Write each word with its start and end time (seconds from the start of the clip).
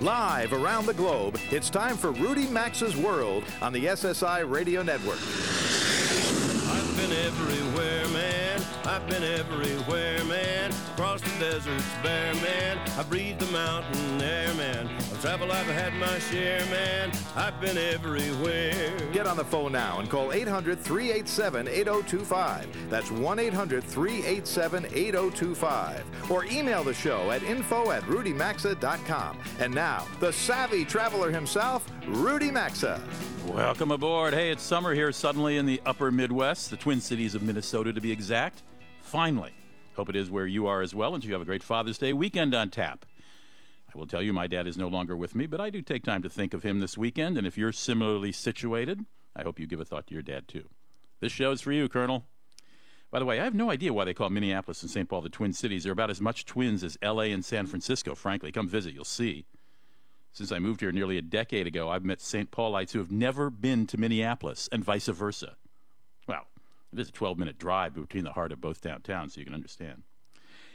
Live 0.00 0.54
around 0.54 0.86
the 0.86 0.94
globe, 0.94 1.38
it's 1.50 1.68
time 1.68 1.94
for 1.94 2.10
Rudy 2.10 2.46
Maxa's 2.46 2.96
World 2.96 3.44
on 3.60 3.70
the 3.70 3.84
SSI 3.84 4.50
Radio 4.50 4.82
Network. 4.82 5.18
Been 9.10 9.24
everywhere, 9.24 10.24
man. 10.24 10.70
Across 10.92 11.22
the 11.22 11.38
deserts 11.40 11.84
bare, 12.00 12.32
man. 12.34 12.78
I 12.96 13.02
breathe 13.02 13.38
the 13.40 13.50
mountain 13.50 14.22
air, 14.22 14.54
man. 14.54 14.86
Of 14.86 15.20
travel, 15.20 15.50
I've 15.50 15.66
had 15.66 15.92
my 15.94 16.18
share, 16.20 16.64
man. 16.66 17.10
I've 17.34 17.60
been 17.60 17.76
everywhere. 17.76 18.96
Get 19.12 19.26
on 19.26 19.36
the 19.36 19.44
phone 19.44 19.72
now 19.72 19.98
and 19.98 20.08
call 20.08 20.32
800 20.32 20.78
387 20.78 21.66
8025. 21.66 22.90
That's 22.90 23.10
1 23.10 23.38
800 23.40 23.82
387 23.82 24.86
8025. 24.86 26.30
Or 26.30 26.44
email 26.44 26.84
the 26.84 26.94
show 26.94 27.32
at 27.32 27.42
info 27.42 27.90
at 27.90 28.04
rudymaxa.com. 28.04 29.38
And 29.58 29.74
now, 29.74 30.06
the 30.20 30.32
savvy 30.32 30.84
traveler 30.84 31.32
himself, 31.32 31.84
Rudy 32.06 32.52
Maxa. 32.52 33.02
Welcome 33.48 33.90
aboard. 33.90 34.34
Hey, 34.34 34.52
it's 34.52 34.62
summer 34.62 34.94
here 34.94 35.10
suddenly 35.10 35.56
in 35.56 35.66
the 35.66 35.80
upper 35.84 36.12
Midwest, 36.12 36.70
the 36.70 36.76
Twin 36.76 37.00
Cities 37.00 37.34
of 37.34 37.42
Minnesota 37.42 37.92
to 37.92 38.00
be 38.00 38.12
exact. 38.12 38.62
Finally. 39.10 39.50
Hope 39.96 40.08
it 40.08 40.14
is 40.14 40.30
where 40.30 40.46
you 40.46 40.68
are 40.68 40.82
as 40.82 40.94
well, 40.94 41.16
and 41.16 41.24
you 41.24 41.32
have 41.32 41.42
a 41.42 41.44
great 41.44 41.64
Father's 41.64 41.98
Day 41.98 42.12
weekend 42.12 42.54
on 42.54 42.70
tap. 42.70 43.04
I 43.92 43.98
will 43.98 44.06
tell 44.06 44.22
you, 44.22 44.32
my 44.32 44.46
dad 44.46 44.68
is 44.68 44.78
no 44.78 44.86
longer 44.86 45.16
with 45.16 45.34
me, 45.34 45.48
but 45.48 45.60
I 45.60 45.68
do 45.68 45.82
take 45.82 46.04
time 46.04 46.22
to 46.22 46.30
think 46.30 46.54
of 46.54 46.62
him 46.62 46.78
this 46.78 46.96
weekend, 46.96 47.36
and 47.36 47.44
if 47.44 47.58
you're 47.58 47.72
similarly 47.72 48.30
situated, 48.30 49.04
I 49.34 49.42
hope 49.42 49.58
you 49.58 49.66
give 49.66 49.80
a 49.80 49.84
thought 49.84 50.06
to 50.06 50.14
your 50.14 50.22
dad 50.22 50.46
too. 50.46 50.68
This 51.18 51.32
show 51.32 51.50
is 51.50 51.60
for 51.60 51.72
you, 51.72 51.88
Colonel. 51.88 52.24
By 53.10 53.18
the 53.18 53.24
way, 53.24 53.40
I 53.40 53.44
have 53.44 53.52
no 53.52 53.72
idea 53.72 53.92
why 53.92 54.04
they 54.04 54.14
call 54.14 54.30
Minneapolis 54.30 54.82
and 54.82 54.90
St. 54.92 55.08
Paul 55.08 55.22
the 55.22 55.28
Twin 55.28 55.54
Cities. 55.54 55.82
They're 55.82 55.92
about 55.92 56.10
as 56.10 56.20
much 56.20 56.46
twins 56.46 56.84
as 56.84 56.96
LA 57.02 57.24
and 57.24 57.44
San 57.44 57.66
Francisco, 57.66 58.14
frankly. 58.14 58.52
Come 58.52 58.68
visit, 58.68 58.94
you'll 58.94 59.04
see. 59.04 59.44
Since 60.32 60.52
I 60.52 60.60
moved 60.60 60.82
here 60.82 60.92
nearly 60.92 61.18
a 61.18 61.22
decade 61.22 61.66
ago, 61.66 61.88
I've 61.88 62.04
met 62.04 62.20
St. 62.20 62.52
Paulites 62.52 62.92
who 62.92 63.00
have 63.00 63.10
never 63.10 63.50
been 63.50 63.88
to 63.88 63.98
Minneapolis, 63.98 64.68
and 64.70 64.84
vice 64.84 65.08
versa. 65.08 65.56
It 66.92 66.98
is 66.98 67.08
a 67.08 67.12
12 67.12 67.38
minute 67.38 67.58
drive 67.58 67.94
between 67.94 68.24
the 68.24 68.32
heart 68.32 68.52
of 68.52 68.60
both 68.60 68.82
downtowns, 68.82 69.32
so 69.32 69.40
you 69.40 69.46
can 69.46 69.54
understand. 69.54 70.02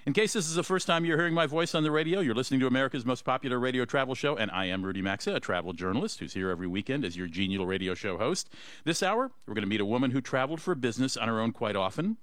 In 0.05 0.13
case 0.13 0.33
this 0.33 0.47
is 0.47 0.53
the 0.53 0.63
first 0.63 0.85
time 0.85 1.03
you're 1.03 1.17
hearing 1.17 1.33
my 1.33 1.47
voice 1.47 1.73
on 1.73 1.81
the 1.81 1.89
radio, 1.89 2.19
you're 2.19 2.35
listening 2.35 2.59
to 2.59 2.67
America's 2.67 3.05
most 3.05 3.25
popular 3.25 3.59
radio 3.59 3.85
travel 3.85 4.13
show, 4.13 4.35
and 4.35 4.51
I 4.51 4.65
am 4.65 4.85
Rudy 4.85 5.01
Maxa, 5.01 5.33
a 5.33 5.39
travel 5.39 5.73
journalist 5.73 6.19
who's 6.19 6.33
here 6.35 6.51
every 6.51 6.67
weekend 6.67 7.03
as 7.03 7.17
your 7.17 7.25
genial 7.25 7.65
radio 7.65 7.95
show 7.95 8.19
host. 8.19 8.49
This 8.83 9.01
hour, 9.01 9.31
we're 9.47 9.55
going 9.55 9.63
to 9.63 9.69
meet 9.69 9.81
a 9.81 9.85
woman 9.85 10.11
who 10.11 10.21
traveled 10.21 10.61
for 10.61 10.75
business 10.75 11.17
on 11.17 11.27
her 11.27 11.41
own 11.41 11.51
quite 11.51 11.75
often 11.75 12.17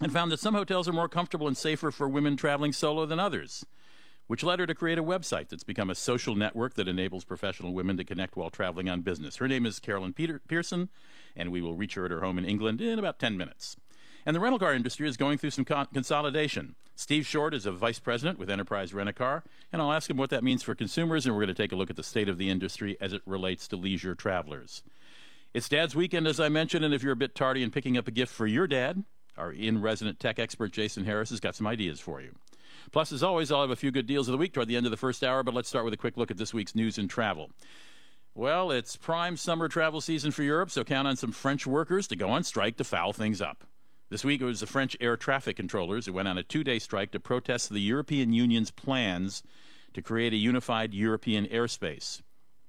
and 0.00 0.10
found 0.10 0.32
that 0.32 0.40
some 0.40 0.54
hotels 0.54 0.88
are 0.88 0.94
more 0.94 1.08
comfortable 1.08 1.46
and 1.46 1.56
safer 1.56 1.90
for 1.90 2.08
women 2.08 2.34
traveling 2.34 2.72
solo 2.72 3.04
than 3.04 3.20
others 3.20 3.64
which 4.30 4.44
led 4.44 4.60
her 4.60 4.66
to 4.66 4.76
create 4.76 4.96
a 4.96 5.02
website 5.02 5.48
that's 5.48 5.64
become 5.64 5.90
a 5.90 5.94
social 5.96 6.36
network 6.36 6.74
that 6.74 6.86
enables 6.86 7.24
professional 7.24 7.74
women 7.74 7.96
to 7.96 8.04
connect 8.04 8.36
while 8.36 8.48
traveling 8.48 8.88
on 8.88 9.00
business. 9.00 9.34
Her 9.34 9.48
name 9.48 9.66
is 9.66 9.80
Carolyn 9.80 10.12
Peter- 10.12 10.40
Pearson, 10.46 10.88
and 11.36 11.50
we 11.50 11.62
will 11.62 11.74
reach 11.74 11.94
her 11.94 12.04
at 12.04 12.10
her 12.10 12.20
home 12.20 12.38
in 12.38 12.44
England 12.44 12.80
in 12.80 12.98
about 12.98 13.18
10 13.18 13.36
minutes. 13.36 13.76
And 14.26 14.36
the 14.36 14.40
rental 14.40 14.58
car 14.58 14.74
industry 14.74 15.08
is 15.08 15.16
going 15.16 15.38
through 15.38 15.50
some 15.50 15.64
con- 15.64 15.88
consolidation. 15.92 16.74
Steve 16.94 17.26
Short 17.26 17.54
is 17.54 17.64
a 17.64 17.72
vice 17.72 17.98
president 17.98 18.38
with 18.38 18.50
Enterprise 18.50 18.92
Rent 18.92 19.08
a 19.08 19.12
Car, 19.14 19.42
and 19.72 19.80
I'll 19.80 19.92
ask 19.92 20.10
him 20.10 20.18
what 20.18 20.28
that 20.30 20.44
means 20.44 20.62
for 20.62 20.74
consumers, 20.74 21.24
and 21.24 21.34
we're 21.34 21.40
going 21.40 21.54
to 21.54 21.62
take 21.62 21.72
a 21.72 21.76
look 21.76 21.88
at 21.88 21.96
the 21.96 22.02
state 22.02 22.28
of 22.28 22.36
the 22.36 22.50
industry 22.50 22.98
as 23.00 23.14
it 23.14 23.22
relates 23.24 23.66
to 23.68 23.76
leisure 23.76 24.14
travelers. 24.14 24.82
It's 25.54 25.68
Dad's 25.68 25.96
weekend, 25.96 26.26
as 26.26 26.38
I 26.38 26.50
mentioned, 26.50 26.84
and 26.84 26.92
if 26.92 27.02
you're 27.02 27.14
a 27.14 27.16
bit 27.16 27.34
tardy 27.34 27.62
in 27.62 27.70
picking 27.70 27.96
up 27.96 28.06
a 28.06 28.12
gift 28.12 28.32
for 28.32 28.46
your 28.46 28.66
dad, 28.66 29.02
our 29.36 29.50
in 29.50 29.80
resident 29.80 30.20
tech 30.20 30.38
expert 30.38 30.72
Jason 30.72 31.06
Harris 31.06 31.30
has 31.30 31.40
got 31.40 31.54
some 31.54 31.66
ideas 31.66 31.98
for 31.98 32.20
you. 32.20 32.34
Plus, 32.92 33.12
as 33.12 33.22
always, 33.22 33.50
I'll 33.50 33.62
have 33.62 33.70
a 33.70 33.76
few 33.76 33.90
good 33.90 34.06
deals 34.06 34.28
of 34.28 34.32
the 34.32 34.38
week 34.38 34.52
toward 34.52 34.68
the 34.68 34.76
end 34.76 34.86
of 34.86 34.90
the 34.90 34.96
first 34.96 35.24
hour, 35.24 35.42
but 35.42 35.54
let's 35.54 35.68
start 35.68 35.84
with 35.84 35.94
a 35.94 35.98
quick 35.98 36.16
look 36.16 36.30
at 36.30 36.36
this 36.36 36.54
week's 36.54 36.74
news 36.74 36.98
and 36.98 37.08
travel. 37.08 37.50
Well, 38.34 38.70
it's 38.70 38.96
prime 38.96 39.36
summer 39.36 39.68
travel 39.68 40.00
season 40.00 40.30
for 40.30 40.44
Europe, 40.44 40.70
so 40.70 40.84
count 40.84 41.08
on 41.08 41.16
some 41.16 41.32
French 41.32 41.66
workers 41.66 42.06
to 42.08 42.16
go 42.16 42.30
on 42.30 42.44
strike 42.44 42.76
to 42.76 42.84
foul 42.84 43.12
things 43.12 43.40
up. 43.40 43.64
This 44.08 44.24
week 44.24 44.40
it 44.40 44.44
was 44.44 44.60
the 44.60 44.66
French 44.66 44.96
air 45.00 45.16
traffic 45.16 45.56
controllers 45.56 46.06
who 46.06 46.12
went 46.12 46.28
on 46.28 46.38
a 46.38 46.42
two 46.42 46.62
day 46.62 46.78
strike 46.78 47.10
to 47.12 47.20
protest 47.20 47.70
the 47.70 47.80
European 47.80 48.32
Union's 48.32 48.70
plans 48.70 49.42
to 49.94 50.02
create 50.02 50.32
a 50.32 50.36
unified 50.36 50.94
European 50.94 51.46
airspace. 51.46 52.22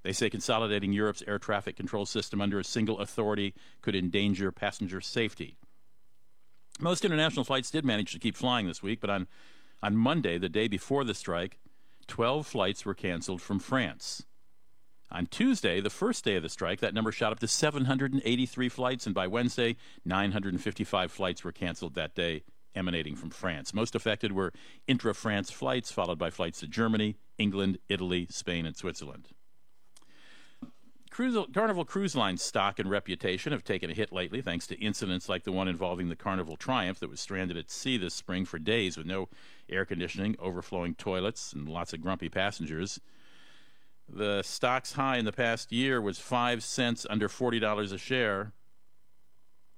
They 0.04 0.14
say 0.14 0.32
consolidating 0.32 0.94
Europe's 0.94 1.24
air 1.28 1.38
traffic 1.38 1.76
control 1.76 2.08
system 2.08 2.42
under 2.42 2.60
a 2.60 2.64
single 2.64 3.00
authority 3.00 3.54
could 3.82 3.96
endanger 3.96 4.52
passenger 4.52 5.00
safety. 5.00 5.58
Most 6.80 7.06
international 7.06 7.46
flights 7.46 7.70
did 7.70 7.86
manage 7.86 8.12
to 8.14 8.20
keep 8.20 8.36
flying 8.36 8.66
this 8.66 8.82
week, 8.82 9.00
but 9.00 9.12
on 9.12 9.28
on 9.84 9.96
Monday, 9.96 10.38
the 10.38 10.50
day 10.50 10.68
before 10.68 11.04
the 11.04 11.14
strike, 11.14 11.60
12 12.08 12.46
flights 12.46 12.86
were 12.86 12.94
canceled 12.94 13.42
from 13.42 13.60
France. 13.60 14.24
On 15.14 15.26
Tuesday, 15.26 15.82
the 15.82 15.90
first 15.90 16.24
day 16.24 16.36
of 16.38 16.44
the 16.44 16.50
strike, 16.50 16.80
that 16.80 16.94
number 16.94 17.12
shot 17.12 17.34
up 17.34 17.40
to 17.40 17.48
783 17.48 18.70
flights, 18.70 19.06
and 19.06 19.14
by 19.14 19.28
Wednesday, 19.28 19.76
955 20.06 21.12
flights 21.12 21.44
were 21.44 21.52
canceled 21.52 21.96
that 21.96 22.16
day, 22.16 22.44
emanating 22.76 23.18
from 23.18 23.30
France. 23.30 23.74
Most 23.74 23.94
affected 23.94 24.32
were 24.32 24.54
intra 24.88 25.14
France 25.14 25.52
flights, 25.52 25.92
followed 25.92 26.18
by 26.18 26.30
flights 26.30 26.62
to 26.62 26.68
Germany, 26.68 27.18
England, 27.38 27.80
Italy, 27.90 28.26
Spain, 28.30 28.66
and 28.66 28.78
Switzerland. 28.78 29.28
Cruise, 31.10 31.38
Carnival 31.54 31.84
Cruise 31.84 32.16
Line's 32.16 32.42
stock 32.42 32.80
and 32.80 32.90
reputation 32.90 33.52
have 33.52 33.66
taken 33.66 33.92
a 33.92 33.94
hit 33.94 34.14
lately 34.14 34.42
thanks 34.42 34.66
to 34.68 34.80
incidents 34.80 35.28
like 35.28 35.44
the 35.44 35.52
one 35.52 35.68
involving 35.68 36.08
the 36.08 36.16
Carnival 36.16 36.56
Triumph 36.56 37.00
that 37.02 37.10
was 37.10 37.20
stranded 37.20 37.58
at 37.58 37.70
sea 37.70 37.98
this 37.98 38.14
spring 38.14 38.46
for 38.46 38.60
days 38.60 38.96
with 38.96 39.06
no 39.06 39.28
air 39.70 39.84
conditioning, 39.84 40.38
overflowing 40.40 40.96
toilets, 40.96 41.52
and 41.52 41.68
lots 41.68 41.92
of 41.92 42.00
grumpy 42.00 42.30
passengers. 42.30 43.02
The 44.14 44.44
stock's 44.44 44.94
high 44.94 45.18
in 45.18 45.26
the 45.26 45.32
past 45.32 45.72
year 45.72 46.02
was 46.02 46.20
5 46.20 46.64
cents 46.64 47.08
under 47.10 47.30
$40 47.30 47.94
a 47.94 47.98
share. 47.98 48.52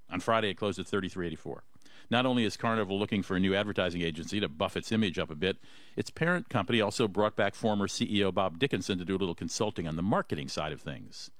On 0.09 0.19
Friday 0.19 0.49
it 0.49 0.57
closed 0.57 0.79
at 0.79 0.87
33.84. 0.87 1.59
Not 2.09 2.25
only 2.25 2.43
is 2.43 2.57
Carnival 2.57 2.99
looking 2.99 3.23
for 3.23 3.35
a 3.35 3.39
new 3.39 3.55
advertising 3.55 4.01
agency 4.01 4.39
to 4.39 4.49
buff 4.49 4.75
its 4.75 4.91
image 4.91 5.19
up 5.19 5.29
a 5.29 5.35
bit, 5.35 5.57
its 5.95 6.09
parent 6.09 6.49
company 6.49 6.81
also 6.81 7.07
brought 7.07 7.35
back 7.35 7.55
former 7.55 7.87
CEO 7.87 8.33
Bob 8.33 8.59
Dickinson 8.59 8.97
to 8.97 9.05
do 9.05 9.15
a 9.15 9.17
little 9.17 9.35
consulting 9.35 9.87
on 9.87 9.95
the 9.95 10.01
marketing 10.01 10.47
side 10.47 10.73
of 10.73 10.81
things. 10.81 11.31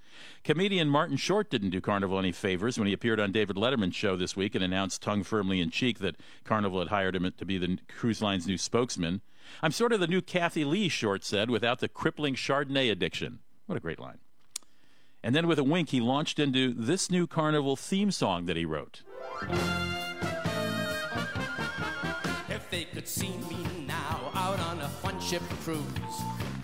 Comedian 0.43 0.87
Martin 0.87 1.17
Short 1.17 1.49
didn't 1.49 1.71
do 1.71 1.81
Carnival 1.81 2.19
any 2.19 2.31
favors 2.31 2.77
when 2.77 2.87
he 2.87 2.93
appeared 2.93 3.19
on 3.19 3.31
David 3.31 3.55
Letterman's 3.55 3.95
show 3.95 4.15
this 4.15 4.35
week 4.35 4.53
and 4.53 4.63
announced 4.63 5.01
tongue 5.01 5.23
firmly 5.23 5.59
in 5.59 5.71
cheek 5.71 5.99
that 5.99 6.15
Carnival 6.43 6.79
had 6.79 6.89
hired 6.89 7.15
him 7.15 7.31
to 7.35 7.45
be 7.45 7.57
the 7.57 7.79
cruise 7.87 8.21
line's 8.21 8.47
new 8.47 8.57
spokesman. 8.57 9.21
I'm 9.61 9.71
sort 9.71 9.93
of 9.93 9.99
the 9.99 10.07
new 10.07 10.21
Kathie 10.21 10.65
Lee, 10.65 10.89
Short 10.89 11.23
said, 11.23 11.49
without 11.49 11.79
the 11.79 11.87
crippling 11.87 12.35
Chardonnay 12.35 12.91
addiction. 12.91 13.39
What 13.65 13.77
a 13.77 13.81
great 13.81 13.99
line. 13.99 14.19
And 15.23 15.33
then 15.33 15.47
with 15.47 15.57
a 15.57 15.63
wink, 15.63 15.89
he 15.89 16.01
launched 16.01 16.37
into 16.37 16.73
this 16.73 17.09
new 17.09 17.27
Carnival 17.27 17.75
theme 17.77 18.11
song 18.11 18.45
that 18.47 18.57
he 18.57 18.65
wrote. 18.65 19.03
If 22.49 22.69
they 22.69 22.83
could 22.85 23.07
see 23.07 23.37
me 23.49 23.65
now 23.87 24.31
out 24.35 24.59
on 24.59 24.81
a 24.81 24.89
fun 24.89 25.19
ship 25.21 25.41
cruise, 25.61 25.79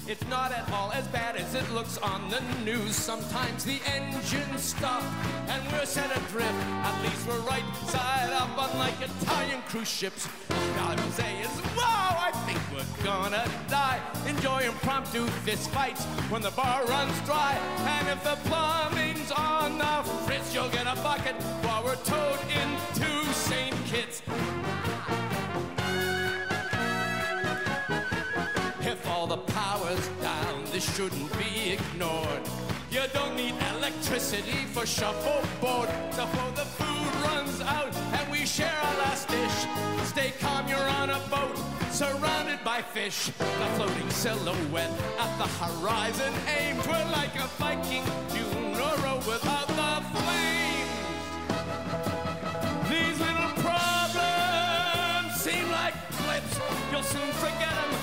it's 0.07 0.27
not 0.27 0.51
at 0.51 0.69
all 0.71 0.91
as 0.91 1.07
bad 1.07 1.35
as 1.37 1.53
it 1.53 1.69
looks 1.71 1.99
on 1.99 2.29
the 2.29 2.41
news. 2.65 2.95
Sometimes 2.95 3.63
the 3.63 3.79
engines 3.85 4.63
stop 4.63 5.03
and 5.47 5.71
we're 5.71 5.85
set 5.85 6.09
adrift. 6.17 6.51
At 6.83 7.03
least 7.03 7.27
we're 7.27 7.39
right 7.41 7.63
side 7.85 8.33
up, 8.33 8.49
unlike 8.57 8.95
Italian 9.01 9.61
cruise 9.67 9.87
ships. 9.87 10.27
All 10.49 10.57
I 10.89 11.09
say 11.11 11.41
is, 11.41 11.49
whoa, 11.77 11.83
I 11.85 12.31
we're 12.73 13.03
gonna 13.03 13.45
die. 13.67 13.99
Enjoy 14.27 14.59
impromptu 14.59 15.25
fist 15.45 15.69
fights 15.71 16.05
when 16.29 16.41
the 16.41 16.51
bar 16.51 16.85
runs 16.85 17.19
dry. 17.21 17.57
And 17.79 18.07
if 18.07 18.23
the 18.23 18.37
plumbing's 18.49 19.31
on 19.31 19.77
the 19.77 20.09
fritz, 20.25 20.53
you'll 20.53 20.69
get 20.69 20.87
a 20.87 20.95
bucket 21.01 21.35
while 21.63 21.83
we're 21.83 21.95
towed 21.97 22.39
into 22.61 23.33
St. 23.33 23.75
Kitts. 23.85 24.21
If 28.81 29.07
all 29.07 29.27
the 29.27 29.37
power's 29.37 30.07
down, 30.21 30.63
this 30.71 30.95
shouldn't 30.95 31.31
be 31.37 31.71
ignored. 31.71 32.41
You 32.91 33.01
don't 33.13 33.35
need 33.35 33.53
electricity 33.77 34.65
for 34.73 34.85
shuffleboard. 34.85 35.89
So 36.11 36.25
before 36.25 36.51
the 36.55 36.65
food 36.65 37.11
runs 37.23 37.61
out 37.61 37.95
and 37.95 38.31
we 38.31 38.45
share 38.45 38.73
our 38.83 38.97
last 38.97 39.27
dish, 39.27 40.07
stay 40.07 40.33
calm, 40.39 40.67
you're 40.67 40.89
on 40.99 41.11
a 41.11 41.19
boat 41.29 41.78
surrounded 41.99 42.63
by 42.63 42.81
fish. 42.81 43.25
The 43.25 43.67
floating 43.75 44.09
silhouette 44.09 44.89
at 45.19 45.37
the 45.37 45.47
horizon 45.59 46.33
aims. 46.47 46.87
We're 46.87 47.11
like 47.11 47.35
a 47.35 47.45
Viking 47.59 48.05
funeral 48.29 49.17
without 49.27 49.67
the 49.67 49.93
flames. 50.15 50.95
These 52.89 53.19
little 53.19 53.51
problems 53.67 55.41
seem 55.41 55.69
like 55.71 55.95
blips. 56.19 56.55
You'll 56.89 57.03
soon 57.03 57.33
forget 57.33 57.75
them. 57.75 57.98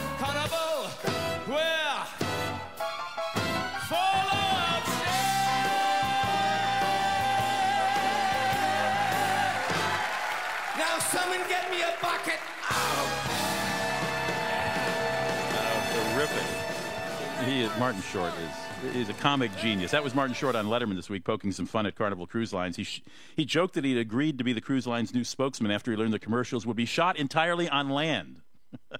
Martin 17.78 18.02
Short 18.02 18.32
is 18.38 18.94
is 18.94 19.08
a 19.08 19.14
comic 19.14 19.54
genius. 19.56 19.90
That 19.90 20.04
was 20.04 20.14
Martin 20.14 20.34
Short 20.34 20.54
on 20.54 20.66
Letterman 20.66 20.96
this 20.96 21.08
week, 21.08 21.24
poking 21.24 21.52
some 21.52 21.66
fun 21.66 21.86
at 21.86 21.94
Carnival 21.94 22.26
Cruise 22.26 22.52
Lines. 22.52 22.76
He 22.76 22.84
sh- 22.84 23.02
he 23.34 23.44
joked 23.44 23.74
that 23.74 23.84
he'd 23.84 23.98
agreed 23.98 24.38
to 24.38 24.44
be 24.44 24.52
the 24.52 24.60
cruise 24.60 24.86
line's 24.86 25.14
new 25.14 25.24
spokesman 25.24 25.70
after 25.70 25.90
he 25.90 25.96
learned 25.96 26.12
the 26.12 26.18
commercials 26.18 26.66
would 26.66 26.76
be 26.76 26.84
shot 26.84 27.16
entirely 27.16 27.68
on 27.68 27.88
land. 27.88 28.40
so 28.90 28.98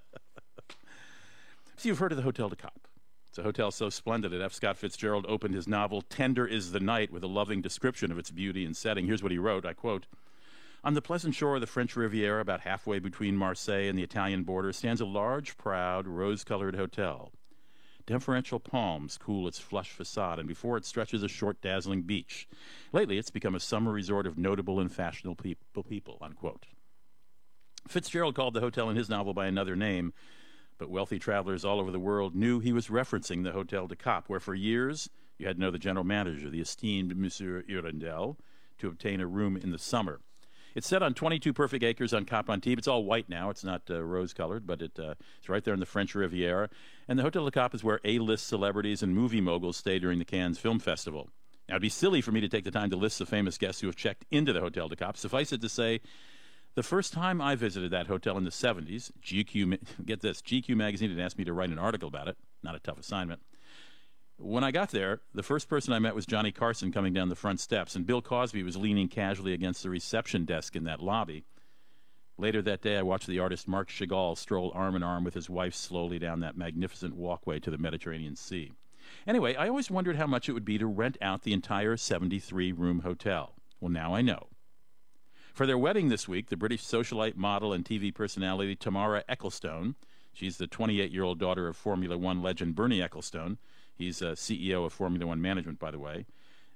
you've 1.82 1.98
heard 1.98 2.12
of 2.12 2.16
the 2.16 2.22
Hotel 2.22 2.48
de 2.48 2.56
Cap. 2.56 2.78
It's 3.28 3.38
a 3.38 3.42
hotel 3.42 3.70
so 3.70 3.90
splendid 3.90 4.32
that 4.32 4.40
F. 4.40 4.54
Scott 4.54 4.78
Fitzgerald 4.78 5.26
opened 5.28 5.54
his 5.54 5.68
novel 5.68 6.02
Tender 6.02 6.46
is 6.46 6.72
the 6.72 6.80
Night 6.80 7.12
with 7.12 7.22
a 7.22 7.28
loving 7.28 7.60
description 7.60 8.10
of 8.10 8.18
its 8.18 8.30
beauty 8.30 8.64
and 8.64 8.76
setting. 8.76 9.06
Here's 9.06 9.22
what 9.22 9.32
he 9.32 9.38
wrote, 9.38 9.66
I 9.66 9.74
quote, 9.74 10.06
on 10.82 10.94
the 10.94 11.02
pleasant 11.02 11.34
shore 11.34 11.56
of 11.56 11.60
the 11.60 11.66
French 11.66 11.96
Riviera, 11.96 12.40
about 12.40 12.60
halfway 12.60 12.98
between 12.98 13.36
Marseille 13.36 13.88
and 13.88 13.98
the 13.98 14.02
Italian 14.02 14.44
border, 14.44 14.72
stands 14.72 15.00
a 15.00 15.04
large, 15.04 15.56
proud, 15.56 16.06
rose 16.06 16.44
colored 16.44 16.76
hotel. 16.76 17.32
Deferential 18.06 18.60
palms 18.60 19.18
cool 19.18 19.48
its 19.48 19.58
flush 19.58 19.90
facade, 19.90 20.38
and 20.38 20.46
before 20.46 20.76
it 20.76 20.84
stretches 20.84 21.24
a 21.24 21.28
short, 21.28 21.60
dazzling 21.60 22.02
beach. 22.02 22.48
Lately, 22.92 23.18
it's 23.18 23.30
become 23.30 23.56
a 23.56 23.60
summer 23.60 23.92
resort 23.92 24.26
of 24.26 24.38
notable 24.38 24.78
and 24.78 24.92
fashionable 24.92 25.36
people. 25.88 26.18
Unquote. 26.20 26.66
Fitzgerald 27.88 28.34
called 28.34 28.54
the 28.54 28.60
hotel 28.60 28.88
in 28.90 28.96
his 28.96 29.08
novel 29.08 29.34
by 29.34 29.46
another 29.46 29.74
name, 29.74 30.12
but 30.78 30.90
wealthy 30.90 31.18
travelers 31.18 31.64
all 31.64 31.80
over 31.80 31.90
the 31.90 31.98
world 31.98 32.34
knew 32.34 32.60
he 32.60 32.72
was 32.72 32.88
referencing 32.88 33.42
the 33.42 33.52
Hotel 33.52 33.86
de 33.86 33.96
Cap, 33.96 34.28
where 34.28 34.40
for 34.40 34.54
years 34.54 35.08
you 35.38 35.46
had 35.46 35.56
to 35.56 35.60
know 35.60 35.70
the 35.70 35.78
general 35.78 36.04
manager, 36.04 36.48
the 36.48 36.60
esteemed 36.60 37.16
Monsieur 37.16 37.64
Irondelle, 37.68 38.36
to 38.78 38.88
obtain 38.88 39.20
a 39.20 39.26
room 39.26 39.56
in 39.56 39.70
the 39.70 39.78
summer. 39.78 40.20
It's 40.76 40.86
set 40.86 41.02
on 41.02 41.14
22 41.14 41.54
perfect 41.54 41.82
acres 41.82 42.12
on 42.12 42.26
Cap 42.26 42.50
Antibes. 42.50 42.80
It's 42.80 42.86
all 42.86 43.02
white 43.02 43.30
now. 43.30 43.48
It's 43.48 43.64
not 43.64 43.84
uh, 43.88 44.02
rose 44.02 44.34
colored, 44.34 44.66
but 44.66 44.82
it, 44.82 44.98
uh, 44.98 45.14
it's 45.38 45.48
right 45.48 45.64
there 45.64 45.72
in 45.72 45.80
the 45.80 45.86
French 45.86 46.14
Riviera. 46.14 46.68
And 47.08 47.18
the 47.18 47.22
Hotel 47.22 47.46
de 47.46 47.50
Cap 47.50 47.74
is 47.74 47.82
where 47.82 47.98
A 48.04 48.18
list 48.18 48.46
celebrities 48.46 49.02
and 49.02 49.14
movie 49.14 49.40
moguls 49.40 49.78
stay 49.78 49.98
during 49.98 50.18
the 50.18 50.26
Cannes 50.26 50.58
Film 50.58 50.78
Festival. 50.78 51.30
Now, 51.66 51.76
it'd 51.76 51.82
be 51.82 51.88
silly 51.88 52.20
for 52.20 52.30
me 52.30 52.42
to 52.42 52.48
take 52.50 52.64
the 52.64 52.70
time 52.70 52.90
to 52.90 52.96
list 52.96 53.18
the 53.18 53.24
famous 53.24 53.56
guests 53.56 53.80
who 53.80 53.86
have 53.86 53.96
checked 53.96 54.26
into 54.30 54.52
the 54.52 54.60
Hotel 54.60 54.86
de 54.86 54.96
Cap. 54.96 55.16
Suffice 55.16 55.50
it 55.50 55.62
to 55.62 55.68
say, 55.70 56.02
the 56.74 56.82
first 56.82 57.14
time 57.14 57.40
I 57.40 57.54
visited 57.54 57.90
that 57.92 58.06
hotel 58.06 58.36
in 58.36 58.44
the 58.44 58.50
70s, 58.50 59.10
GQ, 59.24 59.78
get 60.04 60.20
this, 60.20 60.42
GQ 60.42 60.76
magazine 60.76 61.08
had 61.08 61.18
asked 61.18 61.38
me 61.38 61.44
to 61.46 61.54
write 61.54 61.70
an 61.70 61.78
article 61.78 62.08
about 62.08 62.28
it. 62.28 62.36
Not 62.62 62.74
a 62.74 62.80
tough 62.80 62.98
assignment. 62.98 63.40
When 64.38 64.64
I 64.64 64.70
got 64.70 64.90
there, 64.90 65.20
the 65.32 65.42
first 65.42 65.66
person 65.66 65.94
I 65.94 65.98
met 65.98 66.14
was 66.14 66.26
Johnny 66.26 66.52
Carson 66.52 66.92
coming 66.92 67.14
down 67.14 67.30
the 67.30 67.34
front 67.34 67.58
steps, 67.58 67.96
and 67.96 68.06
Bill 68.06 68.20
Cosby 68.20 68.62
was 68.62 68.76
leaning 68.76 69.08
casually 69.08 69.54
against 69.54 69.82
the 69.82 69.88
reception 69.88 70.44
desk 70.44 70.76
in 70.76 70.84
that 70.84 71.00
lobby. 71.00 71.44
Later 72.36 72.60
that 72.62 72.82
day, 72.82 72.98
I 72.98 73.02
watched 73.02 73.26
the 73.26 73.38
artist 73.38 73.66
Marc 73.66 73.88
Chagall 73.88 74.36
stroll 74.36 74.72
arm 74.74 74.94
in 74.94 75.02
arm 75.02 75.24
with 75.24 75.32
his 75.32 75.48
wife 75.48 75.74
slowly 75.74 76.18
down 76.18 76.40
that 76.40 76.56
magnificent 76.56 77.16
walkway 77.16 77.58
to 77.60 77.70
the 77.70 77.78
Mediterranean 77.78 78.36
Sea. 78.36 78.72
Anyway, 79.26 79.54
I 79.54 79.68
always 79.68 79.90
wondered 79.90 80.16
how 80.16 80.26
much 80.26 80.50
it 80.50 80.52
would 80.52 80.66
be 80.66 80.76
to 80.76 80.86
rent 80.86 81.16
out 81.22 81.42
the 81.42 81.54
entire 81.54 81.96
73 81.96 82.72
room 82.72 83.00
hotel. 83.00 83.54
Well, 83.80 83.90
now 83.90 84.14
I 84.14 84.20
know. 84.20 84.48
For 85.54 85.66
their 85.66 85.78
wedding 85.78 86.10
this 86.10 86.28
week, 86.28 86.50
the 86.50 86.56
British 86.58 86.84
socialite 86.84 87.36
model 87.36 87.72
and 87.72 87.86
TV 87.86 88.14
personality 88.14 88.76
Tamara 88.76 89.24
Ecclestone, 89.30 89.94
she's 90.34 90.58
the 90.58 90.66
28 90.66 91.10
year 91.10 91.22
old 91.22 91.38
daughter 91.38 91.68
of 91.68 91.76
Formula 91.76 92.18
One 92.18 92.42
legend 92.42 92.74
Bernie 92.74 93.00
Ecclestone. 93.00 93.56
He's 93.96 94.20
a 94.20 94.32
CEO 94.32 94.84
of 94.84 94.92
Formula 94.92 95.26
One 95.26 95.40
Management, 95.40 95.78
by 95.78 95.90
the 95.90 95.98
way. 95.98 96.26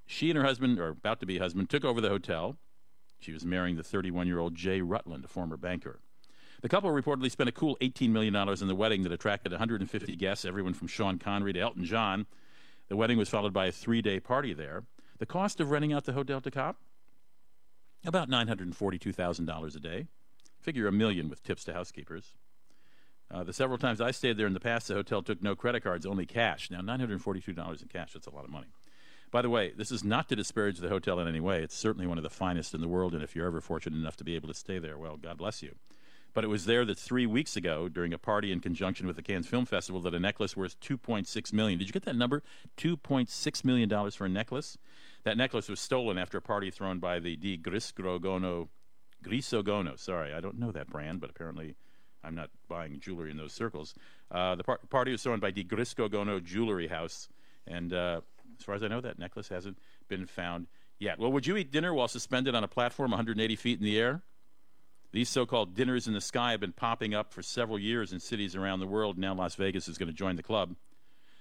She 0.06 0.30
and 0.30 0.36
her 0.36 0.44
husband, 0.44 0.78
or 0.78 0.88
about 0.88 1.20
to 1.20 1.26
be 1.26 1.38
husband, 1.38 1.68
took 1.70 1.84
over 1.84 2.00
the 2.00 2.08
hotel. 2.08 2.56
She 3.20 3.32
was 3.32 3.44
marrying 3.44 3.76
the 3.76 3.82
31 3.82 4.26
year 4.26 4.38
old 4.38 4.54
Jay 4.54 4.80
Rutland, 4.80 5.24
a 5.24 5.28
former 5.28 5.56
banker. 5.56 6.00
The 6.62 6.68
couple 6.68 6.90
reportedly 6.90 7.30
spent 7.30 7.48
a 7.48 7.52
cool 7.52 7.76
$18 7.80 8.10
million 8.10 8.34
in 8.34 8.68
the 8.68 8.74
wedding 8.74 9.02
that 9.02 9.12
attracted 9.12 9.52
150 9.52 10.16
guests, 10.16 10.44
everyone 10.44 10.74
from 10.74 10.88
Sean 10.88 11.18
Connery 11.18 11.52
to 11.52 11.60
Elton 11.60 11.84
John. 11.84 12.26
The 12.88 12.96
wedding 12.96 13.18
was 13.18 13.28
followed 13.28 13.52
by 13.52 13.66
a 13.66 13.72
three 13.72 14.02
day 14.02 14.18
party 14.18 14.52
there. 14.52 14.84
The 15.18 15.26
cost 15.26 15.60
of 15.60 15.70
renting 15.70 15.92
out 15.92 16.04
the 16.04 16.12
Hotel 16.12 16.40
de 16.40 16.50
Cap? 16.50 16.76
About 18.04 18.30
$942,000 18.30 19.76
a 19.76 19.80
day. 19.80 20.06
Figure 20.58 20.86
a 20.86 20.92
million 20.92 21.28
with 21.28 21.42
tips 21.42 21.64
to 21.64 21.74
housekeepers. 21.74 22.34
Uh, 23.30 23.44
the 23.44 23.52
several 23.52 23.78
times 23.78 24.00
I 24.00 24.10
stayed 24.10 24.36
there 24.36 24.46
in 24.46 24.54
the 24.54 24.60
past, 24.60 24.88
the 24.88 24.94
hotel 24.94 25.22
took 25.22 25.42
no 25.42 25.54
credit 25.54 25.84
cards, 25.84 26.04
only 26.04 26.26
cash. 26.26 26.70
Now, 26.70 26.80
$942 26.80 27.82
in 27.82 27.88
cash, 27.88 28.12
that's 28.12 28.26
a 28.26 28.34
lot 28.34 28.44
of 28.44 28.50
money. 28.50 28.66
By 29.30 29.42
the 29.42 29.50
way, 29.50 29.72
this 29.76 29.92
is 29.92 30.02
not 30.02 30.28
to 30.28 30.36
disparage 30.36 30.78
the 30.78 30.88
hotel 30.88 31.20
in 31.20 31.28
any 31.28 31.38
way. 31.38 31.62
It's 31.62 31.76
certainly 31.76 32.08
one 32.08 32.18
of 32.18 32.24
the 32.24 32.30
finest 32.30 32.74
in 32.74 32.80
the 32.80 32.88
world, 32.88 33.14
and 33.14 33.22
if 33.22 33.36
you're 33.36 33.46
ever 33.46 33.60
fortunate 33.60 33.96
enough 33.96 34.16
to 34.16 34.24
be 34.24 34.34
able 34.34 34.48
to 34.48 34.54
stay 34.54 34.80
there, 34.80 34.98
well, 34.98 35.16
God 35.16 35.38
bless 35.38 35.62
you. 35.62 35.76
But 36.32 36.44
it 36.44 36.48
was 36.48 36.64
there 36.64 36.84
that 36.84 36.98
three 36.98 37.26
weeks 37.26 37.56
ago, 37.56 37.88
during 37.88 38.12
a 38.12 38.18
party 38.18 38.50
in 38.50 38.60
conjunction 38.60 39.06
with 39.06 39.16
the 39.16 39.22
Cannes 39.22 39.46
Film 39.46 39.66
Festival, 39.66 40.00
that 40.02 40.14
a 40.14 40.20
necklace 40.20 40.56
worth 40.56 40.78
2.6 40.80 41.52
million. 41.52 41.78
Did 41.78 41.88
you 41.88 41.92
get 41.92 42.04
that 42.04 42.16
number? 42.16 42.42
$2.6 42.76 43.64
million 43.64 44.10
for 44.10 44.26
a 44.26 44.28
necklace? 44.28 44.78
That 45.24 45.36
necklace 45.36 45.68
was 45.68 45.80
stolen 45.80 46.18
after 46.18 46.38
a 46.38 46.42
party 46.42 46.70
thrown 46.70 46.98
by 46.98 47.20
the 47.20 47.36
Di 47.36 47.56
Grisgogono, 47.56 48.68
Grisogono. 49.24 49.98
Sorry, 49.98 50.32
I 50.32 50.40
don't 50.40 50.58
know 50.58 50.72
that 50.72 50.88
brand, 50.88 51.20
but 51.20 51.30
apparently 51.30 51.76
I'm 52.22 52.34
not 52.34 52.50
buying 52.68 53.00
jewelry 53.00 53.30
in 53.30 53.36
those 53.36 53.52
circles. 53.52 53.94
Uh, 54.30 54.54
the 54.54 54.64
par- 54.64 54.80
party 54.88 55.12
was 55.12 55.22
thrown 55.22 55.40
by 55.40 55.50
Di 55.50 55.64
Grisgogono 55.64 56.42
Jewelry 56.42 56.88
House, 56.88 57.28
and 57.66 57.92
uh, 57.92 58.20
as 58.58 58.64
far 58.64 58.74
as 58.74 58.82
I 58.82 58.88
know, 58.88 59.00
that 59.00 59.18
necklace 59.18 59.48
hasn't 59.48 59.78
been 60.08 60.26
found 60.26 60.66
yet. 60.98 61.18
Well, 61.18 61.32
would 61.32 61.46
you 61.46 61.56
eat 61.56 61.72
dinner 61.72 61.94
while 61.94 62.08
suspended 62.08 62.54
on 62.54 62.62
a 62.62 62.68
platform 62.68 63.10
180 63.10 63.56
feet 63.56 63.78
in 63.78 63.84
the 63.84 63.98
air? 63.98 64.22
These 65.12 65.28
so 65.28 65.44
called 65.44 65.74
dinners 65.74 66.06
in 66.06 66.14
the 66.14 66.20
sky 66.20 66.52
have 66.52 66.60
been 66.60 66.72
popping 66.72 67.14
up 67.14 67.32
for 67.32 67.42
several 67.42 67.78
years 67.78 68.12
in 68.12 68.20
cities 68.20 68.54
around 68.54 68.78
the 68.78 68.86
world. 68.86 69.18
Now 69.18 69.34
Las 69.34 69.56
Vegas 69.56 69.88
is 69.88 69.98
going 69.98 70.08
to 70.08 70.14
join 70.14 70.36
the 70.36 70.42
club. 70.42 70.76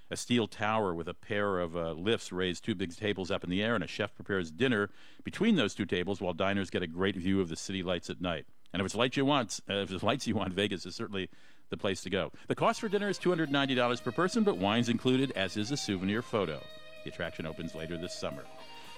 A 0.09 0.17
steel 0.17 0.47
tower 0.47 0.95
with 0.95 1.07
a 1.07 1.13
pair 1.13 1.59
of 1.59 1.77
uh, 1.77 1.91
lifts 1.91 2.31
raise 2.31 2.59
two 2.59 2.73
big 2.73 2.95
tables 2.95 3.29
up 3.29 3.43
in 3.43 3.49
the 3.51 3.61
air, 3.61 3.75
and 3.75 3.83
a 3.83 3.87
chef 3.87 4.15
prepares 4.15 4.49
dinner 4.49 4.89
between 5.23 5.55
those 5.55 5.75
two 5.75 5.85
tables 5.85 6.19
while 6.19 6.33
diners 6.33 6.71
get 6.71 6.81
a 6.81 6.87
great 6.87 7.15
view 7.15 7.39
of 7.41 7.49
the 7.49 7.55
city 7.55 7.83
lights 7.83 8.09
at 8.09 8.19
night. 8.19 8.47
And 8.73 8.81
if 8.81 8.85
it's 8.85 8.95
lights 8.95 9.17
you 9.17 9.25
want, 9.25 9.59
uh, 9.69 9.75
if 9.75 9.91
it's 9.91 10.03
lights 10.03 10.27
you 10.27 10.35
want, 10.35 10.53
Vegas 10.53 10.85
is 10.85 10.95
certainly 10.95 11.29
the 11.69 11.77
place 11.77 12.01
to 12.01 12.09
go. 12.09 12.31
The 12.47 12.55
cost 12.55 12.79
for 12.81 12.89
dinner 12.89 13.09
is 13.09 13.19
$290 13.19 14.03
per 14.03 14.11
person, 14.11 14.43
but 14.43 14.57
wine's 14.57 14.89
included, 14.89 15.31
as 15.35 15.57
is 15.57 15.71
a 15.71 15.77
souvenir 15.77 16.21
photo. 16.21 16.59
The 17.03 17.11
attraction 17.11 17.45
opens 17.45 17.75
later 17.75 17.97
this 17.97 18.13
summer. 18.13 18.43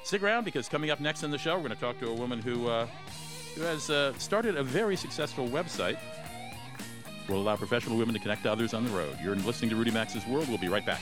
Stick 0.03 0.23
around 0.23 0.45
because 0.45 0.67
coming 0.67 0.89
up 0.89 0.99
next 0.99 1.23
in 1.23 1.31
the 1.31 1.37
show, 1.37 1.55
we're 1.55 1.67
going 1.67 1.75
to 1.75 1.79
talk 1.79 1.99
to 1.99 2.09
a 2.09 2.13
woman 2.13 2.41
who, 2.41 2.67
uh, 2.67 2.87
who 3.55 3.61
has 3.61 3.89
uh, 3.89 4.13
started 4.17 4.55
a 4.55 4.63
very 4.63 4.95
successful 4.95 5.47
website 5.47 5.97
will 7.31 7.41
allow 7.41 7.55
professional 7.55 7.97
women 7.97 8.13
to 8.13 8.19
connect 8.19 8.43
to 8.43 8.51
others 8.51 8.73
on 8.73 8.83
the 8.83 8.91
road. 8.91 9.17
You're 9.23 9.35
listening 9.35 9.69
to 9.69 9.75
Rudy 9.75 9.91
Maxa's 9.91 10.25
World. 10.27 10.47
We'll 10.49 10.57
be 10.57 10.67
right 10.67 10.85
back. 10.85 11.01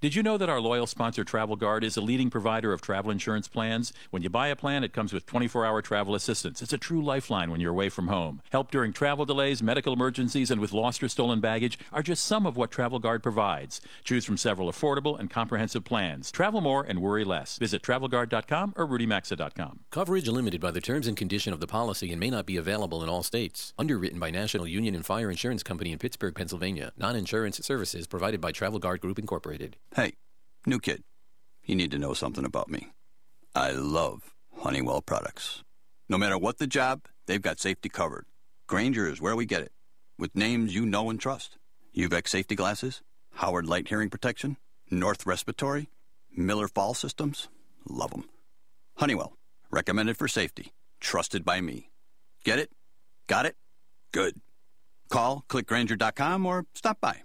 Did 0.00 0.14
you 0.14 0.22
know 0.22 0.38
that 0.38 0.48
our 0.48 0.60
loyal 0.60 0.86
sponsor 0.86 1.24
Travel 1.24 1.56
Guard 1.56 1.82
is 1.82 1.96
a 1.96 2.00
leading 2.00 2.30
provider 2.30 2.72
of 2.72 2.80
travel 2.80 3.10
insurance 3.10 3.48
plans? 3.48 3.92
When 4.12 4.22
you 4.22 4.28
buy 4.30 4.46
a 4.46 4.54
plan, 4.54 4.84
it 4.84 4.92
comes 4.92 5.12
with 5.12 5.26
24 5.26 5.66
hour 5.66 5.82
travel 5.82 6.14
assistance. 6.14 6.62
It's 6.62 6.72
a 6.72 6.78
true 6.78 7.02
lifeline 7.02 7.50
when 7.50 7.60
you're 7.60 7.72
away 7.72 7.88
from 7.88 8.06
home. 8.06 8.40
Help 8.52 8.70
during 8.70 8.92
travel 8.92 9.24
delays, 9.24 9.60
medical 9.60 9.92
emergencies, 9.92 10.52
and 10.52 10.60
with 10.60 10.72
lost 10.72 11.02
or 11.02 11.08
stolen 11.08 11.40
baggage 11.40 11.80
are 11.92 12.04
just 12.04 12.22
some 12.22 12.46
of 12.46 12.56
what 12.56 12.70
Travel 12.70 13.00
Guard 13.00 13.24
provides. 13.24 13.80
Choose 14.04 14.24
from 14.24 14.36
several 14.36 14.70
affordable 14.70 15.18
and 15.18 15.30
comprehensive 15.30 15.82
plans. 15.82 16.30
Travel 16.30 16.60
more 16.60 16.84
and 16.84 17.02
worry 17.02 17.24
less. 17.24 17.58
Visit 17.58 17.82
travelguard.com 17.82 18.74
or 18.76 18.86
rudymaxa.com. 18.86 19.80
Coverage 19.90 20.28
limited 20.28 20.60
by 20.60 20.70
the 20.70 20.80
terms 20.80 21.08
and 21.08 21.16
condition 21.16 21.52
of 21.52 21.58
the 21.58 21.66
policy 21.66 22.12
and 22.12 22.20
may 22.20 22.30
not 22.30 22.46
be 22.46 22.56
available 22.56 23.02
in 23.02 23.08
all 23.08 23.24
states. 23.24 23.74
Underwritten 23.76 24.20
by 24.20 24.30
National 24.30 24.68
Union 24.68 24.94
and 24.94 25.04
Fire 25.04 25.28
Insurance 25.28 25.64
Company 25.64 25.90
in 25.90 25.98
Pittsburgh, 25.98 26.36
Pennsylvania. 26.36 26.92
Non 26.96 27.16
insurance 27.16 27.58
services 27.66 28.06
provided 28.06 28.40
by 28.40 28.52
Travel 28.52 28.78
Guard 28.78 29.00
Group 29.00 29.18
Incorporated. 29.18 29.74
Hey, 29.94 30.12
new 30.66 30.78
kid. 30.78 31.02
You 31.64 31.74
need 31.74 31.90
to 31.92 31.98
know 31.98 32.12
something 32.14 32.44
about 32.44 32.68
me. 32.68 32.88
I 33.54 33.72
love 33.72 34.34
Honeywell 34.58 35.00
products. 35.00 35.62
No 36.08 36.18
matter 36.18 36.38
what 36.38 36.58
the 36.58 36.66
job, 36.66 37.02
they've 37.26 37.42
got 37.42 37.58
safety 37.58 37.88
covered. 37.88 38.26
Grainger 38.66 39.08
is 39.08 39.20
where 39.20 39.34
we 39.34 39.46
get 39.46 39.62
it, 39.62 39.72
with 40.18 40.36
names 40.36 40.74
you 40.74 40.84
know 40.84 41.10
and 41.10 41.18
trust. 41.18 41.56
UVEX 41.96 42.28
safety 42.28 42.54
glasses, 42.54 43.02
Howard 43.34 43.66
Leight 43.66 43.88
hearing 43.88 44.10
protection, 44.10 44.56
North 44.90 45.26
Respiratory, 45.26 45.88
Miller 46.36 46.68
Fall 46.68 46.94
systems. 46.94 47.48
Love 47.88 48.10
them. 48.10 48.28
Honeywell, 48.96 49.32
recommended 49.70 50.16
for 50.16 50.28
safety, 50.28 50.72
trusted 51.00 51.44
by 51.44 51.60
me. 51.60 51.90
Get 52.44 52.58
it? 52.58 52.70
Got 53.26 53.46
it? 53.46 53.56
Good. 54.12 54.36
Call 55.08 55.44
clickgrainger.com 55.48 56.44
or 56.44 56.66
stop 56.74 57.00
by. 57.00 57.22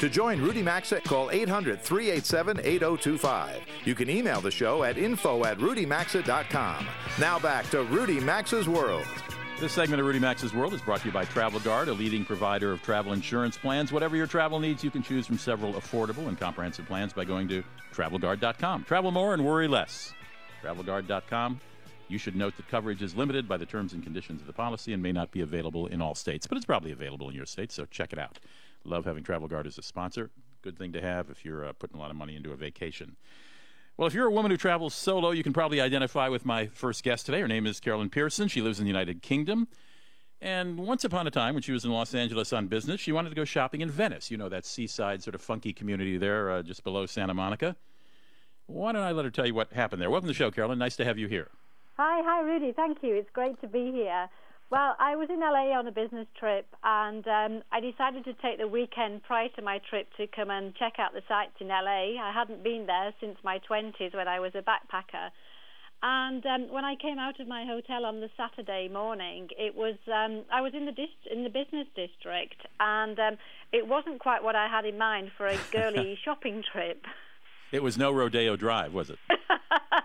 To 0.00 0.08
join 0.08 0.40
Rudy 0.40 0.62
Maxa, 0.62 1.02
call 1.02 1.30
800 1.30 1.82
387 1.82 2.60
8025. 2.64 3.60
You 3.84 3.94
can 3.94 4.08
email 4.08 4.40
the 4.40 4.50
show 4.50 4.82
at 4.82 4.96
info 4.96 5.44
at 5.44 5.58
rudymaxa.com. 5.58 6.86
Now 7.18 7.38
back 7.38 7.68
to 7.68 7.82
Rudy 7.82 8.18
Maxa's 8.18 8.66
World. 8.66 9.04
This 9.60 9.72
segment 9.72 10.00
of 10.00 10.06
Rudy 10.06 10.18
Maxa's 10.18 10.54
World 10.54 10.72
is 10.72 10.80
brought 10.80 11.00
to 11.00 11.08
you 11.08 11.12
by 11.12 11.26
Travel 11.26 11.60
Guard, 11.60 11.88
a 11.88 11.92
leading 11.92 12.24
provider 12.24 12.72
of 12.72 12.80
travel 12.80 13.12
insurance 13.12 13.58
plans. 13.58 13.92
Whatever 13.92 14.16
your 14.16 14.26
travel 14.26 14.58
needs, 14.58 14.82
you 14.82 14.90
can 14.90 15.02
choose 15.02 15.26
from 15.26 15.36
several 15.36 15.74
affordable 15.74 16.28
and 16.28 16.40
comprehensive 16.40 16.86
plans 16.86 17.12
by 17.12 17.26
going 17.26 17.46
to 17.48 17.62
travelguard.com. 17.92 18.84
Travel 18.84 19.10
more 19.10 19.34
and 19.34 19.44
worry 19.44 19.68
less. 19.68 20.14
Travelguard.com. 20.62 21.60
You 22.08 22.16
should 22.16 22.36
note 22.36 22.56
that 22.56 22.68
coverage 22.68 23.02
is 23.02 23.14
limited 23.14 23.46
by 23.46 23.58
the 23.58 23.66
terms 23.66 23.92
and 23.92 24.02
conditions 24.02 24.40
of 24.40 24.46
the 24.46 24.54
policy 24.54 24.94
and 24.94 25.02
may 25.02 25.12
not 25.12 25.30
be 25.30 25.42
available 25.42 25.88
in 25.88 26.00
all 26.00 26.14
states, 26.14 26.46
but 26.46 26.56
it's 26.56 26.64
probably 26.64 26.90
available 26.90 27.28
in 27.28 27.34
your 27.34 27.44
state, 27.44 27.70
so 27.70 27.84
check 27.84 28.14
it 28.14 28.18
out. 28.18 28.38
Love 28.84 29.04
having 29.04 29.22
Travel 29.22 29.48
Guard 29.48 29.66
as 29.66 29.78
a 29.78 29.82
sponsor. 29.82 30.30
Good 30.62 30.78
thing 30.78 30.92
to 30.92 31.00
have 31.00 31.30
if 31.30 31.44
you're 31.44 31.66
uh, 31.66 31.72
putting 31.72 31.96
a 31.96 32.00
lot 32.00 32.10
of 32.10 32.16
money 32.16 32.36
into 32.36 32.52
a 32.52 32.56
vacation. 32.56 33.16
Well, 33.96 34.06
if 34.06 34.14
you're 34.14 34.26
a 34.26 34.32
woman 34.32 34.50
who 34.50 34.56
travels 34.56 34.94
solo, 34.94 35.30
you 35.30 35.42
can 35.42 35.52
probably 35.52 35.80
identify 35.80 36.28
with 36.28 36.46
my 36.46 36.66
first 36.68 37.02
guest 37.02 37.26
today. 37.26 37.40
Her 37.40 37.48
name 37.48 37.66
is 37.66 37.80
Carolyn 37.80 38.08
Pearson. 38.08 38.48
She 38.48 38.62
lives 38.62 38.78
in 38.78 38.84
the 38.84 38.90
United 38.90 39.20
Kingdom. 39.20 39.68
And 40.40 40.78
once 40.78 41.04
upon 41.04 41.26
a 41.26 41.30
time, 41.30 41.52
when 41.52 41.62
she 41.62 41.72
was 41.72 41.84
in 41.84 41.90
Los 41.90 42.14
Angeles 42.14 42.52
on 42.54 42.66
business, 42.66 42.98
she 42.98 43.12
wanted 43.12 43.28
to 43.28 43.34
go 43.34 43.44
shopping 43.44 43.82
in 43.82 43.90
Venice. 43.90 44.30
You 44.30 44.38
know, 44.38 44.48
that 44.48 44.64
seaside 44.64 45.22
sort 45.22 45.34
of 45.34 45.42
funky 45.42 45.74
community 45.74 46.16
there 46.16 46.50
uh, 46.50 46.62
just 46.62 46.82
below 46.82 47.04
Santa 47.04 47.34
Monica. 47.34 47.76
Why 48.66 48.92
don't 48.92 49.02
I 49.02 49.12
let 49.12 49.26
her 49.26 49.30
tell 49.30 49.46
you 49.46 49.54
what 49.54 49.72
happened 49.72 50.00
there? 50.00 50.08
Welcome 50.08 50.28
to 50.28 50.32
the 50.32 50.36
show, 50.38 50.50
Carolyn. 50.50 50.78
Nice 50.78 50.96
to 50.96 51.04
have 51.04 51.18
you 51.18 51.26
here. 51.26 51.48
Hi, 51.98 52.22
hi, 52.24 52.40
Rudy. 52.40 52.72
Thank 52.72 53.02
you. 53.02 53.14
It's 53.16 53.28
great 53.34 53.60
to 53.60 53.66
be 53.66 53.92
here. 53.92 54.30
Well, 54.70 54.94
I 55.00 55.16
was 55.16 55.28
in 55.30 55.40
LA 55.40 55.76
on 55.76 55.88
a 55.88 55.90
business 55.90 56.28
trip, 56.38 56.64
and 56.84 57.26
um, 57.26 57.62
I 57.72 57.80
decided 57.80 58.24
to 58.24 58.34
take 58.34 58.58
the 58.58 58.68
weekend 58.68 59.24
prior 59.24 59.48
to 59.56 59.62
my 59.62 59.80
trip 59.90 60.06
to 60.16 60.28
come 60.28 60.48
and 60.48 60.72
check 60.76 60.94
out 61.00 61.12
the 61.12 61.22
sights 61.26 61.58
in 61.58 61.66
LA. 61.66 62.22
I 62.22 62.30
hadn't 62.32 62.62
been 62.62 62.86
there 62.86 63.12
since 63.20 63.36
my 63.42 63.58
20s 63.68 64.14
when 64.14 64.28
I 64.28 64.38
was 64.38 64.52
a 64.54 64.62
backpacker. 64.62 65.30
And 66.04 66.46
um, 66.46 66.72
when 66.72 66.84
I 66.84 66.94
came 66.94 67.18
out 67.18 67.40
of 67.40 67.48
my 67.48 67.66
hotel 67.66 68.06
on 68.06 68.20
the 68.20 68.30
Saturday 68.36 68.88
morning, 68.88 69.48
it 69.58 69.74
was 69.74 69.96
um, 70.06 70.44
I 70.52 70.60
was 70.60 70.72
in 70.72 70.86
the 70.86 70.92
dist- 70.92 71.28
in 71.30 71.42
the 71.42 71.50
business 71.50 71.88
district, 71.96 72.62
and 72.78 73.18
um, 73.18 73.36
it 73.72 73.86
wasn't 73.86 74.20
quite 74.20 74.42
what 74.42 74.54
I 74.54 74.68
had 74.68 74.86
in 74.86 74.96
mind 74.96 75.32
for 75.36 75.46
a 75.46 75.58
girly 75.72 76.16
shopping 76.24 76.62
trip. 76.72 77.04
It 77.72 77.82
was 77.82 77.98
no 77.98 78.12
Rodeo 78.12 78.56
Drive, 78.56 78.94
was 78.94 79.10
it? 79.10 79.18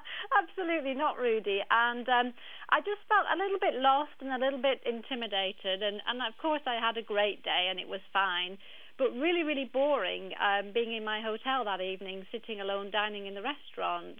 Absolutely 0.57 0.93
not, 0.93 1.17
Rudy. 1.17 1.61
And 1.69 2.07
um, 2.07 2.33
I 2.69 2.79
just 2.79 3.01
felt 3.09 3.25
a 3.31 3.37
little 3.37 3.59
bit 3.59 3.81
lost 3.81 4.11
and 4.21 4.31
a 4.31 4.37
little 4.37 4.61
bit 4.61 4.81
intimidated. 4.85 5.83
And, 5.83 6.01
and 6.07 6.21
of 6.21 6.37
course, 6.41 6.61
I 6.65 6.75
had 6.75 6.97
a 6.97 7.01
great 7.01 7.43
day 7.43 7.67
and 7.69 7.79
it 7.79 7.87
was 7.87 7.99
fine. 8.13 8.57
But 8.97 9.11
really, 9.11 9.43
really 9.43 9.69
boring 9.71 10.31
um, 10.41 10.71
being 10.73 10.95
in 10.95 11.03
my 11.03 11.19
hotel 11.19 11.65
that 11.65 11.81
evening, 11.81 12.25
sitting 12.31 12.61
alone, 12.61 12.89
dining 12.89 13.25
in 13.25 13.35
the 13.35 13.41
restaurant. 13.41 14.19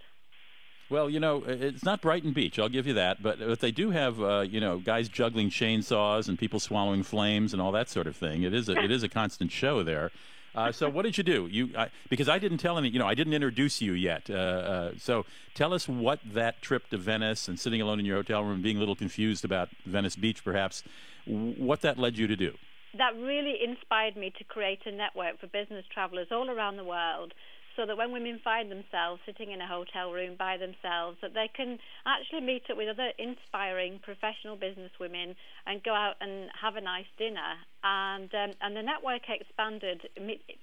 Well, 0.90 1.08
you 1.08 1.18
know, 1.18 1.42
it's 1.46 1.84
not 1.84 2.02
Brighton 2.02 2.32
Beach. 2.32 2.58
I'll 2.58 2.68
give 2.68 2.86
you 2.86 2.94
that. 2.94 3.22
But, 3.22 3.38
but 3.38 3.60
they 3.60 3.72
do 3.72 3.90
have, 3.90 4.20
uh, 4.20 4.40
you 4.40 4.60
know, 4.60 4.78
guys 4.78 5.08
juggling 5.08 5.48
chainsaws 5.48 6.28
and 6.28 6.38
people 6.38 6.60
swallowing 6.60 7.02
flames 7.02 7.54
and 7.54 7.62
all 7.62 7.72
that 7.72 7.88
sort 7.88 8.06
of 8.06 8.14
thing. 8.14 8.42
It 8.42 8.52
is 8.52 8.68
a, 8.68 8.76
it 8.78 8.90
is 8.90 9.02
a 9.02 9.08
constant 9.08 9.50
show 9.50 9.82
there. 9.82 10.10
Uh, 10.56 10.72
so 10.72 10.88
what 10.88 11.02
did 11.02 11.18
you 11.18 11.24
do? 11.24 11.46
You 11.50 11.70
I, 11.76 11.90
because 12.08 12.28
I 12.28 12.38
didn't 12.38 12.58
tell 12.58 12.78
any, 12.78 12.88
you 12.88 12.98
know, 12.98 13.06
I 13.06 13.14
didn't 13.14 13.34
introduce 13.34 13.82
you 13.82 13.92
yet. 13.92 14.30
Uh, 14.30 14.34
uh, 14.34 14.92
so 14.98 15.26
tell 15.54 15.74
us 15.74 15.86
what 15.86 16.18
that 16.24 16.62
trip 16.62 16.88
to 16.90 16.96
Venice 16.96 17.46
and 17.46 17.60
sitting 17.60 17.80
alone 17.82 18.00
in 18.00 18.06
your 18.06 18.16
hotel 18.16 18.42
room, 18.42 18.62
being 18.62 18.76
a 18.76 18.80
little 18.80 18.96
confused 18.96 19.44
about 19.44 19.68
Venice 19.84 20.16
Beach, 20.16 20.42
perhaps, 20.42 20.82
what 21.26 21.82
that 21.82 21.98
led 21.98 22.16
you 22.16 22.26
to 22.26 22.36
do. 22.36 22.54
That 22.96 23.14
really 23.16 23.58
inspired 23.62 24.16
me 24.16 24.32
to 24.38 24.44
create 24.44 24.80
a 24.86 24.92
network 24.92 25.38
for 25.38 25.46
business 25.48 25.84
travelers 25.92 26.28
all 26.30 26.48
around 26.48 26.76
the 26.78 26.84
world 26.84 27.34
so 27.76 27.86
that 27.86 27.96
when 27.96 28.12
women 28.12 28.40
find 28.42 28.70
themselves 28.70 29.20
sitting 29.26 29.52
in 29.52 29.60
a 29.60 29.66
hotel 29.66 30.10
room 30.10 30.34
by 30.38 30.56
themselves, 30.56 31.18
that 31.22 31.34
they 31.34 31.48
can 31.54 31.78
actually 32.06 32.40
meet 32.40 32.62
up 32.70 32.76
with 32.76 32.88
other 32.88 33.10
inspiring 33.18 34.00
professional 34.02 34.56
business 34.56 34.90
women 34.98 35.36
and 35.66 35.82
go 35.82 35.92
out 35.92 36.14
and 36.20 36.48
have 36.60 36.76
a 36.76 36.80
nice 36.80 37.06
dinner. 37.18 37.56
And 37.84 38.32
um, 38.34 38.52
and 38.60 38.74
the 38.74 38.82
network 38.82 39.22
expanded 39.28 40.08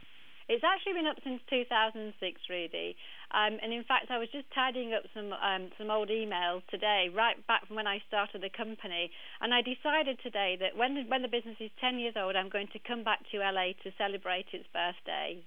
It's 0.48 0.64
actually 0.64 0.94
been 0.94 1.06
up 1.06 1.16
since 1.22 1.40
2006, 1.48 2.40
really. 2.50 2.96
Um, 3.32 3.58
and 3.62 3.72
in 3.72 3.84
fact, 3.84 4.10
I 4.10 4.18
was 4.18 4.28
just 4.32 4.46
tidying 4.54 4.92
up 4.92 5.02
some 5.14 5.32
um, 5.32 5.70
some 5.78 5.90
old 5.90 6.08
emails 6.08 6.62
today, 6.68 7.08
right 7.14 7.36
back 7.46 7.66
from 7.66 7.76
when 7.76 7.86
I 7.86 8.02
started 8.08 8.42
the 8.42 8.50
company, 8.50 9.10
and 9.40 9.54
I 9.54 9.62
decided 9.62 10.18
today 10.22 10.56
that 10.60 10.76
when 10.76 10.94
the, 10.94 11.02
when 11.06 11.22
the 11.22 11.28
business 11.28 11.56
is 11.60 11.70
10 11.80 11.98
years 11.98 12.14
old, 12.16 12.34
I'm 12.34 12.48
going 12.48 12.68
to 12.72 12.78
come 12.80 13.04
back 13.04 13.20
to 13.30 13.38
LA 13.38 13.72
to 13.84 13.92
celebrate 13.96 14.46
its 14.52 14.66
birthday. 14.72 15.38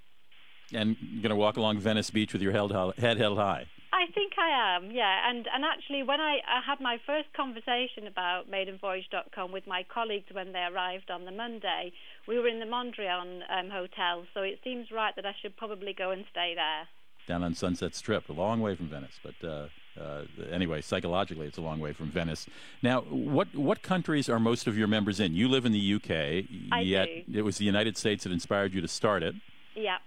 And 0.71 0.95
you're 1.01 1.21
going 1.21 1.29
to 1.29 1.35
walk 1.35 1.57
along 1.57 1.79
Venice 1.79 2.09
Beach 2.09 2.33
with 2.33 2.41
your 2.41 2.53
head 2.53 3.17
held 3.17 3.37
high. 3.37 3.67
I 3.93 4.11
think 4.11 4.33
I 4.39 4.75
am, 4.75 4.89
yeah. 4.89 5.29
And 5.29 5.45
and 5.53 5.63
actually, 5.63 6.01
when 6.01 6.19
I, 6.19 6.39
I 6.47 6.61
had 6.65 6.81
my 6.81 6.97
first 7.05 7.31
conversation 7.37 8.07
about 8.07 8.49
maidenvoyage.com 8.49 9.51
with 9.51 9.67
my 9.67 9.85
colleagues 9.93 10.25
when 10.31 10.51
they 10.51 10.65
arrived 10.65 11.11
on 11.11 11.25
the 11.25 11.31
Monday, 11.31 11.93
we 12.27 12.39
were 12.39 12.47
in 12.47 12.59
the 12.59 12.65
Mondrian 12.65 13.41
um, 13.51 13.69
Hotel, 13.69 14.25
so 14.33 14.41
it 14.41 14.59
seems 14.63 14.89
right 14.89 15.15
that 15.15 15.27
I 15.27 15.35
should 15.41 15.55
probably 15.57 15.93
go 15.93 16.09
and 16.09 16.25
stay 16.31 16.53
there. 16.55 16.87
Down 17.27 17.43
on 17.43 17.55
Sunset 17.55 17.95
Strip, 17.95 18.29
a 18.29 18.33
long 18.33 18.61
way 18.61 18.75
from 18.75 18.87
Venice, 18.87 19.19
but 19.23 19.47
uh, 19.47 19.67
uh, 19.99 20.23
anyway, 20.51 20.81
psychologically, 20.81 21.47
it's 21.47 21.57
a 21.57 21.61
long 21.61 21.79
way 21.79 21.93
from 21.93 22.09
Venice. 22.09 22.47
Now, 22.81 23.01
what 23.01 23.53
what 23.55 23.81
countries 23.81 24.27
are 24.29 24.39
most 24.39 24.67
of 24.67 24.77
your 24.77 24.87
members 24.87 25.19
in? 25.19 25.33
You 25.33 25.47
live 25.47 25.65
in 25.65 25.71
the 25.71 25.93
UK, 25.95 26.45
I 26.71 26.81
yet 26.81 27.07
do. 27.29 27.39
it 27.39 27.41
was 27.43 27.57
the 27.57 27.65
United 27.65 27.97
States 27.97 28.23
that 28.23 28.31
inspired 28.31 28.73
you 28.73 28.81
to 28.81 28.87
start 28.87 29.23
it. 29.23 29.35
Yeah. 29.75 29.97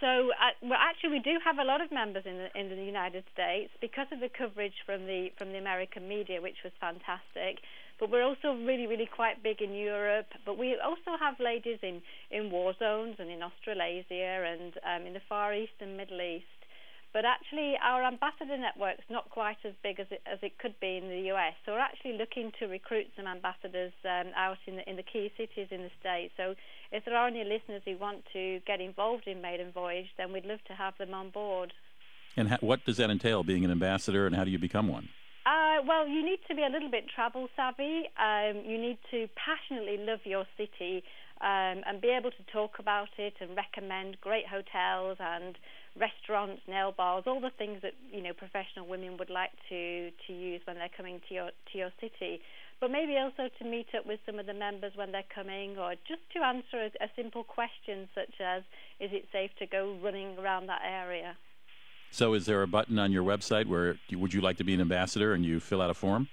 So, 0.00 0.30
uh, 0.30 0.50
well, 0.62 0.78
actually, 0.80 1.10
we 1.10 1.18
do 1.20 1.38
have 1.44 1.58
a 1.58 1.64
lot 1.64 1.80
of 1.80 1.92
members 1.92 2.24
in 2.26 2.36
the 2.36 2.58
in 2.58 2.68
the 2.70 2.82
United 2.82 3.24
States 3.32 3.70
because 3.80 4.06
of 4.10 4.20
the 4.20 4.28
coverage 4.28 4.74
from 4.86 5.06
the 5.06 5.30
from 5.36 5.52
the 5.52 5.58
American 5.58 6.08
media, 6.08 6.40
which 6.40 6.64
was 6.64 6.72
fantastic. 6.80 7.60
But 8.02 8.10
we're 8.10 8.24
also 8.24 8.58
really, 8.66 8.88
really 8.88 9.06
quite 9.06 9.44
big 9.44 9.62
in 9.62 9.72
Europe. 9.74 10.26
But 10.44 10.58
we 10.58 10.76
also 10.82 11.16
have 11.20 11.38
ladies 11.38 11.78
in 11.82 12.02
in 12.32 12.50
war 12.50 12.74
zones 12.76 13.14
and 13.20 13.30
in 13.30 13.44
Australasia 13.44 14.42
and 14.42 14.72
um, 14.82 15.06
in 15.06 15.12
the 15.12 15.22
Far 15.28 15.54
East 15.54 15.78
and 15.78 15.96
Middle 15.96 16.20
East. 16.20 16.50
But 17.12 17.24
actually, 17.24 17.78
our 17.80 18.02
ambassador 18.02 18.58
network's 18.58 19.08
not 19.08 19.30
quite 19.30 19.58
as 19.64 19.74
big 19.84 20.00
as 20.00 20.08
it, 20.10 20.20
as 20.26 20.40
it 20.42 20.58
could 20.58 20.74
be 20.80 20.96
in 20.96 21.06
the 21.10 21.30
US. 21.30 21.54
So 21.64 21.74
we're 21.74 21.78
actually 21.78 22.18
looking 22.18 22.50
to 22.58 22.66
recruit 22.66 23.06
some 23.16 23.28
ambassadors 23.28 23.92
um, 24.04 24.32
out 24.34 24.58
in 24.66 24.74
the 24.78 24.90
in 24.90 24.96
the 24.96 25.04
key 25.04 25.30
cities 25.36 25.68
in 25.70 25.82
the 25.82 25.94
states. 26.00 26.34
So 26.36 26.56
if 26.90 27.04
there 27.04 27.16
are 27.16 27.28
any 27.28 27.44
listeners 27.44 27.82
who 27.84 27.96
want 27.98 28.24
to 28.32 28.58
get 28.66 28.80
involved 28.80 29.28
in 29.28 29.40
Maiden 29.40 29.70
Voyage, 29.70 30.10
then 30.18 30.32
we'd 30.32 30.44
love 30.44 30.64
to 30.66 30.72
have 30.72 30.98
them 30.98 31.14
on 31.14 31.30
board. 31.30 31.72
And 32.36 32.48
ha- 32.48 32.58
what 32.62 32.84
does 32.84 32.96
that 32.96 33.10
entail, 33.10 33.44
being 33.44 33.64
an 33.64 33.70
ambassador, 33.70 34.26
and 34.26 34.34
how 34.34 34.42
do 34.42 34.50
you 34.50 34.58
become 34.58 34.88
one? 34.88 35.08
Uh, 35.44 35.82
well, 35.88 36.06
you 36.06 36.24
need 36.24 36.38
to 36.46 36.54
be 36.54 36.62
a 36.62 36.70
little 36.70 36.90
bit 36.90 37.04
travel 37.12 37.48
savvy. 37.56 38.06
Um, 38.14 38.62
you 38.64 38.78
need 38.78 38.98
to 39.10 39.26
passionately 39.34 39.98
love 39.98 40.20
your 40.24 40.46
city 40.56 41.02
um, 41.40 41.82
and 41.82 42.00
be 42.00 42.14
able 42.14 42.30
to 42.30 42.44
talk 42.52 42.78
about 42.78 43.08
it 43.18 43.34
and 43.40 43.56
recommend 43.56 44.20
great 44.20 44.46
hotels 44.46 45.16
and 45.18 45.58
restaurants, 45.98 46.62
nail 46.68 46.94
bars, 46.96 47.24
all 47.26 47.40
the 47.40 47.50
things 47.58 47.82
that 47.82 47.94
you 48.12 48.22
know 48.22 48.32
professional 48.32 48.86
women 48.86 49.16
would 49.18 49.30
like 49.30 49.50
to 49.68 50.10
to 50.26 50.32
use 50.32 50.60
when 50.64 50.76
they're 50.76 50.96
coming 50.96 51.20
to 51.28 51.34
your 51.34 51.50
to 51.72 51.78
your 51.78 51.90
city. 52.00 52.40
But 52.80 52.90
maybe 52.90 53.18
also 53.18 53.50
to 53.58 53.64
meet 53.64 53.86
up 53.98 54.06
with 54.06 54.20
some 54.24 54.38
of 54.38 54.46
the 54.46 54.54
members 54.54 54.92
when 54.94 55.10
they're 55.10 55.32
coming, 55.34 55.76
or 55.76 55.94
just 56.06 56.22
to 56.34 56.44
answer 56.44 56.86
a, 56.86 57.04
a 57.04 57.10
simple 57.16 57.42
question 57.42 58.08
such 58.14 58.40
as, 58.40 58.62
"Is 59.00 59.10
it 59.12 59.26
safe 59.32 59.50
to 59.58 59.66
go 59.66 59.98
running 60.02 60.38
around 60.38 60.68
that 60.68 60.82
area?" 60.86 61.36
So, 62.12 62.34
is 62.34 62.44
there 62.44 62.62
a 62.62 62.66
button 62.66 62.98
on 62.98 63.10
your 63.10 63.24
website 63.24 63.66
where 63.66 63.96
would 64.12 64.34
you 64.34 64.42
like 64.42 64.58
to 64.58 64.64
be 64.64 64.74
an 64.74 64.82
ambassador, 64.82 65.32
and 65.32 65.46
you 65.46 65.60
fill 65.60 65.80
out 65.80 65.88
a 65.88 65.94
form? 65.94 66.28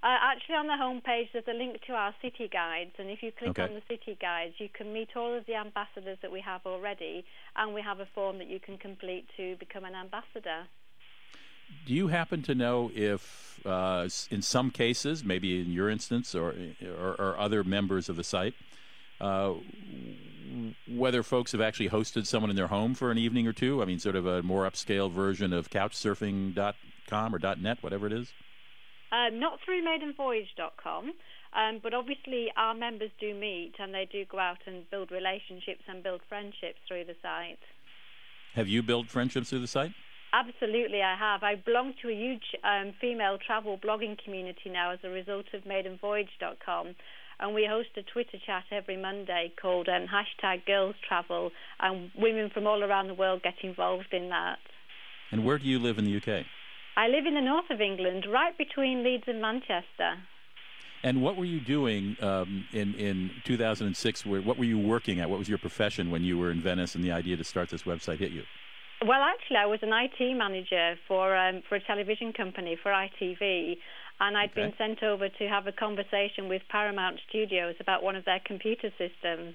Uh, 0.00 0.18
actually, 0.22 0.54
on 0.54 0.68
the 0.68 0.74
homepage, 0.74 1.26
there's 1.32 1.44
a 1.48 1.52
link 1.52 1.80
to 1.88 1.92
our 1.94 2.14
city 2.22 2.48
guides, 2.48 2.92
and 2.98 3.10
if 3.10 3.24
you 3.24 3.32
click 3.36 3.50
Okay. 3.50 3.64
on 3.64 3.74
the 3.74 3.82
city 3.88 4.16
guides, 4.20 4.54
you 4.58 4.68
can 4.72 4.92
meet 4.92 5.08
all 5.16 5.36
of 5.36 5.44
the 5.46 5.56
ambassadors 5.56 6.16
that 6.22 6.30
we 6.30 6.40
have 6.40 6.60
already, 6.64 7.24
and 7.56 7.74
we 7.74 7.82
have 7.82 7.98
a 7.98 8.06
form 8.14 8.38
that 8.38 8.48
you 8.48 8.60
can 8.60 8.78
complete 8.78 9.26
to 9.36 9.56
become 9.56 9.84
an 9.84 9.96
ambassador. 9.96 10.68
Do 11.84 11.92
you 11.92 12.06
happen 12.06 12.42
to 12.42 12.54
know 12.54 12.92
if, 12.94 13.60
uh, 13.66 14.08
in 14.30 14.42
some 14.42 14.70
cases, 14.70 15.24
maybe 15.24 15.60
in 15.60 15.72
your 15.72 15.90
instance 15.90 16.36
or 16.36 16.54
or, 17.00 17.16
or 17.18 17.36
other 17.36 17.64
members 17.64 18.08
of 18.08 18.14
the 18.14 18.22
site, 18.22 18.54
uh, 19.20 19.54
whether 20.88 21.22
folks 21.22 21.52
have 21.52 21.60
actually 21.60 21.88
hosted 21.88 22.26
someone 22.26 22.50
in 22.50 22.56
their 22.56 22.68
home 22.68 22.94
for 22.94 23.10
an 23.10 23.18
evening 23.18 23.46
or 23.46 23.52
two? 23.52 23.82
I 23.82 23.84
mean, 23.84 23.98
sort 23.98 24.16
of 24.16 24.26
a 24.26 24.42
more 24.42 24.68
upscale 24.68 25.10
version 25.10 25.52
of 25.52 25.70
couchsurfing.com 25.70 27.34
or 27.34 27.56
.net, 27.56 27.82
whatever 27.82 28.06
it 28.06 28.12
is. 28.12 28.32
Um, 29.12 29.38
not 29.38 29.58
through 29.64 29.82
maidenvoyage.com, 29.84 31.12
um, 31.52 31.80
but 31.82 31.94
obviously 31.94 32.52
our 32.56 32.74
members 32.74 33.10
do 33.20 33.34
meet 33.34 33.74
and 33.78 33.94
they 33.94 34.08
do 34.10 34.24
go 34.24 34.38
out 34.38 34.58
and 34.66 34.88
build 34.90 35.10
relationships 35.10 35.82
and 35.88 36.02
build 36.02 36.20
friendships 36.28 36.78
through 36.88 37.04
the 37.04 37.14
site. 37.22 37.58
Have 38.54 38.68
you 38.68 38.82
built 38.82 39.08
friendships 39.08 39.50
through 39.50 39.60
the 39.60 39.66
site? 39.66 39.92
Absolutely, 40.32 41.02
I 41.02 41.16
have. 41.16 41.42
I 41.42 41.54
belong 41.54 41.94
to 42.02 42.08
a 42.08 42.14
huge 42.14 42.44
um, 42.64 42.92
female 43.00 43.38
travel 43.38 43.78
blogging 43.78 44.22
community 44.22 44.70
now 44.70 44.90
as 44.90 44.98
a 45.04 45.08
result 45.08 45.46
of 45.54 45.62
maidenvoyage.com. 45.64 46.94
And 47.38 47.54
we 47.54 47.66
host 47.68 47.88
a 47.96 48.02
Twitter 48.02 48.38
chat 48.46 48.64
every 48.70 48.96
Monday 48.96 49.52
called 49.60 49.88
um, 49.88 50.06
hashtag 50.06 50.64
Girls 50.64 50.94
Travel, 51.06 51.50
and 51.80 52.10
women 52.16 52.50
from 52.52 52.66
all 52.66 52.82
around 52.82 53.08
the 53.08 53.14
world 53.14 53.42
get 53.42 53.54
involved 53.62 54.12
in 54.12 54.30
that. 54.30 54.58
And 55.30 55.44
where 55.44 55.58
do 55.58 55.66
you 55.66 55.78
live 55.78 55.98
in 55.98 56.04
the 56.04 56.16
UK? 56.16 56.46
I 56.96 57.08
live 57.08 57.26
in 57.26 57.34
the 57.34 57.42
north 57.42 57.70
of 57.70 57.80
England, 57.80 58.24
right 58.32 58.56
between 58.56 59.04
Leeds 59.04 59.24
and 59.26 59.42
Manchester. 59.42 60.16
And 61.02 61.20
what 61.20 61.36
were 61.36 61.44
you 61.44 61.60
doing 61.60 62.16
um, 62.22 62.66
in 62.72 62.94
in 62.94 63.30
2006? 63.44 64.24
What 64.24 64.58
were 64.58 64.64
you 64.64 64.78
working 64.78 65.20
at? 65.20 65.28
What 65.28 65.38
was 65.38 65.48
your 65.48 65.58
profession 65.58 66.10
when 66.10 66.22
you 66.22 66.38
were 66.38 66.50
in 66.50 66.60
Venice 66.60 66.94
and 66.94 67.04
the 67.04 67.12
idea 67.12 67.36
to 67.36 67.44
start 67.44 67.68
this 67.68 67.82
website 67.82 68.18
hit 68.18 68.32
you? 68.32 68.44
Well, 69.04 69.20
actually, 69.20 69.58
I 69.58 69.66
was 69.66 69.80
an 69.82 69.92
IT 69.92 70.34
manager 70.36 70.96
for 71.06 71.36
um, 71.36 71.62
for 71.68 71.76
a 71.76 71.80
television 71.80 72.32
company 72.32 72.78
for 72.82 72.90
ITV, 72.90 73.76
and 74.20 74.36
I'd 74.36 74.54
been 74.54 74.72
sent 74.78 75.02
over 75.02 75.28
to 75.28 75.48
have 75.48 75.66
a 75.66 75.72
conversation 75.72 76.48
with 76.48 76.62
Paramount 76.70 77.20
Studios 77.28 77.74
about 77.80 78.02
one 78.02 78.16
of 78.16 78.24
their 78.24 78.40
computer 78.44 78.90
systems. 78.96 79.54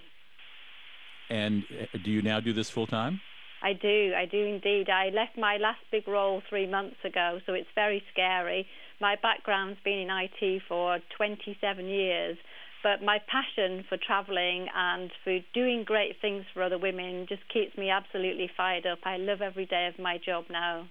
And 1.30 1.64
uh, 1.72 1.98
do 2.04 2.12
you 2.12 2.22
now 2.22 2.40
do 2.40 2.54
this 2.54 2.70
full 2.70 2.88
time? 2.88 3.22
I 3.64 3.74
do, 3.74 4.14
I 4.16 4.26
do 4.26 4.44
indeed. 4.44 4.90
I 4.90 5.10
left 5.10 5.38
my 5.38 5.58
last 5.58 5.82
big 5.92 6.08
role 6.08 6.42
three 6.50 6.68
months 6.68 6.98
ago, 7.04 7.40
so 7.46 7.54
it's 7.54 7.70
very 7.76 8.04
scary. 8.12 8.68
My 9.00 9.16
background's 9.22 9.80
been 9.84 10.00
in 10.00 10.10
IT 10.10 10.64
for 10.68 11.00
27 11.16 11.86
years, 11.86 12.38
but 12.84 13.04
my 13.04 13.20
passion 13.28 13.86
for 13.88 13.98
travelling 13.98 14.68
and 14.76 15.12
for 15.24 15.40
doing 15.54 15.84
great 15.84 16.20
things 16.22 16.46
for 16.54 16.64
other 16.64 16.80
women 16.80 17.28
just 17.30 17.48
keeps 17.50 17.78
me 17.78 17.90
absolutely 17.90 18.50
fired 18.58 18.88
up. 18.88 19.00
I 19.06 19.18
love 19.18 19.42
every 19.42 19.68
day 19.68 19.88
of 19.88 20.02
my 20.02 20.18
job 20.18 20.46
now. 20.50 20.88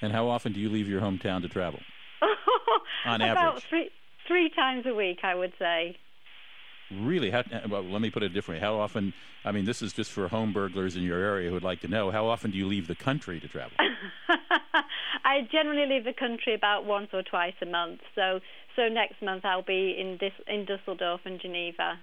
And 0.00 0.12
how 0.12 0.28
often 0.28 0.52
do 0.52 0.60
you 0.60 0.68
leave 0.68 0.88
your 0.88 1.00
hometown 1.00 1.42
to 1.42 1.48
travel? 1.48 1.80
On 3.06 3.20
About 3.20 3.36
average. 3.56 3.64
three 3.68 3.90
three 4.26 4.48
times 4.50 4.86
a 4.86 4.94
week, 4.94 5.20
I 5.22 5.34
would 5.34 5.52
say. 5.58 5.96
Really? 6.90 7.30
How, 7.30 7.40
uh, 7.40 7.60
well, 7.68 7.82
let 7.82 8.00
me 8.02 8.10
put 8.10 8.22
it 8.22 8.30
differently. 8.30 8.60
How 8.64 8.78
often? 8.78 9.12
I 9.44 9.52
mean, 9.52 9.64
this 9.64 9.82
is 9.82 9.92
just 9.92 10.10
for 10.12 10.28
home 10.28 10.52
burglars 10.52 10.96
in 10.96 11.02
your 11.02 11.18
area 11.18 11.48
who 11.48 11.54
would 11.54 11.62
like 11.64 11.80
to 11.80 11.88
know. 11.88 12.10
How 12.10 12.26
often 12.26 12.50
do 12.50 12.58
you 12.58 12.66
leave 12.66 12.86
the 12.88 12.94
country 12.94 13.40
to 13.40 13.48
travel? 13.48 13.72
I 15.24 15.48
generally 15.50 15.86
leave 15.86 16.04
the 16.04 16.12
country 16.12 16.54
about 16.54 16.84
once 16.84 17.08
or 17.12 17.22
twice 17.22 17.54
a 17.62 17.66
month. 17.66 18.00
So 18.14 18.40
so 18.76 18.88
next 18.88 19.20
month 19.22 19.44
I'll 19.44 19.62
be 19.62 19.96
in 19.98 20.16
Dis- 20.18 20.44
in 20.46 20.64
Dusseldorf 20.66 21.22
and 21.24 21.40
Geneva. 21.40 21.98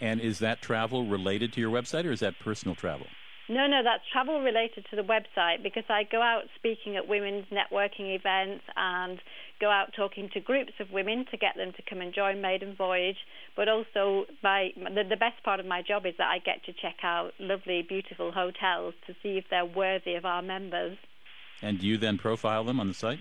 and 0.00 0.20
is 0.20 0.38
that 0.40 0.60
travel 0.62 1.04
related 1.06 1.52
to 1.54 1.60
your 1.60 1.70
website, 1.70 2.04
or 2.04 2.12
is 2.12 2.20
that 2.20 2.38
personal 2.38 2.74
travel? 2.74 3.06
No, 3.48 3.68
no, 3.68 3.82
that's 3.84 4.02
travel 4.10 4.40
related 4.40 4.86
to 4.90 4.96
the 4.96 5.02
website 5.02 5.62
because 5.62 5.84
I 5.88 6.02
go 6.02 6.20
out 6.20 6.42
speaking 6.56 6.96
at 6.96 7.06
women's 7.06 7.46
networking 7.46 8.14
events 8.16 8.64
and 8.74 9.20
go 9.60 9.70
out 9.70 9.92
talking 9.96 10.28
to 10.34 10.40
groups 10.40 10.72
of 10.80 10.90
women 10.90 11.26
to 11.30 11.36
get 11.36 11.54
them 11.56 11.72
to 11.76 11.82
come 11.88 12.00
and 12.00 12.12
join 12.12 12.40
Maiden 12.40 12.74
Voyage. 12.76 13.18
But 13.54 13.68
also, 13.68 14.26
my 14.42 14.70
the, 14.76 15.04
the 15.08 15.16
best 15.16 15.42
part 15.44 15.60
of 15.60 15.66
my 15.66 15.80
job 15.82 16.06
is 16.06 16.14
that 16.18 16.26
I 16.28 16.38
get 16.38 16.64
to 16.64 16.72
check 16.72 16.96
out 17.04 17.32
lovely, 17.38 17.82
beautiful 17.88 18.32
hotels 18.32 18.94
to 19.06 19.14
see 19.22 19.38
if 19.38 19.44
they're 19.48 19.64
worthy 19.64 20.14
of 20.14 20.24
our 20.24 20.42
members. 20.42 20.98
And 21.62 21.78
do 21.78 21.86
you 21.86 21.98
then 21.98 22.18
profile 22.18 22.64
them 22.64 22.80
on 22.80 22.88
the 22.88 22.94
site, 22.94 23.20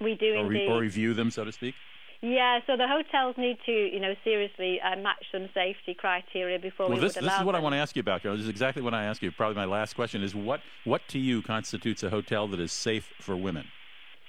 We 0.00 0.14
do 0.14 0.34
or, 0.36 0.46
re- 0.46 0.62
indeed. 0.62 0.72
or 0.72 0.80
review 0.80 1.12
them, 1.12 1.30
so 1.30 1.44
to 1.44 1.52
speak? 1.52 1.74
Yeah, 2.22 2.60
so 2.66 2.76
the 2.76 2.88
hotels 2.88 3.36
need 3.36 3.58
to, 3.66 3.72
you 3.72 4.00
know, 4.00 4.14
seriously 4.24 4.80
uh, 4.80 4.96
match 4.96 5.24
some 5.30 5.48
safety 5.52 5.94
criteria 5.94 6.58
before 6.58 6.88
Well, 6.88 6.96
we 6.96 7.02
this, 7.02 7.14
this 7.14 7.38
is 7.38 7.44
what 7.44 7.54
I 7.54 7.60
want 7.60 7.74
to 7.74 7.78
ask 7.78 7.94
you 7.94 8.00
about, 8.00 8.22
Carol. 8.22 8.36
This 8.36 8.44
is 8.44 8.50
exactly 8.50 8.82
what 8.82 8.94
I 8.94 9.04
ask 9.04 9.22
you. 9.22 9.30
Probably 9.30 9.56
my 9.56 9.64
last 9.64 9.94
question 9.94 10.22
is 10.22 10.34
what 10.34 10.60
what 10.84 11.02
to 11.08 11.18
you 11.18 11.42
constitutes 11.42 12.02
a 12.02 12.10
hotel 12.10 12.48
that 12.48 12.60
is 12.60 12.72
safe 12.72 13.12
for 13.20 13.36
women? 13.36 13.66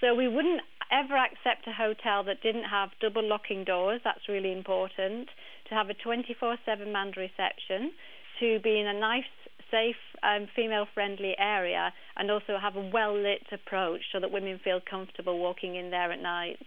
So 0.02 0.14
we 0.14 0.28
wouldn't 0.28 0.62
ever 0.92 1.18
accept 1.18 1.68
a 1.68 1.72
hotel 1.72 2.24
that 2.26 2.42
didn't 2.42 2.66
have 2.66 2.90
double 3.02 3.24
locking 3.24 3.64
doors. 3.64 4.02
That's 4.04 4.28
really 4.28 4.52
important. 4.52 5.30
To 5.70 5.76
have 5.76 5.90
a 5.90 5.94
24/7 5.94 6.92
manned 6.92 7.18
reception, 7.18 7.92
to 8.40 8.60
be 8.60 8.80
in 8.80 8.88
a 8.88 8.94
nice, 8.94 9.26
safe, 9.72 9.96
um, 10.24 10.48
female-friendly 10.56 11.36
area, 11.38 11.94
and 12.16 12.32
also 12.32 12.58
have 12.58 12.76
a 12.76 12.82
well-lit 12.82 13.48
approach 13.52 14.02
so 14.12 14.20
that 14.20 14.32
women 14.32 14.60
feel 14.60 14.80
comfortable 14.80 15.40
walking 15.40 15.76
in 15.76 15.90
there 15.90 16.12
at 16.12 16.22
night. 16.22 16.60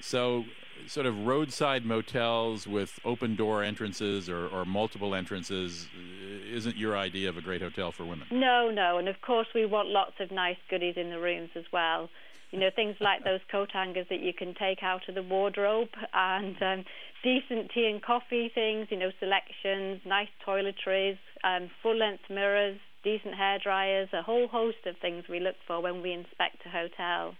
So, 0.00 0.44
sort 0.86 1.06
of 1.06 1.26
roadside 1.26 1.84
motels 1.84 2.66
with 2.66 2.98
open 3.04 3.34
door 3.34 3.62
entrances 3.62 4.28
or, 4.28 4.46
or 4.48 4.64
multiple 4.64 5.14
entrances 5.14 5.88
uh, 5.96 6.56
isn't 6.56 6.76
your 6.76 6.96
idea 6.96 7.28
of 7.28 7.36
a 7.36 7.40
great 7.40 7.60
hotel 7.60 7.90
for 7.90 8.04
women. 8.04 8.26
No, 8.30 8.70
no, 8.70 8.98
and 8.98 9.08
of 9.08 9.20
course 9.20 9.48
we 9.54 9.66
want 9.66 9.88
lots 9.88 10.12
of 10.20 10.30
nice 10.30 10.58
goodies 10.68 10.94
in 10.96 11.10
the 11.10 11.18
rooms 11.18 11.50
as 11.56 11.64
well. 11.72 12.08
You 12.52 12.60
know, 12.60 12.70
things 12.74 12.96
like 13.00 13.24
those 13.24 13.40
coat 13.50 13.70
hangers 13.72 14.06
that 14.08 14.20
you 14.20 14.32
can 14.32 14.54
take 14.54 14.82
out 14.82 15.08
of 15.08 15.16
the 15.16 15.22
wardrobe, 15.22 15.88
and 16.14 16.56
um, 16.62 16.84
decent 17.22 17.72
tea 17.74 17.86
and 17.86 18.00
coffee 18.00 18.50
things. 18.54 18.86
You 18.90 18.98
know, 18.98 19.10
selections, 19.18 20.00
nice 20.06 20.28
toiletries, 20.46 21.18
um, 21.42 21.68
full-length 21.82 22.30
mirrors, 22.30 22.78
decent 23.02 23.34
hair 23.34 23.58
dryers, 23.58 24.08
a 24.12 24.22
whole 24.22 24.46
host 24.46 24.86
of 24.86 24.96
things 24.98 25.24
we 25.28 25.40
look 25.40 25.56
for 25.66 25.82
when 25.82 26.02
we 26.02 26.12
inspect 26.12 26.64
a 26.64 26.68
hotel. 26.68 27.34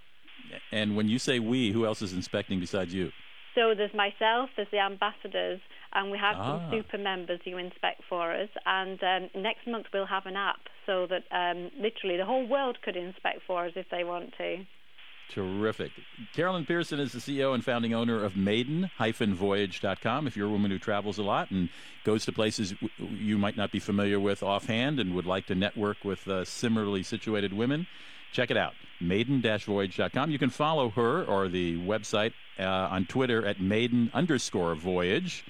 And 0.73 0.97
when 0.97 1.09
you 1.09 1.19
say 1.19 1.39
we, 1.39 1.73
who 1.73 1.87
else 1.87 2.03
is 2.03 2.13
inspecting 2.13 2.61
besides 2.61 2.93
you? 2.95 3.13
So 3.55 3.75
there's 3.75 3.95
myself, 3.95 4.51
there's 4.57 4.69
the 4.71 4.81
ambassadors, 4.81 5.61
and 5.95 6.11
we 6.11 6.19
have 6.19 6.37
Ah. 6.39 6.59
some 6.61 6.71
super 6.71 6.99
members 6.99 7.41
who 7.45 7.57
inspect 7.57 8.03
for 8.09 8.33
us. 8.33 8.51
And 8.67 9.03
um, 9.03 9.31
next 9.35 9.67
month 9.67 9.87
we'll 9.95 10.05
have 10.07 10.27
an 10.27 10.37
app 10.37 10.61
so 10.85 11.07
that 11.07 11.25
um, 11.33 11.71
literally 11.79 12.17
the 12.19 12.27
whole 12.27 12.47
world 12.47 12.79
could 12.83 12.97
inspect 12.97 13.41
for 13.47 13.65
us 13.65 13.73
if 13.77 13.87
they 13.91 14.05
want 14.05 14.35
to. 14.37 14.67
Terrific. 15.33 15.91
Carolyn 16.35 16.65
Pearson 16.67 17.01
is 17.01 17.11
the 17.13 17.19
CEO 17.19 17.53
and 17.55 17.65
founding 17.65 17.93
owner 17.95 18.23
of 18.23 18.37
maiden-voyage.com. 18.37 20.27
If 20.27 20.37
you're 20.37 20.47
a 20.47 20.51
woman 20.51 20.71
who 20.71 20.79
travels 20.79 21.19
a 21.19 21.23
lot 21.23 21.51
and 21.51 21.69
goes 22.05 22.25
to 22.27 22.33
places 22.33 22.75
you 22.99 23.37
might 23.39 23.57
not 23.57 23.73
be 23.73 23.81
familiar 23.81 24.21
with 24.21 24.43
offhand 24.43 25.01
and 25.01 25.15
would 25.15 25.27
like 25.27 25.47
to 25.47 25.55
network 25.57 26.05
with 26.05 26.29
uh, 26.29 26.45
similarly 26.45 27.03
situated 27.03 27.53
women, 27.53 27.87
check 28.37 28.51
it 28.51 28.57
out. 28.57 28.75
Maiden-voyage.com. 29.01 30.31
You 30.31 30.39
can 30.39 30.51
follow 30.51 30.91
her 30.91 31.25
or 31.25 31.49
the 31.49 31.79
website 31.79 32.33
uh, 32.59 32.65
on 32.65 33.07
Twitter 33.07 33.45
at 33.47 33.61
maiden 33.61 34.11
underscore 34.13 34.75
voyage. 34.75 35.45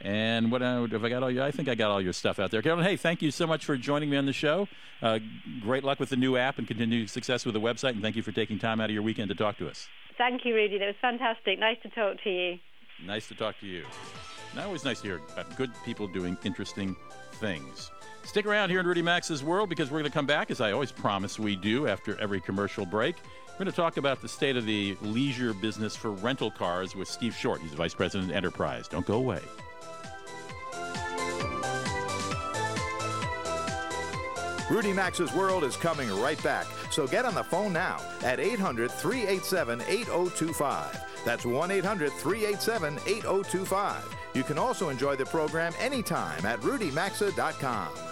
And 0.00 0.52
what 0.52 0.62
uh, 0.62 0.86
have 0.86 1.04
I 1.04 1.08
got 1.08 1.22
all 1.24 1.30
your? 1.30 1.42
I 1.42 1.50
think 1.50 1.68
I 1.68 1.74
got 1.74 1.90
all 1.90 2.00
your 2.00 2.12
stuff 2.12 2.38
out 2.38 2.52
there. 2.52 2.62
Carolyn, 2.62 2.84
hey, 2.84 2.96
thank 2.96 3.20
you 3.20 3.32
so 3.32 3.48
much 3.48 3.64
for 3.64 3.76
joining 3.76 4.10
me 4.10 4.16
on 4.16 4.26
the 4.26 4.32
show. 4.32 4.68
Uh, 5.02 5.18
great 5.60 5.82
luck 5.82 5.98
with 5.98 6.10
the 6.10 6.16
new 6.16 6.36
app 6.36 6.58
and 6.58 6.68
continued 6.68 7.10
success 7.10 7.44
with 7.44 7.54
the 7.54 7.60
website. 7.60 7.90
And 7.90 8.02
thank 8.02 8.14
you 8.14 8.22
for 8.22 8.30
taking 8.30 8.60
time 8.60 8.80
out 8.80 8.90
of 8.90 8.94
your 8.94 9.02
weekend 9.02 9.28
to 9.30 9.34
talk 9.34 9.58
to 9.58 9.68
us. 9.68 9.88
Thank 10.16 10.44
you, 10.44 10.54
Rudy. 10.54 10.78
That 10.78 10.86
was 10.86 10.96
fantastic. 11.00 11.58
Nice 11.58 11.78
to 11.82 11.88
talk 11.88 12.22
to 12.22 12.30
you. 12.30 12.58
Nice 13.04 13.26
to 13.28 13.34
talk 13.34 13.58
to 13.60 13.66
you. 13.66 13.84
Not 14.54 14.66
always 14.66 14.84
nice 14.84 15.00
to 15.00 15.06
hear 15.08 15.20
about 15.32 15.56
good 15.56 15.70
people 15.84 16.06
doing 16.06 16.36
interesting 16.44 16.94
things. 17.34 17.90
Stick 18.28 18.44
around 18.44 18.68
here 18.68 18.78
in 18.78 18.86
Rudy 18.86 19.00
Maxa's 19.00 19.42
world 19.42 19.70
because 19.70 19.90
we're 19.90 20.00
going 20.00 20.10
to 20.10 20.14
come 20.14 20.26
back, 20.26 20.50
as 20.50 20.60
I 20.60 20.72
always 20.72 20.92
promise 20.92 21.38
we 21.38 21.56
do 21.56 21.88
after 21.88 22.20
every 22.20 22.42
commercial 22.42 22.84
break. 22.84 23.16
We're 23.48 23.64
going 23.64 23.70
to 23.70 23.72
talk 23.72 23.96
about 23.96 24.20
the 24.20 24.28
state 24.28 24.54
of 24.54 24.66
the 24.66 24.98
leisure 25.00 25.54
business 25.54 25.96
for 25.96 26.10
rental 26.10 26.50
cars 26.50 26.94
with 26.94 27.08
Steve 27.08 27.34
Short. 27.34 27.62
He's 27.62 27.72
Vice 27.72 27.94
President 27.94 28.30
of 28.30 28.36
Enterprise. 28.36 28.86
Don't 28.86 29.06
go 29.06 29.14
away. 29.14 29.40
Rudy 34.70 34.92
Maxa's 34.92 35.32
World 35.32 35.64
is 35.64 35.78
coming 35.78 36.10
right 36.20 36.40
back, 36.42 36.66
so 36.90 37.06
get 37.06 37.24
on 37.24 37.34
the 37.34 37.44
phone 37.44 37.72
now 37.72 37.98
at 38.22 38.40
800 38.40 38.90
387 38.90 39.80
8025. 39.88 41.24
That's 41.24 41.46
1 41.46 41.70
800 41.70 42.12
387 42.12 42.98
8025. 43.06 44.14
You 44.34 44.42
can 44.42 44.58
also 44.58 44.90
enjoy 44.90 45.16
the 45.16 45.24
program 45.24 45.72
anytime 45.80 46.44
at 46.44 46.60
rudymaxa.com. 46.60 48.07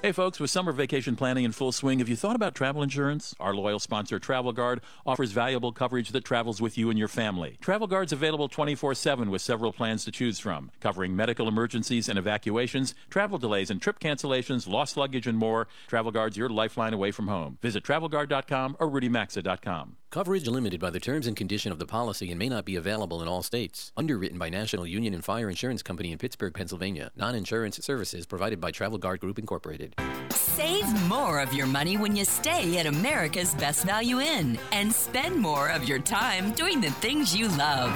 Hey, 0.00 0.12
folks, 0.12 0.38
with 0.38 0.48
summer 0.50 0.70
vacation 0.70 1.16
planning 1.16 1.42
in 1.42 1.50
full 1.50 1.72
swing, 1.72 1.98
have 1.98 2.08
you 2.08 2.14
thought 2.14 2.36
about 2.36 2.54
travel 2.54 2.84
insurance? 2.84 3.34
Our 3.40 3.52
loyal 3.52 3.80
sponsor, 3.80 4.20
Travel 4.20 4.52
Guard, 4.52 4.80
offers 5.04 5.32
valuable 5.32 5.72
coverage 5.72 6.10
that 6.10 6.24
travels 6.24 6.60
with 6.60 6.78
you 6.78 6.88
and 6.88 6.96
your 6.96 7.08
family. 7.08 7.58
Travel 7.60 7.88
Guard's 7.88 8.12
available 8.12 8.48
24 8.48 8.94
7 8.94 9.28
with 9.28 9.42
several 9.42 9.72
plans 9.72 10.04
to 10.04 10.12
choose 10.12 10.38
from, 10.38 10.70
covering 10.78 11.16
medical 11.16 11.48
emergencies 11.48 12.08
and 12.08 12.16
evacuations, 12.16 12.94
travel 13.10 13.38
delays 13.38 13.70
and 13.70 13.82
trip 13.82 13.98
cancellations, 13.98 14.68
lost 14.68 14.96
luggage, 14.96 15.26
and 15.26 15.36
more. 15.36 15.66
Travel 15.88 16.12
Guard's 16.12 16.36
your 16.36 16.48
lifeline 16.48 16.94
away 16.94 17.10
from 17.10 17.26
home. 17.26 17.58
Visit 17.60 17.82
travelguard.com 17.82 18.76
or 18.78 18.88
rudymaxa.com. 18.88 19.96
Coverage 20.10 20.48
limited 20.48 20.80
by 20.80 20.88
the 20.88 21.00
terms 21.00 21.26
and 21.26 21.36
condition 21.36 21.70
of 21.70 21.78
the 21.78 21.84
policy 21.84 22.30
and 22.30 22.38
may 22.38 22.48
not 22.48 22.64
be 22.64 22.76
available 22.76 23.20
in 23.20 23.28
all 23.28 23.42
states. 23.42 23.92
Underwritten 23.94 24.38
by 24.38 24.48
National 24.48 24.86
Union 24.86 25.12
and 25.12 25.22
Fire 25.22 25.50
Insurance 25.50 25.82
Company 25.82 26.12
in 26.12 26.18
Pittsburgh, 26.18 26.54
Pennsylvania. 26.54 27.10
Non-insurance 27.14 27.84
services 27.84 28.24
provided 28.24 28.58
by 28.58 28.70
Travel 28.70 28.96
Guard 28.96 29.20
Group 29.20 29.38
Incorporated. 29.38 29.94
Save 30.30 31.08
more 31.08 31.40
of 31.40 31.52
your 31.52 31.66
money 31.66 31.98
when 31.98 32.16
you 32.16 32.24
stay 32.24 32.78
at 32.78 32.86
America's 32.86 33.54
Best 33.56 33.84
Value 33.84 34.20
Inn 34.20 34.58
and 34.72 34.90
spend 34.90 35.36
more 35.36 35.68
of 35.68 35.86
your 35.86 35.98
time 35.98 36.52
doing 36.52 36.80
the 36.80 36.90
things 36.92 37.36
you 37.36 37.48
love. 37.48 37.90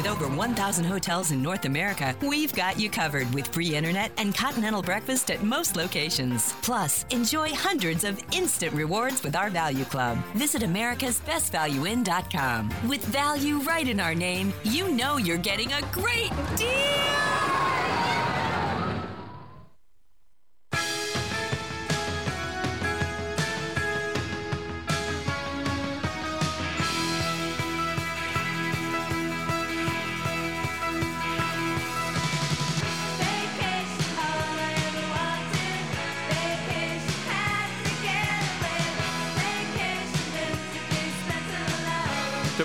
With 0.00 0.08
over 0.08 0.28
1,000 0.28 0.84
hotels 0.86 1.30
in 1.30 1.42
North 1.42 1.66
America, 1.66 2.16
we've 2.22 2.54
got 2.54 2.80
you 2.80 2.88
covered 2.88 3.30
with 3.34 3.48
free 3.48 3.76
internet 3.76 4.10
and 4.16 4.34
continental 4.34 4.80
breakfast 4.80 5.30
at 5.30 5.42
most 5.42 5.76
locations. 5.76 6.54
Plus, 6.62 7.04
enjoy 7.10 7.50
hundreds 7.50 8.04
of 8.04 8.18
instant 8.32 8.72
rewards 8.72 9.22
with 9.22 9.36
our 9.36 9.50
Value 9.50 9.84
Club. 9.84 10.16
Visit 10.34 10.62
americasbestvalueinn.com. 10.62 12.88
With 12.88 13.04
value 13.04 13.58
right 13.58 13.86
in 13.86 14.00
our 14.00 14.14
name, 14.14 14.54
you 14.64 14.88
know 14.88 15.18
you're 15.18 15.36
getting 15.36 15.74
a 15.74 15.82
great 15.92 16.32
deal. 16.56 18.19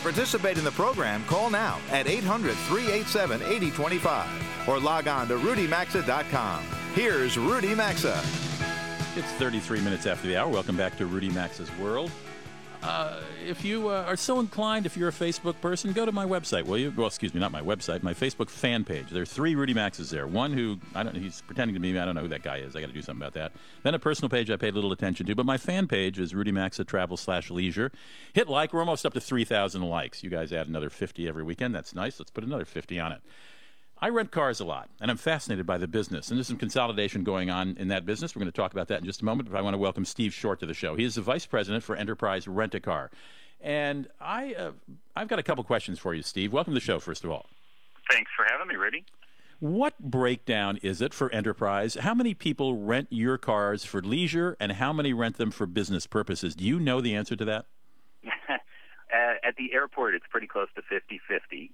Participate 0.06 0.60
in 0.60 0.64
the 0.64 0.70
program, 0.70 1.24
call 1.26 1.50
now 1.50 1.80
at 1.90 2.08
800 2.08 2.54
387 2.54 3.42
8025 3.42 4.68
or 4.70 4.80
log 4.80 5.08
on 5.08 5.28
to 5.28 5.36
rudymaxa.com. 5.38 6.64
Here's 6.94 7.40
Rudy 7.40 7.74
Maxa. 7.74 8.22
It's 9.16 9.32
33 9.40 9.82
minutes 9.82 10.06
after 10.06 10.28
the 10.28 10.38
hour. 10.38 10.48
Welcome 10.48 10.78
back 10.78 10.96
to 10.98 11.08
Rudy 11.08 11.32
Maxa's 11.32 11.76
World. 11.78 12.12
Uh, 12.86 13.20
if 13.48 13.66
you 13.66 13.90
uh, 13.90 14.04
are 14.08 14.16
so 14.16 14.40
inclined, 14.40 14.86
if 14.86 14.96
you're 14.96 15.10
a 15.10 15.12
Facebook 15.12 15.60
person, 15.60 15.92
go 15.92 16.06
to 16.06 16.12
my 16.12 16.24
website, 16.24 16.66
will 16.66 16.78
you? 16.78 16.94
Well, 16.96 17.08
excuse 17.08 17.34
me, 17.34 17.40
not 17.40 17.52
my 17.52 17.62
website, 17.62 18.04
my 18.04 18.14
Facebook 18.14 18.48
fan 18.48 18.84
page. 18.84 19.10
There 19.10 19.24
are 19.24 19.26
three 19.26 19.56
Rudy 19.56 19.74
Maxes 19.74 20.12
there. 20.12 20.28
One 20.28 20.54
who, 20.54 20.78
I 20.94 21.02
don't 21.02 21.16
he's 21.16 21.42
pretending 21.42 21.74
to 21.74 21.80
be, 21.80 21.98
I 21.98 22.06
don't 22.06 22.14
know 22.14 22.22
who 22.22 22.28
that 22.28 22.44
guy 22.44 22.58
is. 22.58 22.76
I 22.76 22.82
got 22.82 22.88
to 22.88 22.94
do 22.94 23.02
something 23.02 23.24
about 23.24 23.34
that. 23.34 23.54
Then 23.82 23.96
a 23.96 24.00
personal 24.00 24.30
page 24.30 24.52
I 24.52 24.58
paid 24.58 24.76
little 24.76 24.92
attention 24.92 25.26
to, 25.26 25.36
but 25.36 25.48
my 25.48 25.58
fan 25.58 25.88
page 25.88 26.20
is 26.20 26.36
Rudy 26.36 26.52
Maxa 26.52 26.84
Travel 26.84 27.18
slash 27.18 27.50
Leisure. 27.50 27.92
Hit 28.34 28.48
like. 28.48 28.72
We're 28.72 28.82
almost 28.82 29.04
up 29.04 29.14
to 29.14 29.22
3,000 29.22 29.82
likes. 29.82 30.24
You 30.24 30.30
guys 30.30 30.54
add 30.54 30.68
another 30.68 30.92
50 30.92 31.28
every 31.28 31.44
weekend. 31.44 31.74
That's 31.74 31.96
nice. 31.96 32.20
Let's 32.20 32.30
put 32.30 32.44
another 32.44 32.66
50 32.66 33.00
on 33.00 33.14
it. 33.14 33.22
I 34.02 34.10
rent 34.10 34.32
cars 34.32 34.60
a 34.60 34.66
lot, 34.66 34.90
and 35.00 35.10
I'm 35.10 35.18
fascinated 35.18 35.66
by 35.66 35.78
the 35.78 35.88
business. 35.88 36.30
And 36.30 36.38
there's 36.38 36.48
some 36.48 36.58
consolidation 36.58 37.24
going 37.24 37.50
on 37.50 37.78
in 37.80 37.88
that 37.88 38.06
business. 38.06 38.36
We're 38.36 38.42
going 38.42 38.52
to 38.52 38.56
talk 38.56 38.74
about 38.74 38.90
that 38.90 39.00
in 39.00 39.06
just 39.06 39.22
a 39.22 39.26
moment, 39.26 39.50
but 39.50 39.58
I 39.58 39.62
want 39.62 39.74
to 39.74 39.78
welcome 39.78 40.04
Steve 40.04 40.34
Short 40.34 40.60
to 40.60 40.66
the 40.66 40.74
show. 40.74 40.96
He 40.96 41.06
is 41.06 41.16
the 41.16 41.22
vice 41.22 41.46
president 41.46 41.84
for 41.84 41.96
Enterprise 41.96 42.48
Rent 42.48 42.76
a 42.76 42.82
Car. 42.82 43.10
And 43.62 44.10
I, 44.20 44.54
uh, 44.54 44.72
I've 45.16 45.30
got 45.30 45.40
a 45.40 45.44
couple 45.44 45.64
questions 45.64 45.98
for 45.98 46.14
you, 46.14 46.24
Steve. 46.24 46.52
Welcome 46.52 46.74
to 46.74 46.80
the 46.80 46.86
show, 46.86 47.00
first 47.00 47.24
of 47.24 47.32
all. 47.32 47.46
Thanks 48.12 48.30
for 48.36 48.46
having 48.50 48.68
me, 48.68 48.76
Rudy. 48.76 49.06
What 49.60 49.98
breakdown 50.00 50.78
is 50.84 51.02
it 51.02 51.14
for 51.14 51.32
Enterprise? 51.32 51.96
How 51.96 52.14
many 52.14 52.34
people 52.34 52.78
rent 52.78 53.08
your 53.10 53.38
cars 53.38 53.86
for 53.86 54.02
leisure, 54.02 54.58
and 54.60 54.74
how 54.74 54.92
many 54.92 55.14
rent 55.14 55.38
them 55.38 55.52
for 55.52 55.66
business 55.66 56.06
purposes? 56.06 56.54
Do 56.54 56.66
you 56.66 56.80
know 56.80 57.00
the 57.00 57.16
answer 57.16 57.38
to 57.38 57.46
that? 57.46 57.66
At 59.14 59.56
the 59.58 59.74
airport, 59.74 60.16
it's 60.16 60.26
pretty 60.30 60.48
close 60.48 60.68
to 60.76 60.82
50 60.82 61.22
50. 61.28 61.72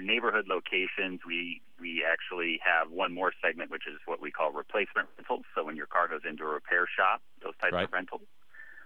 Our 0.00 0.06
neighborhood 0.06 0.46
locations, 0.48 1.20
we, 1.26 1.60
we 1.78 2.02
actually 2.10 2.58
have 2.64 2.90
one 2.90 3.12
more 3.12 3.32
segment, 3.44 3.70
which 3.70 3.86
is 3.86 3.98
what 4.06 4.20
we 4.20 4.30
call 4.30 4.50
replacement 4.50 5.08
rentals. 5.18 5.44
So 5.54 5.64
when 5.64 5.76
your 5.76 5.86
car 5.86 6.08
goes 6.08 6.22
into 6.28 6.44
a 6.44 6.46
repair 6.46 6.86
shop, 6.88 7.20
those 7.42 7.52
types 7.60 7.74
Right. 7.74 7.84
of 7.84 7.92
rentals. 7.92 8.22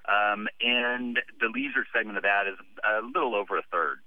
Um, 0.07 0.49
and 0.61 1.21
the 1.41 1.49
leisure 1.55 1.87
segment 1.95 2.19
of 2.19 2.25
that 2.25 2.47
is 2.49 2.59
a 2.83 3.07
little 3.07 3.35
over 3.35 3.57
a 3.57 3.63
third 3.71 3.99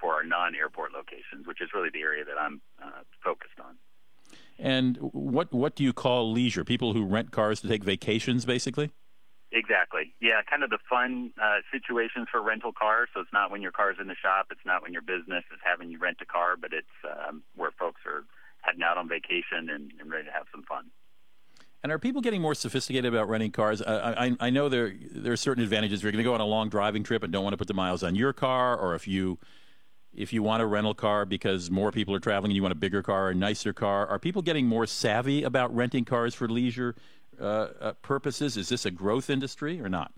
for 0.00 0.14
our 0.14 0.24
non 0.24 0.54
airport 0.54 0.92
locations, 0.92 1.46
which 1.46 1.60
is 1.60 1.70
really 1.72 1.90
the 1.90 2.00
area 2.00 2.24
that 2.24 2.38
I'm 2.38 2.60
uh, 2.82 3.02
focused 3.22 3.58
on. 3.60 3.76
And 4.58 4.98
what 4.98 5.52
what 5.54 5.76
do 5.76 5.84
you 5.84 5.92
call 5.92 6.30
leisure? 6.32 6.64
People 6.64 6.92
who 6.92 7.04
rent 7.06 7.30
cars 7.30 7.60
to 7.60 7.68
take 7.68 7.84
vacations, 7.84 8.44
basically. 8.44 8.90
Exactly. 9.50 10.14
Yeah, 10.20 10.42
kind 10.48 10.62
of 10.62 10.68
the 10.68 10.78
fun 10.90 11.32
uh, 11.42 11.60
situations 11.72 12.28
for 12.30 12.42
rental 12.42 12.72
cars. 12.72 13.08
So 13.14 13.20
it's 13.20 13.32
not 13.32 13.50
when 13.50 13.62
your 13.62 13.72
car's 13.72 13.96
in 14.00 14.06
the 14.06 14.14
shop. 14.14 14.48
It's 14.50 14.64
not 14.66 14.82
when 14.82 14.92
your 14.92 15.02
business 15.02 15.44
is 15.50 15.58
having 15.64 15.90
you 15.90 15.98
rent 15.98 16.18
a 16.20 16.26
car, 16.26 16.56
but 16.60 16.72
it's 16.72 16.86
um, 17.04 17.42
where 17.56 17.70
folks 17.78 18.02
are 18.06 18.24
heading 18.60 18.82
out 18.82 18.98
on 18.98 19.08
vacation 19.08 19.70
and, 19.72 19.92
and 20.00 20.10
ready 20.10 20.26
to 20.26 20.32
have 20.32 20.46
some 20.52 20.64
fun. 20.64 20.90
And 21.82 21.92
are 21.92 21.98
people 21.98 22.20
getting 22.20 22.42
more 22.42 22.54
sophisticated 22.54 23.12
about 23.12 23.28
renting 23.28 23.52
cars? 23.52 23.80
I, 23.80 24.26
I, 24.26 24.36
I 24.40 24.50
know 24.50 24.68
there 24.68 24.92
there 25.12 25.32
are 25.32 25.36
certain 25.36 25.62
advantages. 25.62 26.00
If 26.00 26.02
you're 26.02 26.12
going 26.12 26.24
to 26.24 26.28
go 26.28 26.34
on 26.34 26.40
a 26.40 26.46
long 26.46 26.68
driving 26.68 27.04
trip 27.04 27.22
and 27.22 27.32
don't 27.32 27.44
want 27.44 27.54
to 27.54 27.58
put 27.58 27.68
the 27.68 27.74
miles 27.74 28.02
on 28.02 28.16
your 28.16 28.32
car, 28.32 28.76
or 28.76 28.94
if 28.94 29.06
you 29.08 29.38
if 30.12 30.32
you 30.32 30.42
want 30.42 30.60
a 30.60 30.66
rental 30.66 30.94
car 30.94 31.24
because 31.24 31.70
more 31.70 31.92
people 31.92 32.14
are 32.14 32.20
traveling 32.20 32.50
and 32.50 32.56
you 32.56 32.62
want 32.62 32.72
a 32.72 32.78
bigger 32.78 33.02
car, 33.02 33.30
a 33.30 33.34
nicer 33.34 33.72
car? 33.72 34.06
Are 34.08 34.18
people 34.18 34.42
getting 34.42 34.66
more 34.66 34.86
savvy 34.86 35.44
about 35.44 35.74
renting 35.74 36.04
cars 36.04 36.34
for 36.34 36.48
leisure 36.48 36.96
uh, 37.40 37.92
purposes? 38.02 38.56
Is 38.56 38.68
this 38.68 38.84
a 38.84 38.90
growth 38.90 39.30
industry 39.30 39.80
or 39.80 39.88
not? 39.88 40.12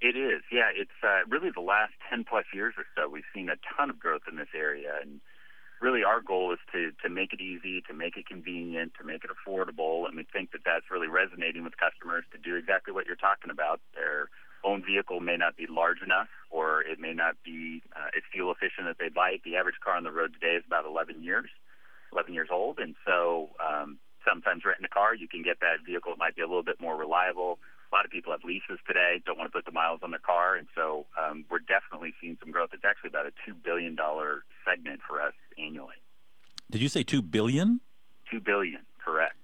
It 0.00 0.16
is, 0.16 0.42
yeah. 0.52 0.70
It's 0.74 0.94
uh, 1.02 1.26
really 1.28 1.50
the 1.50 1.60
last 1.60 1.92
10 2.08 2.24
plus 2.24 2.44
years 2.54 2.74
or 2.78 2.84
so, 2.96 3.08
we've 3.08 3.26
seen 3.34 3.48
a 3.48 3.56
ton 3.76 3.90
of 3.90 3.98
growth 3.98 4.22
in 4.30 4.36
this 4.36 4.54
area. 4.54 4.94
And 5.02 5.20
really, 5.80 6.04
our 6.04 6.20
goal 6.20 6.52
is 6.52 6.60
to, 6.72 6.92
to 7.02 7.08
make 7.08 7.32
it 7.32 7.40
easy, 7.40 7.82
to 7.88 7.94
make 7.94 8.16
it 8.16 8.26
convenient, 8.26 8.92
to 9.00 9.04
make 9.04 9.24
it 9.24 9.30
affordable. 9.30 10.06
And 10.06 10.16
we 10.16 10.24
think 10.32 10.52
that 10.52 10.62
that's 10.64 10.86
really 10.90 11.08
resonating 11.08 11.64
with 11.64 11.76
customers 11.76 12.24
to 12.30 12.38
do 12.38 12.54
exactly 12.54 12.94
what 12.94 13.06
you're 13.06 13.16
talking 13.16 13.50
about. 13.50 13.80
Their 13.94 14.28
own 14.64 14.84
vehicle 14.86 15.18
may 15.20 15.36
not 15.36 15.56
be 15.56 15.66
large 15.68 16.02
enough, 16.02 16.28
or 16.50 16.82
it 16.82 17.00
may 17.00 17.12
not 17.12 17.34
be 17.44 17.82
uh, 17.94 18.14
as 18.16 18.22
fuel 18.32 18.52
efficient 18.52 18.86
as 18.86 18.96
they'd 18.98 19.16
like. 19.16 19.42
The 19.42 19.56
average 19.56 19.82
car 19.82 19.96
on 19.96 20.04
the 20.04 20.12
road 20.12 20.32
today 20.34 20.54
is 20.54 20.64
about 20.66 20.86
11 20.86 21.22
years, 21.22 21.50
11 22.12 22.34
years 22.34 22.48
old. 22.52 22.78
And 22.78 22.94
so 23.04 23.50
um, 23.58 23.98
sometimes 24.26 24.64
renting 24.64 24.84
a 24.84 24.92
car, 24.92 25.14
you 25.14 25.28
can 25.28 25.42
get 25.42 25.60
that 25.60 25.84
vehicle. 25.84 26.12
It 26.12 26.18
might 26.18 26.36
be 26.36 26.42
a 26.42 26.46
little 26.46 26.62
bit 26.62 26.80
more 26.80 26.96
reliable 26.96 27.58
a 27.90 27.94
lot 27.94 28.04
of 28.04 28.10
people 28.10 28.32
have 28.32 28.44
leases 28.44 28.78
today, 28.86 29.22
don't 29.24 29.38
want 29.38 29.50
to 29.50 29.56
put 29.56 29.64
the 29.64 29.72
miles 29.72 30.00
on 30.02 30.10
their 30.10 30.20
car, 30.20 30.56
and 30.56 30.66
so 30.74 31.06
um, 31.18 31.44
we're 31.50 31.58
definitely 31.60 32.12
seeing 32.20 32.36
some 32.40 32.50
growth. 32.50 32.70
It's 32.72 32.84
actually 32.84 33.08
about 33.08 33.26
a 33.26 33.32
two 33.46 33.54
billion 33.54 33.94
dollar 33.94 34.44
segment 34.66 35.00
for 35.08 35.20
us 35.20 35.32
annually. 35.58 35.96
Did 36.70 36.82
you 36.82 36.88
say 36.88 37.02
two 37.02 37.22
billion? 37.22 37.80
Two 38.30 38.40
billion, 38.40 38.80
correct. 39.02 39.36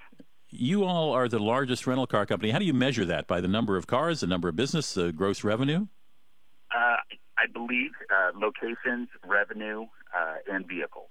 You 0.51 0.85
all 0.85 1.13
are 1.13 1.29
the 1.29 1.39
largest 1.39 1.87
rental 1.87 2.07
car 2.07 2.27
company. 2.27 2.53
How 2.53 2.59
do 2.59 2.65
you 2.65 2.75
measure 2.75 3.05
that? 3.07 3.27
By 3.27 3.41
the 3.41 3.49
number 3.49 3.77
of 3.77 3.87
cars, 3.87 4.21
the 4.21 4.27
number 4.27 4.49
of 4.49 4.57
business, 4.57 4.93
the 4.93 5.11
gross 5.11 5.43
revenue? 5.43 5.87
Uh, 6.75 6.97
I 7.39 7.47
believe 7.53 7.93
uh, 8.11 8.39
locations, 8.39 9.09
revenue, 9.27 9.87
uh, 10.17 10.35
and 10.53 10.67
vehicles. 10.67 11.09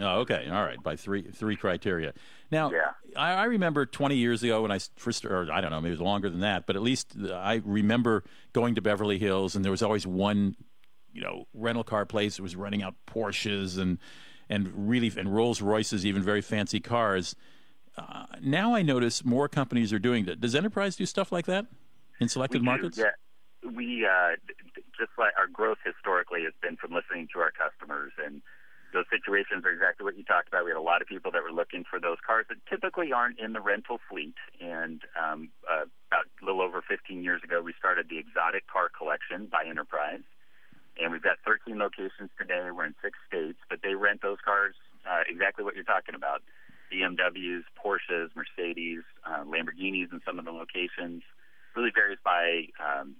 Oh, 0.00 0.20
okay, 0.20 0.48
all 0.50 0.62
right. 0.62 0.82
By 0.82 0.96
three 0.96 1.22
three 1.22 1.56
criteria. 1.56 2.12
Now, 2.50 2.70
yeah. 2.70 2.92
I, 3.16 3.32
I, 3.32 3.44
remember 3.44 3.84
20 3.84 4.16
years 4.16 4.42
ago 4.42 4.62
when 4.62 4.70
I 4.70 4.78
first, 4.96 5.24
or 5.24 5.50
I 5.52 5.60
don't 5.60 5.70
know, 5.70 5.80
maybe 5.80 5.90
it 5.90 5.98
was 5.98 6.00
longer 6.00 6.30
than 6.30 6.40
that, 6.40 6.66
but 6.66 6.76
at 6.76 6.82
least 6.82 7.14
I 7.30 7.60
remember 7.64 8.24
going 8.52 8.74
to 8.76 8.80
Beverly 8.80 9.18
Hills, 9.18 9.54
and 9.54 9.64
there 9.64 9.72
was 9.72 9.82
always 9.82 10.06
one, 10.06 10.56
you 11.12 11.20
know, 11.20 11.46
rental 11.52 11.84
car 11.84 12.06
place 12.06 12.36
that 12.36 12.42
was 12.42 12.56
renting 12.56 12.82
out 12.82 12.94
Porsches 13.06 13.78
and 13.78 13.98
and 14.48 14.88
really 14.88 15.12
and 15.16 15.34
Rolls 15.34 15.60
Royces, 15.60 16.06
even 16.06 16.22
very 16.22 16.40
fancy 16.40 16.80
cars. 16.80 17.34
Uh, 17.96 18.26
now 18.40 18.74
I 18.74 18.82
notice 18.82 19.24
more 19.24 19.48
companies 19.48 19.92
are 19.92 19.98
doing 19.98 20.26
that. 20.26 20.40
Does 20.40 20.54
Enterprise 20.54 20.96
do 20.96 21.04
stuff 21.04 21.32
like 21.32 21.46
that 21.46 21.66
in 22.20 22.28
selected 22.28 22.62
we 22.62 22.66
markets? 22.66 22.98
Yeah, 22.98 23.10
we 23.74 24.06
uh, 24.06 24.36
just 24.98 25.10
like 25.18 25.32
our 25.36 25.48
growth 25.48 25.78
historically 25.84 26.44
has 26.44 26.52
been 26.62 26.76
from 26.76 26.92
listening 26.92 27.28
to 27.34 27.40
our 27.40 27.50
customers 27.50 28.12
and 28.24 28.40
those 28.92 29.04
situations 29.10 29.64
are 29.64 29.70
exactly 29.70 30.04
what 30.04 30.16
you 30.16 30.24
talked 30.24 30.48
about. 30.48 30.64
We 30.64 30.70
had 30.70 30.80
a 30.80 30.84
lot 30.84 31.02
of 31.02 31.08
people 31.08 31.30
that 31.32 31.42
were 31.42 31.52
looking 31.52 31.84
for 31.84 32.00
those 32.00 32.16
cars 32.24 32.46
that 32.48 32.56
typically 32.68 33.12
aren't 33.12 33.38
in 33.38 33.52
the 33.52 33.60
rental 33.60 34.00
fleet. 34.08 34.34
And 34.60 35.02
um, 35.12 35.50
uh, 35.68 35.84
about 36.08 36.24
a 36.40 36.44
little 36.44 36.62
over 36.62 36.82
15 36.82 37.22
years 37.22 37.42
ago, 37.44 37.60
we 37.60 37.74
started 37.78 38.08
the 38.08 38.18
Exotic 38.18 38.66
Car 38.66 38.88
Collection 38.88 39.46
by 39.46 39.68
Enterprise. 39.68 40.24
And 41.00 41.12
we've 41.12 41.22
got 41.22 41.36
13 41.44 41.78
locations 41.78 42.30
today. 42.38 42.68
We're 42.72 42.86
in 42.86 42.94
six 43.02 43.18
states, 43.28 43.58
but 43.68 43.80
they 43.82 43.94
rent 43.94 44.22
those 44.22 44.38
cars 44.44 44.74
uh, 45.06 45.22
exactly 45.28 45.64
what 45.64 45.74
you're 45.74 45.84
talking 45.84 46.14
about 46.14 46.42
BMWs, 46.92 47.64
Porsches, 47.76 48.30
Mercedes, 48.34 49.02
uh, 49.24 49.44
Lamborghinis 49.44 50.12
in 50.12 50.20
some 50.24 50.38
of 50.38 50.44
the 50.44 50.50
locations. 50.50 51.22
Really 51.76 51.92
varies 51.94 52.18
by 52.24 52.72
um, 52.80 53.16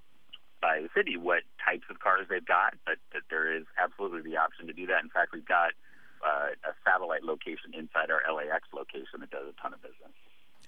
by 0.60 0.80
the 0.80 0.88
city 0.94 1.16
what 1.16 1.42
types 1.62 1.84
of 1.90 2.00
cars 2.00 2.26
they've 2.28 2.44
got, 2.44 2.74
but 2.86 2.96
that 3.12 3.22
there 3.30 3.54
is 3.54 3.64
absolutely 3.78 4.22
the 4.22 4.36
option 4.36 4.66
to 4.66 4.72
do 4.72 4.86
that. 4.86 5.02
In 5.02 5.10
fact, 5.10 5.32
we've 5.32 5.46
got 5.46 5.72
uh, 6.24 6.54
a 6.64 6.72
satellite 6.84 7.24
location 7.24 7.74
inside 7.74 8.10
our 8.10 8.22
LAX 8.32 8.68
location 8.74 9.20
that 9.20 9.30
does 9.30 9.46
a 9.48 9.56
ton 9.60 9.72
of 9.72 9.82
business. 9.82 10.12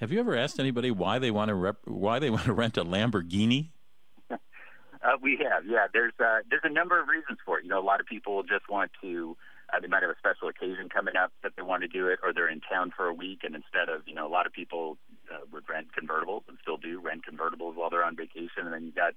Have 0.00 0.12
you 0.12 0.20
ever 0.20 0.36
asked 0.36 0.58
anybody 0.58 0.90
why 0.90 1.18
they 1.18 1.30
want 1.30 1.48
to 1.48 1.54
rep- 1.54 1.84
why 1.84 2.18
they 2.18 2.30
want 2.30 2.44
to 2.44 2.52
rent 2.52 2.76
a 2.78 2.84
Lamborghini? 2.84 3.68
uh, 4.30 4.38
we 5.20 5.38
have, 5.42 5.66
yeah. 5.66 5.86
There's 5.92 6.14
uh, 6.18 6.40
there's 6.48 6.64
a 6.64 6.72
number 6.72 7.00
of 7.00 7.08
reasons 7.08 7.38
for 7.44 7.58
it. 7.58 7.64
You 7.64 7.70
know, 7.70 7.78
a 7.78 7.84
lot 7.84 8.00
of 8.00 8.06
people 8.06 8.42
just 8.42 8.68
want 8.68 8.90
to. 9.02 9.36
Uh, 9.72 9.78
they 9.78 9.86
might 9.86 10.02
have 10.02 10.10
a 10.10 10.18
special 10.18 10.48
occasion 10.48 10.88
coming 10.88 11.14
up 11.14 11.32
that 11.44 11.52
they 11.54 11.62
want 11.62 11.82
to 11.82 11.88
do 11.88 12.08
it, 12.08 12.18
or 12.24 12.32
they're 12.32 12.48
in 12.48 12.60
town 12.60 12.92
for 12.96 13.06
a 13.06 13.14
week, 13.14 13.40
and 13.44 13.54
instead 13.54 13.88
of 13.88 14.02
you 14.06 14.14
know, 14.14 14.26
a 14.26 14.32
lot 14.32 14.46
of 14.46 14.52
people 14.52 14.96
uh, 15.30 15.38
would 15.52 15.68
rent 15.68 15.88
convertibles 15.92 16.42
and 16.48 16.56
still 16.62 16.76
do 16.76 16.98
rent 16.98 17.22
convertibles 17.22 17.76
while 17.76 17.90
they're 17.90 18.04
on 18.04 18.16
vacation, 18.16 18.64
and 18.64 18.72
then 18.72 18.84
you 18.84 18.92
got 18.92 19.12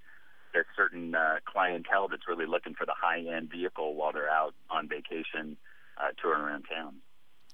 a 0.55 0.63
certain 0.75 1.15
uh, 1.15 1.35
clientele 1.45 2.07
that's 2.07 2.27
really 2.27 2.45
looking 2.45 2.73
for 2.73 2.85
the 2.85 2.93
high-end 2.99 3.49
vehicle 3.49 3.95
while 3.95 4.11
they're 4.11 4.29
out 4.29 4.53
on 4.69 4.87
vacation 4.87 5.57
uh, 5.97 6.09
touring 6.21 6.41
around 6.41 6.65
town. 6.73 6.95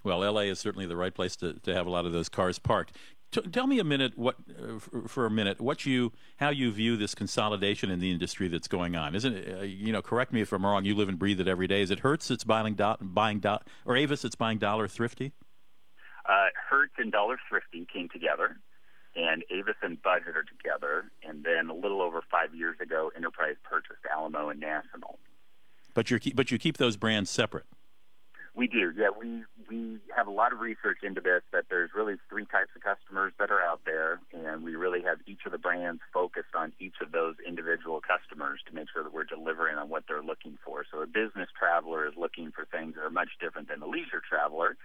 Well, 0.03 0.19
LA 0.19 0.41
is 0.41 0.59
certainly 0.59 0.85
the 0.85 0.95
right 0.95 1.13
place 1.13 1.35
to, 1.37 1.53
to 1.53 1.73
have 1.73 1.85
a 1.85 1.89
lot 1.89 2.05
of 2.05 2.13
those 2.13 2.29
cars 2.29 2.57
parked. 2.57 2.95
T- 3.31 3.41
tell 3.41 3.67
me 3.67 3.79
a 3.79 3.83
minute, 3.83 4.17
what 4.17 4.35
uh, 4.49 4.79
for, 4.79 5.07
for, 5.07 5.25
a 5.25 5.29
minute, 5.29 5.61
what 5.61 5.85
you 5.85 6.11
how 6.37 6.49
you 6.49 6.71
view 6.71 6.97
this 6.97 7.13
consolidation 7.13 7.91
in 7.91 7.99
the 7.99 8.11
industry 8.11 8.47
that's 8.47 8.67
going 8.67 8.95
on. 8.95 9.13
Isn't 9.13 9.35
it? 9.35 9.59
Uh, 9.59 9.63
you 9.63 9.91
know, 9.91 10.01
correct 10.01 10.33
me 10.33 10.41
if 10.41 10.51
I'm 10.51 10.65
wrong. 10.65 10.85
You 10.85 10.95
live 10.95 11.09
and 11.09 11.19
breathe 11.19 11.39
it 11.39 11.47
every 11.47 11.67
day. 11.67 11.81
Is 11.81 11.91
it 11.91 11.99
Hertz 11.99 12.29
that's 12.29 12.43
buying 12.43 12.73
do- 12.73 12.95
buying 13.01 13.39
do- 13.39 13.57
or 13.85 13.95
Avis 13.95 14.23
that's 14.23 14.35
buying 14.35 14.57
Dollar 14.57 14.87
Thrifty? 14.87 15.33
Uh, 16.27 16.47
Hertz 16.69 16.93
and 16.97 17.11
Dollar 17.11 17.37
Thrifty 17.47 17.85
came 17.91 18.09
together 18.09 18.57
and 19.15 19.43
Avis 19.51 19.75
and 19.81 20.01
Budget 20.01 20.35
are 20.35 20.43
together. 20.43 21.11
And 21.27 21.43
then 21.43 21.69
a 21.69 21.73
little 21.73 22.01
over 22.01 22.21
five 22.29 22.53
years 22.55 22.77
ago, 22.81 23.11
Enterprise 23.15 23.55
purchased 23.63 24.05
Alamo 24.11 24.49
and 24.49 24.59
National. 24.59 25.19
But 25.93 26.11
you 26.11 26.19
but 26.35 26.51
you 26.51 26.57
keep 26.57 26.77
those 26.77 26.97
brands 26.97 27.29
separate. 27.29 27.65
We 28.55 28.67
do, 28.67 28.91
yeah. 28.97 29.09
We 29.17 29.43
we 29.69 29.99
have 30.15 30.27
a 30.27 30.31
lot 30.31 30.51
of 30.53 30.59
research 30.59 30.99
into 31.03 31.21
this. 31.21 31.41
That 31.53 31.65
there's 31.69 31.91
really 31.95 32.15
three 32.29 32.45
types 32.45 32.71
of 32.75 32.81
customers 32.81 33.31
that 33.39 33.51
are 33.51 33.61
out 33.61 33.81
there, 33.85 34.19
and 34.33 34.63
we 34.63 34.75
really 34.75 35.01
have 35.03 35.19
each 35.25 35.41
of 35.45 35.51
the 35.51 35.57
brands 35.57 36.01
focused 36.13 36.55
on 36.55 36.73
each 36.79 36.95
of 37.01 37.11
those 37.11 37.35
individual 37.47 38.01
customers 38.01 38.59
to 38.67 38.73
make 38.73 38.87
sure 38.91 39.03
that 39.03 39.13
we're 39.13 39.23
delivering 39.23 39.77
on 39.77 39.89
what 39.89 40.03
they're 40.07 40.23
looking 40.23 40.57
for. 40.65 40.83
So 40.91 41.01
a 41.01 41.07
business 41.07 41.47
traveler 41.57 42.07
is 42.07 42.13
looking 42.17 42.51
for 42.51 42.65
things 42.65 42.95
that 42.95 43.01
are 43.01 43.09
much 43.09 43.29
different 43.39 43.69
than 43.69 43.81
a 43.81 43.87
leisure 43.87 44.21
traveler, 44.27 44.75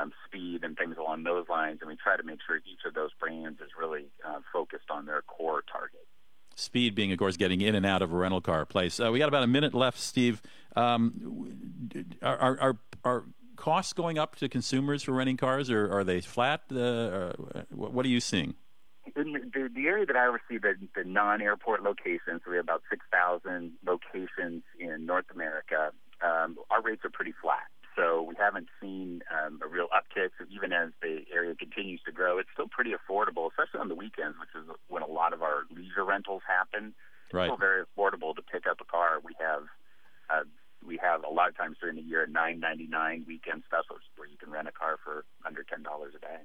um, 0.00 0.12
speed 0.26 0.64
and 0.64 0.76
things 0.76 0.96
along 0.98 1.24
those 1.24 1.48
lines. 1.48 1.78
And 1.80 1.88
we 1.88 1.96
try 1.96 2.16
to 2.16 2.22
make 2.22 2.38
sure 2.46 2.56
each 2.56 2.84
of 2.86 2.94
those 2.94 3.10
brands 3.18 3.60
is 3.60 3.70
really 3.78 4.06
uh, 4.26 4.40
focused 4.52 4.90
on 4.90 5.06
their 5.06 5.22
core 5.22 5.62
target. 5.70 6.06
Speed 6.54 6.94
being, 6.94 7.12
of 7.12 7.18
course, 7.18 7.36
getting 7.36 7.60
in 7.60 7.74
and 7.74 7.86
out 7.86 8.02
of 8.02 8.12
a 8.12 8.16
rental 8.16 8.40
car 8.40 8.66
place. 8.66 9.00
Uh, 9.00 9.10
we 9.10 9.18
got 9.18 9.28
about 9.28 9.42
a 9.42 9.46
minute 9.46 9.74
left, 9.74 9.98
Steve. 9.98 10.42
Um, 10.76 11.50
are, 12.22 12.58
are, 12.60 12.76
are 13.04 13.24
costs 13.56 13.92
going 13.92 14.18
up 14.18 14.36
to 14.36 14.48
consumers 14.48 15.02
for 15.02 15.12
renting 15.12 15.36
cars, 15.36 15.70
or 15.70 15.90
are 15.90 16.04
they 16.04 16.20
flat? 16.20 16.62
Uh, 16.70 17.32
what 17.70 18.04
are 18.04 18.08
you 18.08 18.20
seeing? 18.20 18.54
In 19.16 19.32
the, 19.32 19.68
the 19.74 19.86
area 19.86 20.06
that 20.06 20.16
I 20.16 20.26
oversee, 20.26 20.58
the, 20.58 20.74
the 20.94 21.04
non-airport 21.04 21.82
locations, 21.82 22.42
so 22.44 22.50
we 22.50 22.56
have 22.56 22.64
about 22.64 22.82
6,000 22.88 23.72
locations 23.86 24.62
in 24.78 25.06
North 25.06 25.26
America. 25.34 25.92
Um, 26.22 26.56
our 26.70 26.82
rates 26.82 27.04
are 27.04 27.10
pretty 27.10 27.34
flat. 27.42 27.66
So 27.96 28.22
we 28.22 28.34
haven't 28.38 28.68
seen 28.80 29.22
um, 29.30 29.60
a 29.62 29.68
real 29.68 29.88
uptick. 29.92 30.30
So 30.38 30.46
even 30.50 30.72
as 30.72 30.90
the 31.02 31.24
area 31.32 31.54
continues 31.54 32.00
to 32.06 32.12
grow, 32.12 32.38
it's 32.38 32.48
still 32.52 32.68
pretty 32.68 32.92
affordable, 32.92 33.50
especially 33.50 33.80
on 33.80 33.88
the 33.88 33.94
weekends, 33.94 34.36
which 34.40 34.50
is 34.56 34.68
when 34.88 35.02
a 35.02 35.06
lot 35.06 35.32
of 35.32 35.42
our 35.42 35.64
leisure 35.70 36.04
rentals 36.04 36.42
happen. 36.46 36.94
It's 37.26 37.34
right. 37.34 37.46
still 37.46 37.56
very 37.56 37.84
affordable 37.84 38.34
to 38.34 38.42
pick 38.42 38.66
up 38.66 38.78
a 38.80 38.84
car. 38.84 39.20
We 39.22 39.34
have 39.40 39.62
uh, 40.30 40.44
we 40.84 40.98
have 41.02 41.24
a 41.24 41.32
lot 41.32 41.48
of 41.48 41.56
times 41.56 41.76
during 41.80 41.96
the 41.96 42.02
year 42.02 42.26
nine 42.26 42.60
ninety 42.60 42.86
nine 42.86 43.24
weekend 43.26 43.62
specials 43.66 44.00
where 44.16 44.28
you 44.28 44.36
can 44.36 44.50
rent 44.50 44.68
a 44.68 44.72
car 44.72 44.98
for 45.02 45.24
under 45.46 45.62
ten 45.62 45.82
dollars 45.82 46.14
a 46.16 46.20
day. 46.20 46.42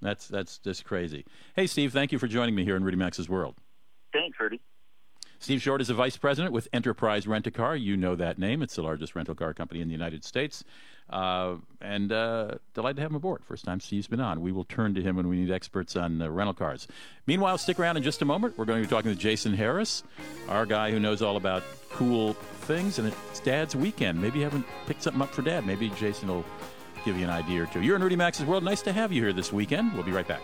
That's 0.00 0.28
that's 0.28 0.58
just 0.58 0.84
crazy. 0.84 1.24
Hey, 1.54 1.66
Steve, 1.66 1.92
thank 1.92 2.12
you 2.12 2.18
for 2.18 2.28
joining 2.28 2.54
me 2.54 2.64
here 2.64 2.76
in 2.76 2.84
Rudy 2.84 2.96
Maxa's 2.96 3.28
World. 3.28 3.56
Thanks, 4.12 4.38
Rudy. 4.40 4.60
Steve 5.40 5.62
Short 5.62 5.80
is 5.80 5.88
a 5.88 5.94
vice 5.94 6.16
president 6.16 6.52
with 6.52 6.68
Enterprise 6.72 7.26
Rent 7.26 7.46
a 7.46 7.50
Car. 7.50 7.76
You 7.76 7.96
know 7.96 8.16
that 8.16 8.38
name. 8.38 8.62
It's 8.62 8.74
the 8.74 8.82
largest 8.82 9.14
rental 9.14 9.34
car 9.34 9.54
company 9.54 9.80
in 9.80 9.88
the 9.88 9.92
United 9.92 10.24
States. 10.24 10.64
Uh, 11.08 11.54
and 11.80 12.12
uh, 12.12 12.56
delighted 12.74 12.96
to 12.96 13.02
have 13.02 13.10
him 13.10 13.16
aboard. 13.16 13.42
First 13.44 13.64
time 13.64 13.80
Steve's 13.80 14.08
been 14.08 14.20
on. 14.20 14.42
We 14.42 14.52
will 14.52 14.64
turn 14.64 14.94
to 14.94 15.02
him 15.02 15.16
when 15.16 15.28
we 15.28 15.36
need 15.36 15.50
experts 15.50 15.96
on 15.96 16.20
uh, 16.20 16.28
rental 16.28 16.52
cars. 16.52 16.86
Meanwhile, 17.26 17.58
stick 17.58 17.78
around 17.78 17.96
in 17.96 18.02
just 18.02 18.20
a 18.20 18.26
moment. 18.26 18.58
We're 18.58 18.66
going 18.66 18.82
to 18.82 18.86
be 18.86 18.90
talking 18.90 19.10
to 19.10 19.16
Jason 19.16 19.54
Harris, 19.54 20.02
our 20.48 20.66
guy 20.66 20.90
who 20.90 21.00
knows 21.00 21.22
all 21.22 21.36
about 21.36 21.62
cool 21.90 22.34
things. 22.34 22.98
And 22.98 23.08
it's 23.08 23.40
Dad's 23.40 23.74
weekend. 23.74 24.20
Maybe 24.20 24.38
you 24.38 24.44
haven't 24.44 24.66
picked 24.86 25.02
something 25.02 25.22
up 25.22 25.30
for 25.30 25.42
Dad. 25.42 25.64
Maybe 25.64 25.88
Jason 25.90 26.28
will 26.28 26.44
give 27.04 27.16
you 27.16 27.24
an 27.24 27.30
idea 27.30 27.62
or 27.62 27.66
two. 27.66 27.80
You're 27.80 27.96
in 27.96 28.02
Rudy 28.02 28.16
Maxa's 28.16 28.44
World. 28.44 28.64
Nice 28.64 28.82
to 28.82 28.92
have 28.92 29.12
you 29.12 29.22
here 29.22 29.32
this 29.32 29.52
weekend. 29.52 29.94
We'll 29.94 30.02
be 30.02 30.12
right 30.12 30.28
back. 30.28 30.42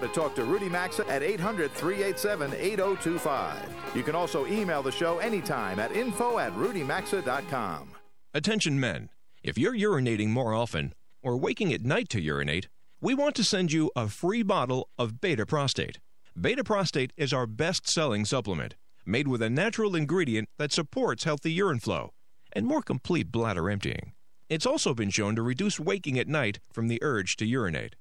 Now 0.00 0.06
to 0.06 0.12
talk 0.12 0.34
to 0.36 0.44
Rudy 0.44 0.68
Maxa 0.68 1.06
at 1.08 1.22
800 1.22 1.72
387 1.72 2.54
8025. 2.54 3.68
You 3.94 4.02
can 4.02 4.14
also 4.14 4.46
email 4.46 4.82
the 4.82 4.92
show 4.92 5.18
anytime 5.18 5.78
at 5.78 5.92
info 5.92 6.38
at 6.38 6.52
rudymaxa.com. 6.54 7.90
Attention 8.34 8.78
men, 8.78 9.10
if 9.42 9.58
you're 9.58 9.74
urinating 9.74 10.28
more 10.28 10.54
often 10.54 10.94
or 11.22 11.36
waking 11.36 11.72
at 11.72 11.84
night 11.84 12.08
to 12.10 12.20
urinate, 12.20 12.68
we 13.00 13.14
want 13.14 13.34
to 13.36 13.44
send 13.44 13.72
you 13.72 13.90
a 13.96 14.08
free 14.08 14.42
bottle 14.42 14.88
of 14.98 15.20
Beta 15.20 15.46
Prostate. 15.46 15.98
Beta 16.40 16.62
Prostate 16.62 17.12
is 17.16 17.32
our 17.32 17.46
best 17.46 17.88
selling 17.88 18.24
supplement, 18.24 18.76
made 19.04 19.26
with 19.26 19.42
a 19.42 19.50
natural 19.50 19.96
ingredient 19.96 20.48
that 20.58 20.72
supports 20.72 21.24
healthy 21.24 21.52
urine 21.52 21.80
flow 21.80 22.10
and 22.52 22.66
more 22.66 22.82
complete 22.82 23.32
bladder 23.32 23.68
emptying. 23.68 24.12
It's 24.48 24.66
also 24.66 24.94
been 24.94 25.10
shown 25.10 25.36
to 25.36 25.42
reduce 25.42 25.78
waking 25.78 26.18
at 26.18 26.28
night 26.28 26.60
from 26.72 26.88
the 26.88 26.98
urge 27.02 27.36
to 27.36 27.46
urinate. 27.46 27.96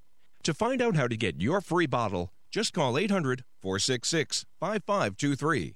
To 0.47 0.53
find 0.53 0.81
out 0.81 0.95
how 0.95 1.09
to 1.09 1.17
get 1.17 1.41
your 1.41 1.59
free 1.59 1.87
bottle, 1.87 2.31
just 2.49 2.71
call 2.71 2.97
800 2.97 3.43
466 3.61 4.45
5523. 4.61 5.75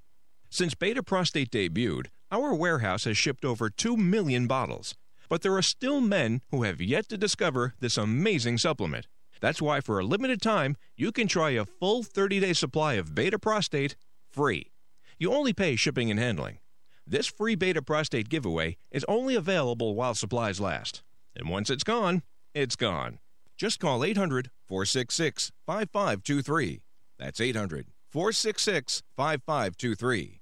Since 0.50 0.76
Beta 0.76 1.04
Prostate 1.04 1.52
debuted, 1.52 2.06
our 2.32 2.56
warehouse 2.56 3.04
has 3.04 3.18
shipped 3.18 3.44
over 3.44 3.70
2 3.70 3.98
million 3.98 4.48
bottles. 4.48 4.96
But 5.28 5.42
there 5.42 5.58
are 5.58 5.62
still 5.62 6.00
men 6.00 6.40
who 6.52 6.64
have 6.64 6.80
yet 6.80 7.10
to 7.10 7.18
discover 7.18 7.74
this 7.82 7.98
amazing 7.98 8.60
supplement. 8.60 9.08
That's 9.42 9.62
why, 9.62 9.82
for 9.82 10.00
a 10.00 10.06
limited 10.06 10.42
time, 10.42 10.78
you 10.96 11.12
can 11.12 11.28
try 11.28 11.50
a 11.50 11.66
full 11.66 12.02
30 12.02 12.40
day 12.40 12.54
supply 12.54 12.94
of 12.94 13.14
Beta 13.14 13.38
Prostate 13.38 13.98
free. 14.30 14.72
You 15.20 15.34
only 15.34 15.52
pay 15.52 15.76
shipping 15.76 16.10
and 16.10 16.18
handling. 16.18 16.60
This 17.06 17.28
free 17.28 17.56
Beta 17.56 17.82
Prostate 17.82 18.30
giveaway 18.30 18.78
is 18.90 19.04
only 19.10 19.36
available 19.36 19.96
while 19.96 20.16
supplies 20.16 20.62
last. 20.62 21.04
And 21.36 21.50
once 21.50 21.70
it's 21.70 21.84
gone, 21.84 22.24
it's 22.54 22.78
gone. 22.78 23.20
Just 23.62 23.80
call 23.80 24.04
800 24.04 24.50
466 24.68 25.52
5523. 25.68 26.82
That's 27.20 27.40
800 27.40 27.90
466 28.10 29.04
5523. 29.16 30.42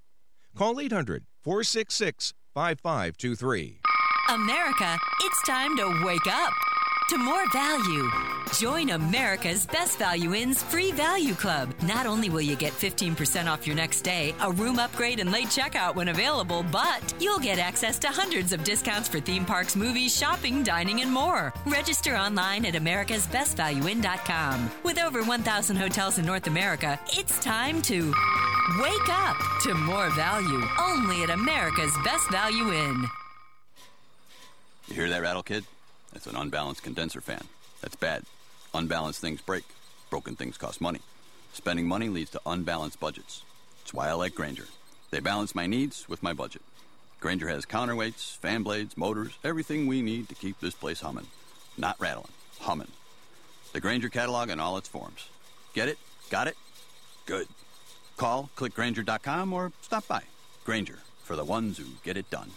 Call 0.56 0.80
800 0.80 1.26
466 1.44 2.34
5523. 2.54 3.82
America, 4.30 4.98
it's 5.20 5.44
time 5.46 5.76
to 5.76 6.02
wake 6.06 6.28
up 6.28 6.54
to 7.10 7.18
more 7.18 7.50
value. 7.52 8.08
Join 8.54 8.92
America's 8.92 9.66
Best 9.66 9.98
Value 9.98 10.36
Inn's 10.36 10.62
free 10.62 10.92
value 10.92 11.34
club. 11.34 11.74
Not 11.84 12.06
only 12.06 12.30
will 12.30 12.42
you 12.42 12.56
get 12.56 12.72
15% 12.72 13.48
off 13.48 13.66
your 13.66 13.76
next 13.76 13.98
stay, 13.98 14.36
a 14.42 14.52
room 14.52 14.78
upgrade, 14.78 15.20
and 15.20 15.32
late 15.32 15.48
checkout 15.48 15.96
when 15.96 16.10
available, 16.10 16.64
but 16.72 17.14
you'll 17.20 17.40
get 17.40 17.58
access 17.58 17.98
to 18.00 18.10
hundreds 18.10 18.54
of 18.54 18.64
discounts 18.64 19.08
for 19.08 19.20
theme 19.20 19.44
parks, 19.44 19.76
movies, 19.76 20.16
shopping, 20.16 20.62
dining, 20.62 21.02
and 21.02 21.12
more. 21.12 21.52
Register 21.66 22.16
online 22.16 22.64
at 22.66 22.76
americasbestvalueinn.com. 22.76 24.72
With 24.84 25.00
over 25.00 25.24
1,000 25.24 25.76
hotels 25.76 26.20
in 26.20 26.28
North 26.28 26.46
America, 26.46 27.00
it's 27.18 27.40
time 27.44 27.82
to 27.84 28.14
wake 28.80 29.10
up 29.10 29.38
to 29.62 29.74
more 29.74 30.12
value. 30.12 30.62
Only 30.80 31.24
at 31.24 31.32
America's 31.32 31.96
Best 32.04 32.30
Value 32.30 32.72
Inn. 32.72 33.08
You 34.90 34.96
hear 34.96 35.10
that 35.10 35.22
rattle, 35.22 35.42
kid? 35.44 35.66
That's 36.14 36.28
an 36.28 36.36
unbalanced 36.36 36.84
condenser 36.84 37.22
fan. 37.22 37.44
That's 37.82 37.96
bad. 37.96 38.24
Unbalanced 38.74 39.22
things 39.22 39.42
break. 39.42 39.64
Broken 40.10 40.36
things 40.36 40.58
cost 40.58 40.82
money. 40.82 41.00
Spending 41.54 41.88
money 41.88 42.10
leads 42.10 42.32
to 42.32 42.42
unbalanced 42.46 43.00
budgets. 43.00 43.44
That's 43.80 43.94
why 43.94 44.10
I 44.10 44.14
like 44.14 44.36
Grainger. 44.36 44.66
They 45.12 45.20
balance 45.20 45.56
my 45.56 45.66
needs 45.66 46.08
with 46.08 46.24
my 46.24 46.34
budget. 46.34 46.62
Grainger 47.20 47.50
has 47.50 47.66
counterweights, 47.66 48.38
fan 48.38 48.64
blades, 48.64 48.96
motors, 48.96 49.38
everything 49.44 49.88
we 49.88 50.02
need 50.02 50.30
to 50.30 50.36
keep 50.36 50.60
this 50.60 50.74
place 50.74 51.02
humming. 51.02 51.28
Not 51.78 52.00
rattling, 52.00 52.32
humming. 52.60 52.92
The 53.74 53.82
Grainger 53.82 54.10
catalog 54.10 54.50
in 54.50 54.60
all 54.60 54.78
its 54.78 54.88
forms. 54.88 55.28
Get 55.74 55.90
it? 55.90 55.98
Got 56.30 56.48
it? 56.48 56.56
Good. 57.26 57.48
Call 58.18 58.50
clickgrainger.com 58.56 59.54
or 59.54 59.72
stop 59.82 60.08
by. 60.08 60.22
Grainger 60.66 61.00
for 61.24 61.36
the 61.36 61.44
ones 61.44 61.78
who 61.78 61.86
get 62.04 62.18
it 62.18 62.30
done. 62.30 62.52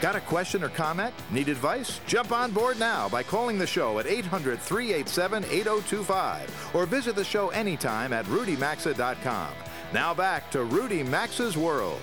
Got 0.00 0.14
a 0.14 0.20
question 0.20 0.62
or 0.62 0.68
comment? 0.68 1.12
Need 1.32 1.48
advice? 1.48 2.00
Jump 2.06 2.30
on 2.30 2.52
board 2.52 2.78
now 2.78 3.08
by 3.08 3.24
calling 3.24 3.58
the 3.58 3.66
show 3.66 3.98
at 3.98 4.06
800 4.06 4.60
387 4.60 5.44
8025 5.44 6.70
or 6.72 6.86
visit 6.86 7.16
the 7.16 7.24
show 7.24 7.48
anytime 7.48 8.12
at 8.12 8.24
rudymaxa.com. 8.26 9.48
Now 9.92 10.14
back 10.14 10.52
to 10.52 10.62
Rudy 10.62 11.02
Maxa's 11.02 11.56
World. 11.56 12.00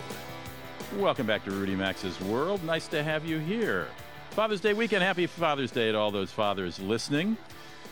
Welcome 0.98 1.26
back 1.26 1.46
to 1.46 1.52
Rudy 1.52 1.76
Maxa's 1.76 2.20
World. 2.20 2.62
Nice 2.66 2.88
to 2.90 3.02
have 3.02 3.26
you 3.26 3.40
here. 3.40 3.88
Father's 4.32 4.60
Day 4.60 4.74
weekend. 4.74 5.02
Happy 5.02 5.26
Father's 5.26 5.72
Day 5.72 5.94
to 5.94 5.98
all 5.98 6.12
those 6.12 6.32
fathers 6.32 6.82
listening. 6.82 7.38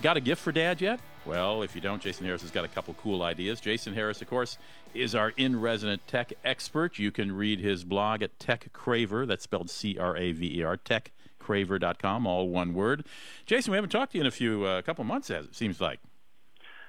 Got 0.01 0.17
a 0.17 0.21
gift 0.21 0.41
for 0.41 0.51
dad 0.51 0.81
yet? 0.81 0.99
Well, 1.25 1.63
if 1.63 1.73
you 1.73 1.79
don't, 1.79 2.01
Jason 2.01 2.25
Harris 2.25 2.41
has 2.41 2.51
got 2.51 2.65
a 2.65 2.67
couple 2.67 2.93
cool 2.95 3.23
ideas. 3.23 3.61
Jason 3.61 3.93
Harris, 3.93 4.21
of 4.21 4.29
course, 4.29 4.57
is 4.93 5.15
our 5.15 5.29
in 5.37 5.59
resident 5.59 6.05
tech 6.05 6.33
expert. 6.43 6.99
You 6.99 7.11
can 7.11 7.31
read 7.31 7.59
his 7.59 7.85
blog 7.85 8.21
at 8.21 8.37
Tech 8.39 8.73
Craver. 8.73 9.25
That's 9.25 9.43
spelled 9.43 9.69
C 9.69 9.97
R 9.97 10.17
A 10.17 10.33
V 10.33 10.59
E 10.59 10.63
R, 10.63 10.77
techcraver.com, 10.77 12.27
all 12.27 12.49
one 12.49 12.73
word. 12.73 13.05
Jason, 13.45 13.71
we 13.71 13.77
haven't 13.77 13.91
talked 13.91 14.11
to 14.11 14.17
you 14.17 14.23
in 14.23 14.27
a 14.27 14.31
few, 14.31 14.65
a 14.65 14.79
uh, 14.79 14.81
couple 14.81 15.05
months, 15.05 15.29
as 15.29 15.45
it 15.45 15.55
seems 15.55 15.79
like. 15.79 15.99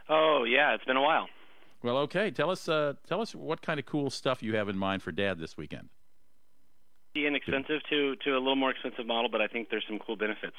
Oh, 0.08 0.44
yeah, 0.44 0.74
it's 0.74 0.84
been 0.84 0.96
a 0.96 1.02
while. 1.02 1.28
Well, 1.82 1.98
okay. 1.98 2.30
Tell 2.30 2.50
us, 2.50 2.68
uh, 2.68 2.94
tell 3.06 3.20
us 3.20 3.34
what 3.34 3.62
kind 3.62 3.78
of 3.78 3.86
cool 3.86 4.10
stuff 4.10 4.42
you 4.42 4.56
have 4.56 4.68
in 4.68 4.76
mind 4.76 5.02
for 5.02 5.12
Dad 5.12 5.38
this 5.38 5.56
weekend. 5.56 5.90
Be 7.14 7.26
inexpensive 7.26 7.80
to 7.90 8.16
to 8.24 8.30
a 8.32 8.40
little 8.40 8.56
more 8.56 8.70
expensive 8.70 9.06
model, 9.06 9.30
but 9.30 9.40
I 9.40 9.46
think 9.46 9.70
there's 9.70 9.84
some 9.88 9.98
cool 9.98 10.16
benefits. 10.16 10.56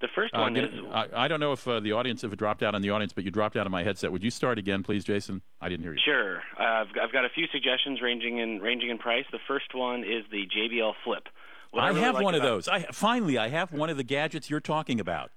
The 0.00 0.08
first 0.12 0.34
one 0.34 0.56
uh, 0.56 0.62
is. 0.62 0.70
I, 0.92 1.06
I, 1.14 1.28
don't 1.28 1.38
know 1.38 1.52
if 1.52 1.66
uh, 1.68 1.78
the 1.78 1.92
audience, 1.92 2.24
if 2.24 2.32
it 2.32 2.38
dropped 2.40 2.64
out 2.64 2.74
on 2.74 2.82
the 2.82 2.90
audience, 2.90 3.12
but 3.12 3.22
you 3.22 3.30
dropped 3.30 3.56
out 3.56 3.66
of 3.66 3.70
my 3.70 3.84
headset. 3.84 4.10
Would 4.10 4.24
you 4.24 4.30
start 4.30 4.58
again, 4.58 4.82
please, 4.82 5.04
Jason? 5.04 5.42
I 5.60 5.68
didn't 5.68 5.84
hear 5.84 5.92
you. 5.92 6.00
Sure. 6.04 6.38
Uh, 6.58 6.62
I've, 6.62 6.88
I've 7.00 7.12
got 7.12 7.24
a 7.24 7.28
few 7.28 7.46
suggestions 7.52 8.02
ranging 8.02 8.38
in 8.38 8.58
ranging 8.58 8.90
in 8.90 8.98
price. 8.98 9.24
The 9.30 9.38
first 9.46 9.74
one 9.74 10.00
is 10.00 10.24
the 10.32 10.42
JBL 10.48 10.94
Flip. 11.04 11.22
What 11.70 11.84
I, 11.84 11.86
I 11.86 11.88
really 11.90 12.00
have 12.00 12.14
like 12.16 12.24
one 12.24 12.34
about, 12.34 12.46
of 12.46 12.52
those. 12.52 12.68
I 12.68 12.80
finally 12.90 13.38
I 13.38 13.48
have 13.48 13.72
one 13.72 13.88
of 13.88 13.96
the 13.96 14.02
gadgets 14.02 14.50
you're 14.50 14.58
talking 14.58 14.98
about. 14.98 15.30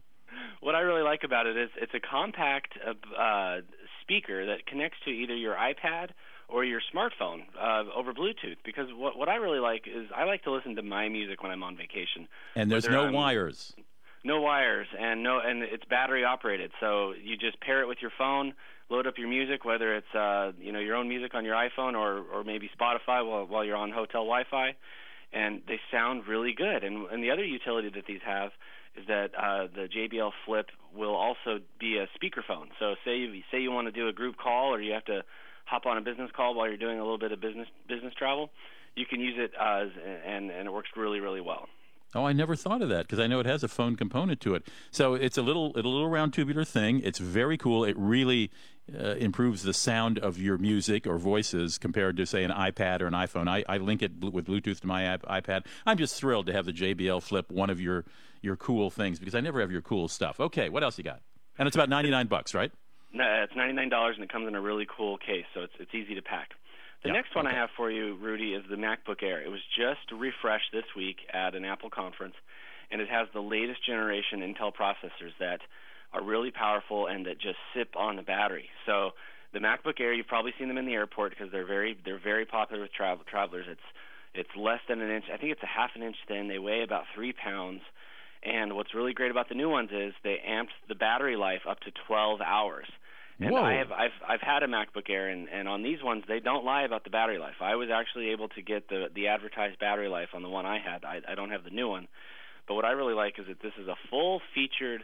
What 0.62 0.74
I 0.74 0.80
really 0.80 1.04
like 1.04 1.24
about 1.24 1.46
it 1.46 1.56
is 1.56 1.70
it's 1.80 1.94
a 1.94 2.00
compact 2.00 2.74
uh, 2.84 3.58
speaker 4.02 4.48
that 4.48 4.66
connects 4.66 4.98
to 5.06 5.12
either 5.12 5.36
your 5.36 5.54
iPad 5.54 6.10
or 6.48 6.64
your 6.64 6.82
smartphone 6.94 7.42
uh, 7.60 7.84
over 7.96 8.14
Bluetooth. 8.14 8.58
Because 8.64 8.88
what 8.96 9.18
what 9.18 9.30
I 9.30 9.36
really 9.36 9.60
like 9.60 9.84
is 9.88 10.08
I 10.16 10.26
like 10.26 10.44
to 10.44 10.52
listen 10.52 10.76
to 10.76 10.82
my 10.84 11.10
music 11.10 11.42
when 11.44 11.52
I'm 11.52 11.64
on 11.64 11.76
vacation. 11.78 12.28
And 12.56 12.72
there's 12.72 12.88
no 12.88 13.04
I'm- 13.06 13.14
wires. 13.14 13.74
no 14.24 14.42
wires 14.42 14.88
and 15.00 15.22
no 15.24 15.40
and 15.40 15.62
it's 15.64 15.86
battery 15.86 16.24
operated 16.26 16.72
so 16.80 17.14
you 17.24 17.38
just 17.38 17.60
pair 17.62 17.82
it 17.82 17.88
with 17.88 18.00
your 18.02 18.12
phone 18.18 18.54
load 18.90 19.06
up 19.06 19.20
your 19.20 19.28
music 19.28 19.64
whether 19.66 19.96
it's 19.96 20.14
uh 20.16 20.52
you 20.60 20.72
know 20.72 20.80
your 20.80 20.96
own 20.96 21.08
music 21.08 21.36
on 21.36 21.46
your 21.46 21.56
iphone 21.68 21.94
or 21.94 22.24
or 22.34 22.44
maybe 22.44 22.68
spotify 22.76 23.20
while 23.28 23.46
while 23.46 23.64
you're 23.64 23.76
on 23.78 23.92
hotel 23.92 24.22
wi-fi 24.26 24.74
and 25.32 25.62
they 25.68 25.80
sound 25.92 26.26
really 26.28 26.54
good 26.54 26.84
and 26.84 27.06
and 27.12 27.24
the 27.24 27.30
other 27.30 27.46
utility 27.46 27.90
that 27.94 28.06
these 28.08 28.22
have 28.26 28.50
is 28.98 29.06
that 29.08 29.30
uh 29.38 29.68
the 29.76 29.88
JBL 29.96 30.32
Flip 30.44 30.68
will 30.96 31.14
also 31.16 31.60
be 31.80 31.98
a 31.98 32.08
speakerphone 32.18 32.68
so 32.80 32.96
say 33.06 33.16
you 33.18 33.44
say 33.52 33.60
you 33.62 33.70
want 33.72 33.86
to 33.88 33.92
do 33.92 34.08
a 34.08 34.14
group 34.14 34.38
call 34.38 34.74
or 34.74 34.82
you 34.82 34.92
have 34.94 35.06
to 35.06 35.22
hop 35.66 35.86
on 35.86 35.98
a 35.98 36.02
business 36.02 36.32
call 36.36 36.56
while 36.56 36.68
you're 36.68 36.78
doing 36.78 37.00
a 37.00 37.04
little 37.04 37.18
bit 37.18 37.32
of 37.32 37.42
business 37.42 37.68
business 37.88 38.14
travel 38.18 38.50
you 38.96 39.06
can 39.06 39.20
use 39.20 39.36
it 39.38 39.52
and 39.60 40.52
and 40.52 40.68
it 40.68 40.72
works 40.72 40.90
really 40.96 41.20
really 41.20 41.42
well 41.42 41.68
Oh, 42.16 42.24
I 42.24 42.32
never 42.32 42.56
thought 42.56 42.82
of 42.82 42.88
that 42.88 43.02
because 43.02 43.20
I 43.20 43.28
know 43.28 43.42
it 43.42 43.46
has 43.46 43.62
a 43.62 43.68
phone 43.68 43.98
component 43.98 44.40
to 44.42 44.56
it. 44.56 44.66
So 44.90 45.16
it's 45.16 45.38
a 45.38 45.42
little, 45.42 45.76
it's 45.76 45.86
a 45.86 45.90
little 45.90 46.08
round 46.08 46.34
tubular 46.34 46.64
thing. 46.64 47.02
It's 47.04 47.20
very 47.20 47.58
cool. 47.58 47.84
It 47.84 47.98
really 48.00 48.52
uh, 48.98 49.16
improves 49.16 49.64
the 49.64 49.74
sound 49.74 50.18
of 50.20 50.38
your 50.38 50.58
music 50.58 51.06
or 51.06 51.18
voices 51.18 51.78
compared 51.78 52.16
to, 52.16 52.26
say, 52.26 52.46
an 52.46 52.52
iPad 52.52 53.02
or 53.02 53.08
an 53.08 53.14
iPhone. 53.14 53.50
I, 53.50 53.66
I 53.68 53.80
link 53.80 54.02
it 54.02 54.18
bl- 54.18 54.30
with 54.30 54.48
Bluetooth 54.48 54.80
to 54.80 54.88
my 54.88 55.14
iP- 55.14 55.24
iPad. 55.24 55.66
I'm 55.86 55.98
just 55.98 56.16
thrilled 56.16 56.46
to 56.46 56.54
have 56.54 56.66
the 56.66 56.72
JBL 56.72 57.22
Flip, 57.22 57.52
one 57.52 57.70
of 57.70 57.82
your 57.82 58.06
your 58.42 58.56
cool 58.56 58.90
things, 58.92 59.18
because 59.20 59.36
I 59.36 59.42
never 59.42 59.60
have 59.60 59.72
your 59.72 59.82
cool 59.82 60.08
stuff. 60.08 60.40
Okay, 60.40 60.70
what 60.70 60.84
else 60.84 60.98
you 60.98 61.04
got? 61.04 61.20
And 61.58 61.68
it's 61.68 61.76
about 61.76 61.90
99 61.90 62.28
bucks, 62.28 62.54
right? 62.54 62.72
It's 63.16 63.56
ninety 63.56 63.74
nine 63.74 63.90
dollars 63.90 64.16
and 64.16 64.24
it 64.24 64.32
comes 64.32 64.48
in 64.48 64.56
a 64.56 64.62
really 64.62 64.86
cool 64.86 65.18
case, 65.18 65.46
so 65.54 65.62
it's 65.62 65.74
it's 65.80 65.94
easy 65.94 66.16
to 66.16 66.22
pack. 66.22 66.50
The 67.04 67.12
next 67.12 67.36
one 67.36 67.46
I 67.46 67.54
have 67.54 67.70
for 67.78 67.92
you, 67.92 68.16
Rudy, 68.16 68.56
is 68.56 68.64
the 68.68 68.78
MacBook 68.78 69.22
Air. 69.22 69.40
It 69.40 69.50
was 69.50 69.62
just 69.78 70.12
refreshed 70.12 70.72
this 70.74 70.86
week 70.98 71.18
at 71.32 71.54
an 71.54 71.64
Apple 71.64 71.92
conference, 71.92 72.34
and 72.90 73.00
it 73.00 73.08
has 73.10 73.28
the 73.32 73.42
latest 73.42 73.86
generation 73.86 74.40
Intel 74.42 74.74
processors 74.74 75.38
that 75.40 75.60
are 76.14 76.24
really 76.24 76.50
powerful 76.50 77.06
and 77.06 77.28
that 77.28 77.40
just 77.40 77.58
sip 77.76 77.96
on 77.96 78.16
the 78.16 78.24
battery. 78.24 78.70
So 78.88 79.12
the 79.54 79.60
MacBook 79.60 80.00
Air, 80.00 80.14
you've 80.14 80.28
probably 80.28 80.54
seen 80.58 80.68
them 80.68 80.80
in 80.80 80.88
the 80.88 80.94
airport 80.94 81.32
because 81.32 81.52
they're 81.52 81.68
very 81.68 81.98
they're 82.04 82.20
very 82.20 82.46
popular 82.46 82.82
with 82.82 82.94
travel, 82.94 83.24
travelers. 83.30 83.66
It's 83.70 83.88
it's 84.34 84.50
less 84.58 84.82
than 84.90 85.00
an 85.00 85.12
inch. 85.12 85.26
I 85.32 85.38
think 85.38 85.52
it's 85.52 85.64
a 85.64 85.68
half 85.68 85.92
an 85.96 86.02
inch 86.02 86.18
thin. 86.28 86.48
They 86.48 86.60
weigh 86.60 86.82
about 86.84 87.04
three 87.14 87.34
pounds. 87.34 87.82
And 88.44 88.76
what's 88.76 88.94
really 88.94 89.14
great 89.14 89.32
about 89.32 89.50
the 89.50 89.56
new 89.56 89.70
ones 89.70 89.90
is 89.92 90.14
they 90.24 90.38
amped 90.48 90.76
the 90.88 90.96
battery 90.96 91.36
life 91.36 91.62
up 91.68 91.80
to 91.82 91.92
12 92.08 92.42
hours. 92.42 92.86
And 93.40 93.52
Whoa. 93.52 93.64
I 93.64 93.74
have 93.74 93.92
I've 93.92 94.18
I've 94.28 94.42
had 94.42 94.64
a 94.64 94.68
MacBook 94.68 95.10
Air 95.10 95.28
and, 95.28 95.50
and 95.50 95.68
on 95.68 95.84
these 95.84 96.02
ones 96.02 96.24
they 96.28 96.40
don't 96.40 96.64
lie 96.64 96.84
about 96.84 97.04
the 97.04 97.10
battery 97.10 97.38
life. 97.38 97.56
I 97.62 97.76
was 97.76 97.90
actually 97.94 98.30
able 98.30 98.48
to 98.50 98.62
get 98.62 98.88
the 98.88 99.08
the 99.14 99.28
advertised 99.28 99.80
battery 99.80 100.08
life 100.08 100.30
on 100.34 100.42
the 100.42 100.50
one 100.50 100.66
I 100.66 100.80
had. 100.80 101.04
I 101.04 101.20
I 101.28 101.36
don't 101.36 101.50
have 101.52 101.64
the 101.64 101.70
new 101.70 101.90
one. 101.90 102.08
But 102.68 102.76
what 102.76 102.86
I 102.86 102.92
really 102.92 103.14
like 103.14 103.38
is 103.38 103.46
that 103.48 103.62
this 103.62 103.74
is 103.80 103.88
a 103.88 103.96
full 104.10 104.42
featured 104.54 105.04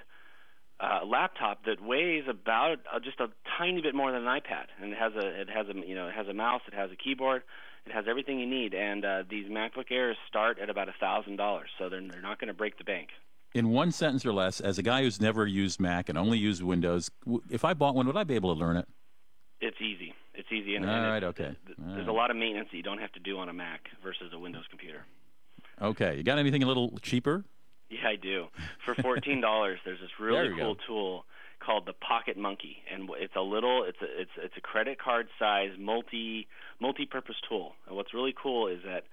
uh, 0.79 1.05
laptop 1.05 1.65
that 1.65 1.83
weighs 1.83 2.23
about 2.27 2.77
uh, 2.91 2.99
just 2.99 3.19
a 3.19 3.27
tiny 3.57 3.81
bit 3.81 3.93
more 3.93 4.11
than 4.11 4.25
an 4.25 4.39
iPad, 4.39 4.65
and 4.81 4.91
it 4.91 4.97
has 4.97 5.13
a 5.13 5.41
it 5.41 5.49
has 5.49 5.67
a 5.67 5.87
you 5.87 5.95
know 5.95 6.07
it 6.07 6.15
has 6.15 6.27
a 6.27 6.33
mouse, 6.33 6.61
it 6.67 6.73
has 6.73 6.89
a 6.91 6.95
keyboard, 6.95 7.43
it 7.85 7.91
has 7.91 8.05
everything 8.09 8.39
you 8.39 8.47
need. 8.47 8.73
And 8.73 9.05
uh, 9.05 9.23
these 9.29 9.47
MacBook 9.47 9.91
Airs 9.91 10.17
start 10.27 10.57
at 10.59 10.69
about 10.69 10.89
a 10.89 10.95
thousand 10.99 11.35
dollars, 11.35 11.69
so 11.77 11.89
they're 11.89 12.01
they're 12.01 12.21
not 12.21 12.39
going 12.39 12.47
to 12.47 12.53
break 12.53 12.77
the 12.77 12.83
bank. 12.83 13.09
In 13.53 13.69
one 13.69 13.91
sentence 13.91 14.25
or 14.25 14.31
less, 14.31 14.61
as 14.61 14.77
a 14.77 14.83
guy 14.83 15.01
who's 15.03 15.19
never 15.19 15.45
used 15.45 15.79
Mac 15.79 16.07
and 16.07 16.17
only 16.17 16.37
used 16.37 16.63
Windows, 16.63 17.11
if 17.49 17.65
I 17.65 17.73
bought 17.73 17.95
one, 17.95 18.07
would 18.07 18.15
I 18.15 18.23
be 18.23 18.35
able 18.35 18.53
to 18.55 18.59
learn 18.59 18.77
it? 18.77 18.87
It's 19.59 19.77
easy. 19.81 20.13
It's 20.33 20.49
easy. 20.51 20.75
And, 20.75 20.85
All 20.89 20.95
and 20.95 21.05
right, 21.05 21.23
okay. 21.25 21.55
th- 21.65 21.77
All 21.77 21.87
There's 21.93 21.99
right. 21.99 22.07
a 22.07 22.13
lot 22.13 22.31
of 22.31 22.37
maintenance 22.37 22.69
that 22.71 22.77
you 22.77 22.83
don't 22.83 22.99
have 22.99 23.11
to 23.11 23.19
do 23.19 23.37
on 23.39 23.49
a 23.49 23.53
Mac 23.53 23.89
versus 24.01 24.31
a 24.33 24.39
Windows 24.39 24.63
computer. 24.69 25.03
Okay, 25.81 26.15
you 26.15 26.23
got 26.23 26.37
anything 26.39 26.63
a 26.63 26.67
little 26.67 26.97
cheaper? 27.01 27.43
Yeah, 27.89 28.07
I 28.07 28.15
do. 28.15 28.45
For 28.85 28.95
fourteen 28.95 29.41
dollars, 29.41 29.79
there's 29.83 29.99
this 29.99 30.11
really 30.19 30.49
cool 30.57 30.75
go. 30.75 30.79
tool 30.87 31.25
called 31.59 31.85
the 31.85 31.93
Pocket 31.93 32.37
Monkey, 32.37 32.77
and 32.91 33.09
it's 33.19 33.35
a 33.35 33.41
little, 33.41 33.83
it's 33.83 34.01
a, 34.01 34.21
it's 34.21 34.31
it's 34.37 34.53
a 34.57 34.61
credit 34.61 34.97
card 34.99 35.27
size 35.37 35.71
multi 35.77 36.47
multi-purpose 36.79 37.35
tool. 37.49 37.73
And 37.87 37.97
what's 37.97 38.13
really 38.13 38.33
cool 38.41 38.67
is 38.67 38.79
that 38.85 39.03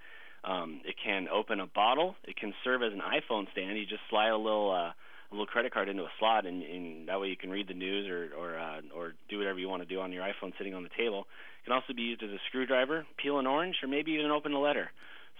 um, 0.43 0.81
it 0.85 0.95
can 1.03 1.27
open 1.27 1.59
a 1.59 1.67
bottle. 1.67 2.15
It 2.23 2.37
can 2.37 2.53
serve 2.63 2.81
as 2.83 2.93
an 2.93 3.01
iPhone 3.01 3.51
stand. 3.51 3.77
You 3.77 3.85
just 3.85 4.01
slide 4.09 4.29
a 4.29 4.37
little 4.37 4.71
uh, 4.71 4.91
a 5.31 5.31
little 5.31 5.45
credit 5.45 5.73
card 5.73 5.89
into 5.89 6.03
a 6.03 6.11
slot, 6.17 6.45
and, 6.45 6.63
and 6.63 7.07
that 7.07 7.19
way 7.19 7.27
you 7.27 7.37
can 7.37 7.49
read 7.49 7.67
the 7.67 7.73
news 7.73 8.09
or 8.09 8.29
or 8.37 8.57
uh, 8.57 8.81
or 8.95 9.13
do 9.29 9.37
whatever 9.37 9.59
you 9.59 9.69
want 9.69 9.81
to 9.81 9.87
do 9.87 9.99
on 9.99 10.11
your 10.11 10.23
iPhone 10.23 10.53
sitting 10.57 10.73
on 10.73 10.83
the 10.83 10.89
table. 10.97 11.27
It 11.61 11.65
can 11.65 11.73
also 11.73 11.93
be 11.93 12.03
used 12.03 12.23
as 12.23 12.29
a 12.29 12.39
screwdriver, 12.47 13.05
peel 13.17 13.37
an 13.39 13.47
orange, 13.47 13.77
or 13.83 13.87
maybe 13.87 14.11
even 14.13 14.31
open 14.31 14.53
a 14.53 14.59
letter. 14.59 14.91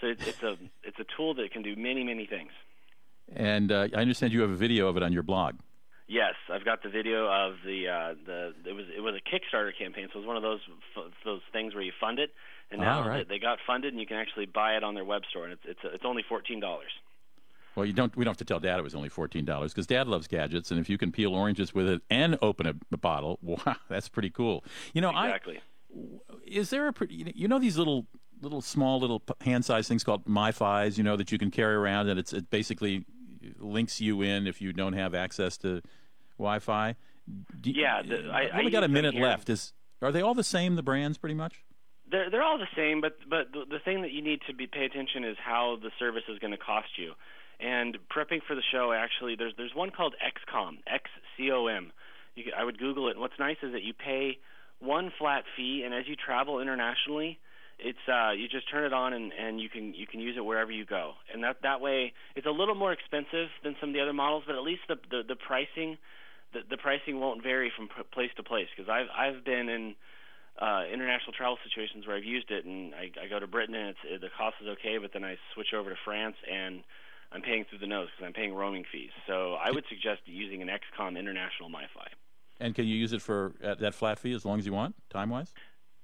So 0.01 0.07
it's, 0.07 0.27
it's 0.27 0.43
a 0.43 0.57
it's 0.83 0.99
a 0.99 1.05
tool 1.17 1.33
that 1.35 1.51
can 1.51 1.61
do 1.61 1.75
many 1.75 2.03
many 2.03 2.25
things. 2.25 2.51
And 3.35 3.71
uh, 3.71 3.87
I 3.95 4.01
understand 4.01 4.33
you 4.33 4.41
have 4.41 4.49
a 4.49 4.55
video 4.55 4.87
of 4.87 4.97
it 4.97 5.03
on 5.03 5.13
your 5.13 5.23
blog. 5.23 5.55
Yes, 6.07 6.33
I've 6.51 6.65
got 6.65 6.81
the 6.81 6.89
video 6.89 7.27
of 7.27 7.57
the 7.63 7.87
uh, 7.87 8.15
the 8.25 8.53
it 8.65 8.73
was 8.73 8.85
it 8.95 9.01
was 9.01 9.13
a 9.13 9.21
Kickstarter 9.29 9.71
campaign, 9.77 10.07
so 10.11 10.17
it 10.17 10.21
was 10.21 10.27
one 10.27 10.37
of 10.37 10.41
those 10.43 10.61
f- 10.97 11.13
those 11.23 11.41
things 11.53 11.75
where 11.75 11.83
you 11.83 11.91
fund 11.99 12.17
it, 12.17 12.31
and 12.71 12.81
now 12.81 13.07
right. 13.07 13.27
they, 13.27 13.35
they 13.35 13.39
got 13.39 13.59
funded, 13.65 13.93
and 13.93 13.99
you 13.99 14.07
can 14.07 14.17
actually 14.17 14.45
buy 14.45 14.75
it 14.75 14.83
on 14.83 14.93
their 14.95 15.05
web 15.05 15.23
store, 15.29 15.45
and 15.45 15.53
it's 15.53 15.63
it's 15.65 15.79
it's 15.95 16.05
only 16.05 16.23
fourteen 16.27 16.59
dollars. 16.59 16.91
Well, 17.75 17.85
you 17.85 17.93
don't. 17.93 18.15
We 18.15 18.25
don't 18.25 18.31
have 18.31 18.37
to 18.37 18.45
tell 18.45 18.59
Dad 18.59 18.79
it 18.79 18.83
was 18.83 18.95
only 18.95 19.09
fourteen 19.09 19.45
dollars 19.45 19.71
because 19.73 19.87
Dad 19.87 20.07
loves 20.07 20.27
gadgets, 20.27 20.71
and 20.71 20.79
if 20.79 20.89
you 20.89 20.97
can 20.97 21.11
peel 21.11 21.33
oranges 21.33 21.73
with 21.73 21.87
it 21.87 22.01
and 22.09 22.37
open 22.41 22.65
a, 22.65 22.73
a 22.91 22.97
bottle, 22.97 23.39
wow, 23.43 23.75
that's 23.89 24.09
pretty 24.09 24.29
cool. 24.29 24.63
You 24.93 25.01
know, 25.01 25.09
Exactly. 25.09 25.57
I 25.57 25.61
is 26.45 26.69
there 26.69 26.87
a 26.87 26.93
pretty, 26.93 27.31
you 27.35 27.47
know 27.47 27.57
these 27.59 27.77
little 27.77 28.05
little 28.41 28.61
small 28.61 28.99
little 28.99 29.21
hand-sized 29.41 29.87
things 29.87 30.03
called 30.03 30.25
MiFis, 30.25 30.97
you 30.97 31.03
know, 31.03 31.15
that 31.17 31.31
you 31.31 31.37
can 31.37 31.51
carry 31.51 31.75
around, 31.75 32.09
and 32.09 32.19
it's 32.19 32.33
it 32.33 32.49
basically 32.49 33.05
links 33.57 33.99
you 33.99 34.21
in 34.21 34.47
if 34.47 34.61
you 34.61 34.73
don't 34.73 34.93
have 34.93 35.13
access 35.13 35.57
to 35.57 35.81
Wi-Fi. 36.37 36.95
Do 37.61 37.71
Yeah, 37.71 38.01
the- 38.01 38.29
I- 38.29 38.45
I've 38.45 38.59
only 38.59 38.71
got 38.71 38.83
a 38.83 38.87
minute 38.87 39.15
left. 39.15 39.49
Is 39.49 39.73
are 40.01 40.11
they 40.11 40.21
all 40.21 40.33
the 40.33 40.43
same? 40.43 40.75
The 40.75 40.83
brands, 40.83 41.17
pretty 41.17 41.35
much. 41.35 41.63
They're 42.11 42.29
they're 42.29 42.43
all 42.43 42.57
the 42.57 42.73
same, 42.75 43.01
but 43.01 43.17
but 43.29 43.51
the, 43.53 43.65
the 43.69 43.79
thing 43.79 44.01
that 44.01 44.11
you 44.11 44.21
need 44.21 44.41
to 44.47 44.53
be 44.53 44.67
pay 44.67 44.85
attention 44.85 45.23
is 45.23 45.37
how 45.43 45.77
the 45.81 45.91
service 45.99 46.23
is 46.27 46.39
going 46.39 46.51
to 46.51 46.57
cost 46.57 46.97
you. 46.97 47.13
And 47.59 47.97
prepping 48.09 48.39
for 48.47 48.55
the 48.55 48.63
show, 48.71 48.93
actually, 48.93 49.35
there's 49.35 49.53
there's 49.57 49.75
one 49.75 49.91
called 49.91 50.15
XCOM, 50.17 50.77
X 50.87 51.09
C 51.37 51.51
O 51.51 51.67
M. 51.67 51.91
You 52.35 52.51
I 52.57 52.63
would 52.63 52.79
Google 52.79 53.07
it. 53.07 53.11
And 53.11 53.19
what's 53.19 53.37
nice 53.37 53.57
is 53.61 53.73
that 53.73 53.83
you 53.83 53.93
pay 53.93 54.37
one 54.79 55.11
flat 55.17 55.43
fee, 55.55 55.83
and 55.85 55.93
as 55.93 56.07
you 56.07 56.15
travel 56.15 56.61
internationally, 56.61 57.37
it's 57.79 57.99
uh, 58.07 58.31
you 58.31 58.47
just 58.47 58.69
turn 58.69 58.85
it 58.85 58.93
on 58.93 59.13
and, 59.13 59.31
and 59.33 59.59
you 59.59 59.69
can 59.69 59.93
you 59.93 60.07
can 60.07 60.19
use 60.19 60.35
it 60.37 60.43
wherever 60.43 60.71
you 60.71 60.85
go. 60.85 61.13
And 61.33 61.43
that 61.43 61.57
that 61.63 61.81
way, 61.81 62.13
it's 62.35 62.47
a 62.47 62.51
little 62.51 62.75
more 62.75 62.91
expensive 62.91 63.49
than 63.63 63.75
some 63.79 63.89
of 63.89 63.93
the 63.93 64.01
other 64.01 64.13
models, 64.13 64.43
but 64.45 64.55
at 64.55 64.63
least 64.63 64.81
the 64.87 64.95
the, 65.09 65.21
the 65.27 65.35
pricing 65.35 65.97
the, 66.53 66.59
the 66.69 66.77
pricing 66.77 67.19
won't 67.19 67.43
vary 67.43 67.71
from 67.75 67.89
place 68.11 68.31
to 68.37 68.43
place 68.43 68.67
because 68.75 68.89
I've 68.89 69.07
I've 69.15 69.45
been 69.45 69.69
in 69.69 69.95
uh, 70.57 70.83
international 70.91 71.33
travel 71.33 71.57
situations 71.63 72.07
where 72.07 72.15
I've 72.17 72.25
used 72.25 72.51
it, 72.51 72.65
and 72.65 72.93
I, 72.95 73.11
I 73.21 73.27
go 73.27 73.39
to 73.39 73.47
Britain 73.47 73.75
and 73.75 73.89
it's 73.89 73.99
it, 74.03 74.21
the 74.21 74.29
cost 74.35 74.55
is 74.61 74.67
okay, 74.79 74.97
but 74.97 75.13
then 75.13 75.23
I 75.23 75.37
switch 75.53 75.73
over 75.73 75.89
to 75.89 75.95
France 76.03 76.35
and 76.49 76.83
I'm 77.31 77.41
paying 77.41 77.65
through 77.69 77.79
the 77.79 77.87
nose 77.87 78.07
because 78.09 78.25
I'm 78.25 78.33
paying 78.33 78.53
roaming 78.53 78.85
fees. 78.91 79.11
So 79.27 79.53
I 79.53 79.71
would 79.71 79.85
suggest 79.87 80.21
using 80.25 80.61
an 80.61 80.67
XCOM 80.67 81.17
International 81.17 81.69
MiFi. 81.69 82.07
And 82.59 82.75
can 82.75 82.85
you 82.85 82.95
use 82.95 83.13
it 83.13 83.21
for 83.21 83.53
at 83.61 83.79
that 83.79 83.95
flat 83.95 84.19
fee 84.19 84.33
as 84.33 84.43
long 84.43 84.59
as 84.59 84.65
you 84.65 84.73
want, 84.73 84.95
time 85.09 85.29
wise? 85.29 85.53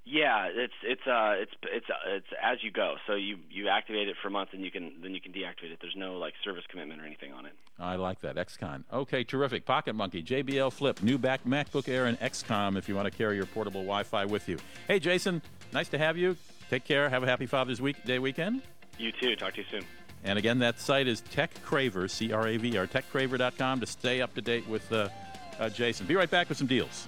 Yeah, 0.08 0.50
it's 0.54 0.74
it's 0.84 1.02
uh 1.08 1.34
it's 1.36 1.52
it's 1.64 1.88
it's 2.08 2.28
as 2.42 2.60
you 2.62 2.70
go. 2.70 2.96
So 3.08 3.16
you 3.16 3.38
you 3.50 3.70
activate 3.70 4.08
it 4.08 4.16
for 4.22 4.28
a 4.28 4.32
month 4.32 4.50
and 4.54 4.64
you 4.64 4.70
can 4.70 4.94
then 5.02 5.16
you 5.16 5.20
can 5.20 5.32
deactivate 5.34 5.72
it. 5.72 5.80
There's 5.82 5.96
no 5.96 6.18
like 6.20 6.36
service 6.44 6.64
commitment 6.70 7.02
or 7.02 7.06
anything 7.06 7.34
on 7.34 7.48
it. 7.48 7.54
I 7.80 7.96
like 7.96 8.22
that. 8.22 8.36
XCOM. 8.36 8.84
Okay, 8.94 9.24
terrific. 9.24 9.66
Pocket 9.66 9.94
Monkey, 9.94 10.22
JBL 10.22 10.72
Flip, 10.72 11.02
new 11.02 11.18
back 11.18 11.44
MacBook 11.44 11.90
Air, 11.90 12.06
and 12.06 12.20
XCOM 12.20 12.78
if 12.78 12.88
you 12.88 12.96
want 12.96 13.12
to 13.12 13.18
carry 13.18 13.36
your 13.36 13.48
portable 13.48 13.82
Wi 13.82 14.04
Fi 14.04 14.26
with 14.26 14.48
you. 14.48 14.60
Hey, 14.88 15.00
Jason, 15.00 15.42
nice 15.74 15.90
to 15.90 15.98
have 15.98 16.18
you. 16.18 16.38
Take 16.70 16.86
care. 16.86 17.10
Have 17.10 17.24
a 17.24 17.28
happy 17.28 17.48
Father's 17.48 17.82
Week 17.82 18.04
Day 18.06 18.20
weekend. 18.20 18.62
You 19.00 19.12
too. 19.12 19.36
Talk 19.36 19.54
to 19.56 19.62
you 19.62 19.68
soon. 19.72 19.86
And 20.24 20.38
again, 20.38 20.60
that 20.60 20.80
site 20.80 21.08
is 21.08 21.24
TechCraver, 21.34 22.10
C 22.12 22.32
R 22.32 22.48
A 22.48 22.58
V 22.58 22.78
R, 22.78 22.86
techcraver.com 22.86 23.80
to 23.80 23.88
stay 23.88 24.22
up 24.22 24.36
to 24.36 24.42
date 24.42 24.68
with 24.68 24.92
uh, 24.92 25.10
uh, 25.60 25.70
Jason. 25.70 26.06
Be 26.06 26.16
right 26.16 26.30
back 26.30 26.48
with 26.48 26.60
some 26.60 26.68
deals. 26.68 27.08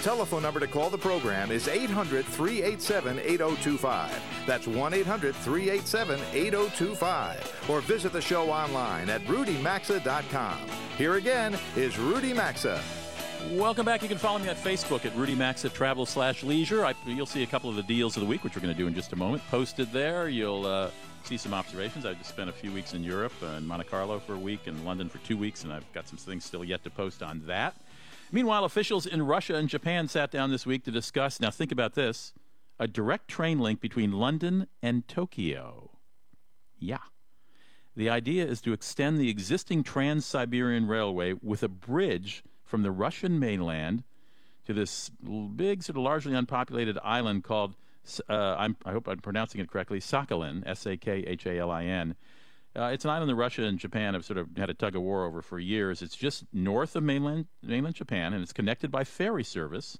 Telephone 0.00 0.42
number 0.42 0.60
to 0.60 0.66
call 0.66 0.90
the 0.90 0.98
program 0.98 1.50
is 1.50 1.68
800 1.68 2.24
387 2.24 3.18
8025. 3.18 4.22
That's 4.46 4.66
1 4.66 4.94
800 4.94 5.34
387 5.34 6.20
8025. 6.32 7.64
Or 7.68 7.80
visit 7.80 8.12
the 8.12 8.20
show 8.20 8.50
online 8.50 9.10
at 9.10 9.22
rudymaxa.com. 9.24 10.58
Here 10.96 11.14
again 11.14 11.58
is 11.76 11.98
Rudy 11.98 12.32
Maxa. 12.32 12.82
Welcome 13.52 13.86
back. 13.86 14.02
You 14.02 14.08
can 14.08 14.18
follow 14.18 14.38
me 14.38 14.48
on 14.48 14.54
Facebook 14.56 15.06
at 15.06 15.16
Rudy 15.16 15.34
Max 15.34 15.64
at 15.64 15.72
Travel 15.72 16.04
slash 16.04 16.42
Leisure. 16.42 16.84
I, 16.84 16.94
you'll 17.06 17.24
see 17.24 17.42
a 17.42 17.46
couple 17.46 17.70
of 17.70 17.76
the 17.76 17.82
deals 17.82 18.16
of 18.16 18.22
the 18.22 18.28
week, 18.28 18.44
which 18.44 18.54
we're 18.54 18.62
going 18.62 18.74
to 18.74 18.78
do 18.78 18.86
in 18.86 18.94
just 18.94 19.12
a 19.12 19.16
moment. 19.16 19.42
Posted 19.50 19.90
there. 19.92 20.28
You'll 20.28 20.66
uh, 20.66 20.90
see 21.24 21.36
some 21.36 21.54
observations. 21.54 22.04
I 22.04 22.14
just 22.14 22.28
spent 22.28 22.50
a 22.50 22.52
few 22.52 22.70
weeks 22.70 22.92
in 22.92 23.02
Europe, 23.02 23.32
uh, 23.42 23.56
in 23.56 23.66
Monte 23.66 23.86
Carlo 23.86 24.18
for 24.18 24.34
a 24.34 24.38
week, 24.38 24.66
and 24.66 24.84
London 24.84 25.08
for 25.08 25.18
two 25.18 25.36
weeks, 25.36 25.64
and 25.64 25.72
I've 25.72 25.90
got 25.92 26.06
some 26.06 26.18
things 26.18 26.44
still 26.44 26.64
yet 26.64 26.84
to 26.84 26.90
post 26.90 27.22
on 27.22 27.42
that. 27.46 27.74
Meanwhile, 28.32 28.64
officials 28.64 29.06
in 29.06 29.22
Russia 29.26 29.56
and 29.56 29.68
Japan 29.68 30.06
sat 30.08 30.30
down 30.30 30.50
this 30.50 30.64
week 30.64 30.84
to 30.84 30.90
discuss. 30.90 31.40
Now, 31.40 31.50
think 31.50 31.72
about 31.72 31.94
this: 31.94 32.32
a 32.78 32.86
direct 32.86 33.28
train 33.28 33.58
link 33.58 33.80
between 33.80 34.12
London 34.12 34.66
and 34.82 35.06
Tokyo. 35.08 35.90
Yeah. 36.78 36.98
The 37.96 38.08
idea 38.08 38.46
is 38.46 38.60
to 38.62 38.72
extend 38.72 39.18
the 39.18 39.28
existing 39.28 39.82
Trans 39.82 40.24
Siberian 40.24 40.86
Railway 40.86 41.34
with 41.42 41.62
a 41.62 41.68
bridge 41.68 42.44
from 42.64 42.82
the 42.82 42.92
Russian 42.92 43.38
mainland 43.38 44.04
to 44.64 44.72
this 44.72 45.10
big, 45.10 45.82
sort 45.82 45.96
of 45.96 46.02
largely 46.04 46.32
unpopulated 46.32 46.98
island 47.02 47.42
called, 47.42 47.74
uh, 48.28 48.68
I 48.84 48.92
hope 48.92 49.08
I'm 49.08 49.18
pronouncing 49.18 49.60
it 49.60 49.68
correctly, 49.68 49.98
Sakhalin, 49.98 50.62
S 50.64 50.86
A 50.86 50.96
K 50.96 51.24
H 51.26 51.46
A 51.46 51.58
L 51.58 51.70
I 51.70 51.84
N. 51.84 52.14
Uh, 52.76 52.84
it's 52.84 53.04
an 53.04 53.10
island 53.10 53.28
that 53.28 53.34
Russia 53.34 53.64
and 53.64 53.78
Japan 53.78 54.14
have 54.14 54.24
sort 54.24 54.38
of 54.38 54.48
had 54.56 54.70
a 54.70 54.74
tug 54.74 54.94
of 54.94 55.02
war 55.02 55.24
over 55.24 55.42
for 55.42 55.58
years. 55.58 56.02
It's 56.02 56.14
just 56.14 56.44
north 56.52 56.94
of 56.94 57.02
mainland 57.02 57.46
mainland 57.62 57.96
Japan, 57.96 58.32
and 58.32 58.42
it's 58.42 58.52
connected 58.52 58.90
by 58.90 59.04
ferry 59.04 59.44
service. 59.44 59.98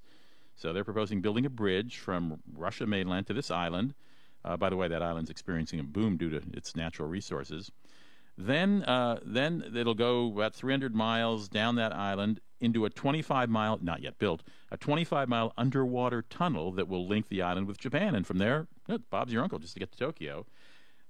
So 0.55 0.73
they're 0.73 0.85
proposing 0.85 1.21
building 1.21 1.47
a 1.47 1.51
bridge 1.51 1.99
from 1.99 2.41
Russia 2.53 2.87
mainland 2.87 3.27
to 3.29 3.35
this 3.35 3.51
island. 3.51 3.95
Uh, 4.45 4.57
by 4.57 4.71
the 4.71 4.77
way, 4.77 4.89
that 4.89 5.03
island's 5.03 5.31
experiencing 5.31 5.81
a 5.81 5.83
boom 5.83 6.17
due 6.17 6.31
to 6.31 6.43
its 6.53 6.77
natural 6.77 7.09
resources. 7.09 7.71
Then, 8.39 8.85
uh, 8.85 9.21
then 9.23 9.65
it'll 9.75 9.95
go 9.95 10.33
about 10.33 10.55
300 10.55 10.95
miles 10.95 11.49
down 11.49 11.75
that 11.75 11.93
island 11.93 12.41
into 12.61 12.85
a 12.85 12.91
25 12.91 13.51
mile, 13.51 13.79
not 13.83 14.03
yet 14.03 14.19
built, 14.19 14.43
a 14.71 14.77
25 14.77 15.29
mile 15.29 15.53
underwater 15.59 16.23
tunnel 16.23 16.73
that 16.73 16.89
will 16.89 17.07
link 17.07 17.29
the 17.29 17.43
island 17.43 17.67
with 17.67 17.79
Japan. 17.79 18.15
And 18.15 18.27
from 18.27 18.39
there, 18.39 18.67
Bob's 19.11 19.33
your 19.33 19.43
uncle 19.43 19.59
just 19.59 19.75
to 19.75 19.81
get 19.81 19.93
to 19.93 19.99
Tokyo. 19.99 20.47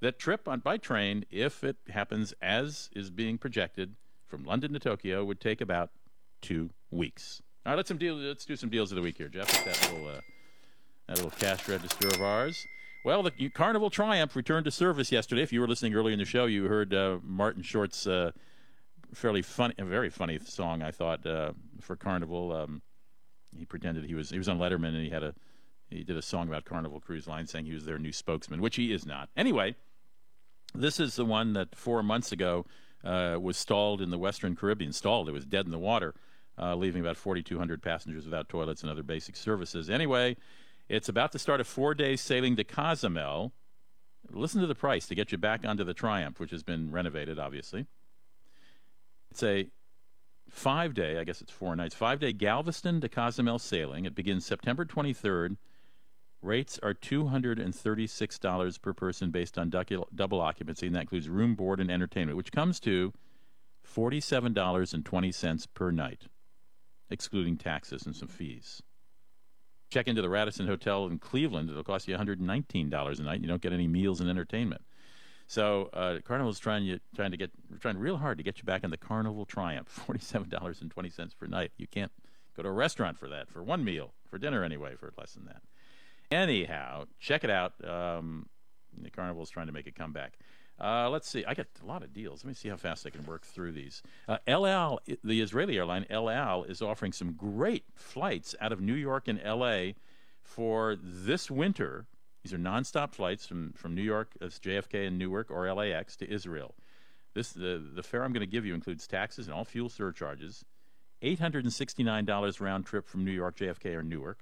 That 0.01 0.19
trip 0.19 0.49
on 0.49 0.61
by 0.61 0.79
train, 0.79 1.27
if 1.31 1.63
it 1.63 1.77
happens 1.91 2.33
as 2.41 2.89
is 2.95 3.11
being 3.11 3.37
projected 3.37 3.97
from 4.27 4.45
London 4.45 4.73
to 4.73 4.79
Tokyo, 4.79 5.25
would 5.25 5.41
take 5.41 5.61
about 5.61 5.91
two 6.41 6.71
weeks. 6.91 7.43
All 7.67 7.73
right, 7.73 7.77
let's 7.77 7.89
some 7.89 7.99
deal. 7.99 8.15
Let's 8.15 8.47
do 8.47 8.57
some 8.57 8.71
deals 8.71 8.93
of 8.93 8.97
the 8.97 9.03
week 9.03 9.19
here, 9.19 9.29
Jeff. 9.29 9.49
That 9.65 9.93
little 9.93 10.09
uh, 10.09 10.21
that 11.07 11.17
little 11.17 11.33
cash 11.39 11.69
register 11.69 12.09
of 12.09 12.23
ours. 12.23 12.67
Well, 13.05 13.23
the 13.23 13.51
Carnival 13.51 13.91
Triumph 13.91 14.35
returned 14.37 14.65
to 14.65 14.71
service 14.71 15.13
yesterday. 15.13 15.43
If 15.43 15.53
you 15.53 15.61
were 15.61 15.69
listening 15.69 15.95
earlier 15.95 16.13
in 16.13 16.19
the 16.19 16.25
show, 16.25 16.47
you 16.47 16.65
heard 16.65 16.95
uh, 16.95 17.19
Martin 17.23 17.63
Short's 17.63 18.07
uh, 18.07 18.33
fairly 19.15 19.43
funny, 19.43 19.75
very 19.79 20.11
funny 20.11 20.39
song, 20.39 20.83
I 20.83 20.91
thought, 20.91 21.27
uh, 21.27 21.53
for 21.81 21.97
Carnival. 21.97 22.53
Um, 22.53 22.83
he 23.57 23.67
pretended 23.67 24.05
he 24.05 24.15
was 24.15 24.31
he 24.31 24.39
was 24.39 24.49
on 24.49 24.59
Letterman 24.59 24.89
and 24.89 25.05
he 25.05 25.11
had 25.11 25.23
a 25.23 25.35
he 25.91 26.05
did 26.05 26.17
a 26.17 26.23
song 26.23 26.49
about 26.49 26.65
Carnival 26.65 27.01
Cruise 27.01 27.27
Line, 27.27 27.47
saying 27.47 27.67
he 27.67 27.75
was 27.75 27.85
their 27.85 27.99
new 27.99 28.13
spokesman, 28.13 28.61
which 28.63 28.77
he 28.77 28.93
is 28.93 29.05
not. 29.05 29.29
Anyway, 29.37 29.75
this 30.75 31.01
is 31.01 31.17
the 31.17 31.25
one 31.25 31.53
that 31.55 31.75
four 31.75 32.03
months 32.03 32.33
ago 32.33 32.67
uh, 33.05 33.39
was 33.41 33.57
stalled 33.57 34.01
in 34.01 34.11
the 34.11 34.19
Western 34.19 34.57
Caribbean. 34.57 34.93
Stalled, 34.93 35.29
it 35.29 35.33
was 35.33 35.45
dead 35.45 35.65
in 35.65 35.71
the 35.71 35.79
water, 35.79 36.15
uh, 36.59 36.75
leaving 36.75 37.01
about 37.01 37.17
4,200 37.17 37.83
passengers 37.83 38.25
without 38.25 38.49
toilets 38.49 38.83
and 38.83 38.91
other 38.91 39.03
basic 39.03 39.37
services. 39.37 39.89
Anyway. 39.91 40.37
It's 40.91 41.09
about 41.09 41.31
to 41.33 41.39
start 41.39 41.61
a 41.61 41.65
four 41.65 41.95
day 41.95 42.17
sailing 42.17 42.57
to 42.57 42.65
Cozumel. 42.65 43.53
Listen 44.29 44.61
to 44.61 44.67
the 44.67 44.75
price 44.75 45.07
to 45.07 45.15
get 45.15 45.31
you 45.31 45.39
back 45.39 45.65
onto 45.65 45.85
the 45.85 45.95
Triumph, 45.95 46.41
which 46.41 46.51
has 46.51 46.65
been 46.65 46.91
renovated, 46.91 47.39
obviously. 47.39 47.87
It's 49.31 49.43
a 49.45 49.69
five 50.49 50.95
day, 50.95 51.19
I 51.19 51.23
guess 51.23 51.41
it's 51.41 51.53
four 51.53 51.77
nights, 51.77 51.95
five 51.95 52.19
day 52.19 52.33
Galveston 52.33 53.01
to 53.03 53.09
Cozumel 53.09 53.61
sailing. 53.61 54.05
It 54.05 54.17
begins 54.17 54.45
September 54.45 54.85
23rd. 54.85 55.59
Rates 56.43 56.79
are 56.83 56.95
$236 56.95 58.83
per 58.83 58.93
person 58.95 59.31
based 59.31 59.59
on 59.59 59.69
double 59.71 60.41
occupancy, 60.41 60.87
and 60.87 60.97
that 60.97 61.03
includes 61.03 61.29
room, 61.29 61.55
board, 61.55 61.81
and 61.81 61.91
entertainment, 61.91 62.37
which 62.37 62.53
comes 62.53 62.81
to 62.81 63.13
$47.20 63.87 65.67
per 65.75 65.91
night, 65.91 66.23
excluding 67.11 67.57
taxes 67.59 68.07
and 68.07 68.17
some 68.17 68.29
fees. 68.29 68.83
Check 69.91 70.09
into 70.09 70.23
the 70.23 70.31
Radisson 70.31 70.67
Hotel 70.67 71.07
in 71.07 71.19
Cleveland. 71.19 71.69
It'll 71.69 71.85
cost 71.85 72.09
you 72.09 72.17
$119 72.17 73.19
a 73.19 73.23
night. 73.23 73.41
You 73.41 73.49
don't 73.49 73.61
get 73.61 73.73
any 73.73 73.89
meals 73.89 74.21
and 74.21 74.31
entertainment. 74.31 74.83
So 75.47 75.91
uh, 75.93 76.21
Carnival's 76.25 76.61
trying 76.61 76.85
you 76.85 77.01
trying 77.17 77.33
to 77.33 77.37
get 77.37 77.51
trying 77.81 77.99
real 77.99 78.19
hard 78.19 78.39
to 78.39 78.45
get 78.45 78.59
you 78.59 78.65
back 78.65 78.85
in 78.85 78.91
the 78.91 78.97
Carnival 78.97 79.45
Triumph. 79.45 79.89
Forty-seven 80.07 80.49
dollars 80.49 80.81
and 80.81 80.93
twenty 80.93 81.11
cents 81.11 81.35
per 81.35 81.49
night. 81.49 81.73
You 81.77 81.89
can't 81.89 82.13
go 82.57 82.63
to 82.63 82.69
a 82.69 82.73
restaurant 82.73 83.19
for 83.19 83.29
that 83.31 83.51
for 83.51 83.61
one 83.61 83.83
meal 83.83 84.15
for 84.29 84.39
dinner 84.39 84.63
anyway 84.63 84.95
for 84.95 85.13
less 85.19 85.33
than 85.33 85.47
that. 85.47 85.63
Anyhow, 86.31 87.07
check 87.19 87.45
it 87.45 87.51
out. 87.51 87.73
Um, 87.85 88.47
the 88.97 89.11
is 89.41 89.51
trying 89.51 89.67
to 89.67 89.73
make 89.73 89.87
a 89.87 89.93
comeback. 89.93 90.39
Uh, 90.81 91.11
let's 91.11 91.29
see. 91.29 91.45
I 91.45 91.55
got 91.55 91.67
a 91.83 91.87
lot 91.87 92.03
of 92.03 92.13
deals. 92.13 92.43
Let 92.43 92.49
me 92.49 92.55
see 92.55 92.69
how 92.69 92.77
fast 92.77 93.07
I 93.07 93.11
can 93.11 93.25
work 93.27 93.45
through 93.45 93.73
these. 93.73 94.03
Uh, 94.27 94.39
the 95.23 95.41
Israeli 95.41 95.77
airline 95.77 96.07
El 96.09 96.31
Al, 96.31 96.65
is 96.65 96.81
offering 96.81 97.13
some 97.13 97.33
great 97.33 97.85
flights 97.95 98.55
out 98.61 98.73
of 98.73 98.81
New 98.81 98.95
York 98.95 99.29
and 99.29 99.41
L.A. 99.43 99.95
for 100.43 100.97
this 101.03 101.51
winter. 101.51 102.07
These 102.43 102.55
are 102.55 102.59
nonstop 102.59 103.13
flights 103.13 103.47
from, 103.47 103.75
from 103.75 103.95
New 103.95 104.03
York, 104.03 104.33
as 104.41 104.59
JFK 104.59 105.09
and 105.09 105.19
Newark, 105.19 105.51
or 105.51 105.71
LAX 105.73 106.17
to 106.17 106.33
Israel. 106.33 106.75
This 107.35 107.53
the 107.53 107.85
the 107.95 108.03
fare 108.03 108.25
I'm 108.25 108.33
going 108.33 108.41
to 108.41 108.51
give 108.51 108.65
you 108.65 108.75
includes 108.75 109.07
taxes 109.07 109.47
and 109.47 109.55
all 109.55 109.65
fuel 109.65 109.89
surcharges. 109.89 110.65
$869 111.23 112.61
round 112.61 112.87
trip 112.87 113.07
from 113.07 113.25
New 113.27 113.31
York, 113.31 113.57
JFK, 113.57 113.95
or 113.95 114.03
Newark. 114.03 114.39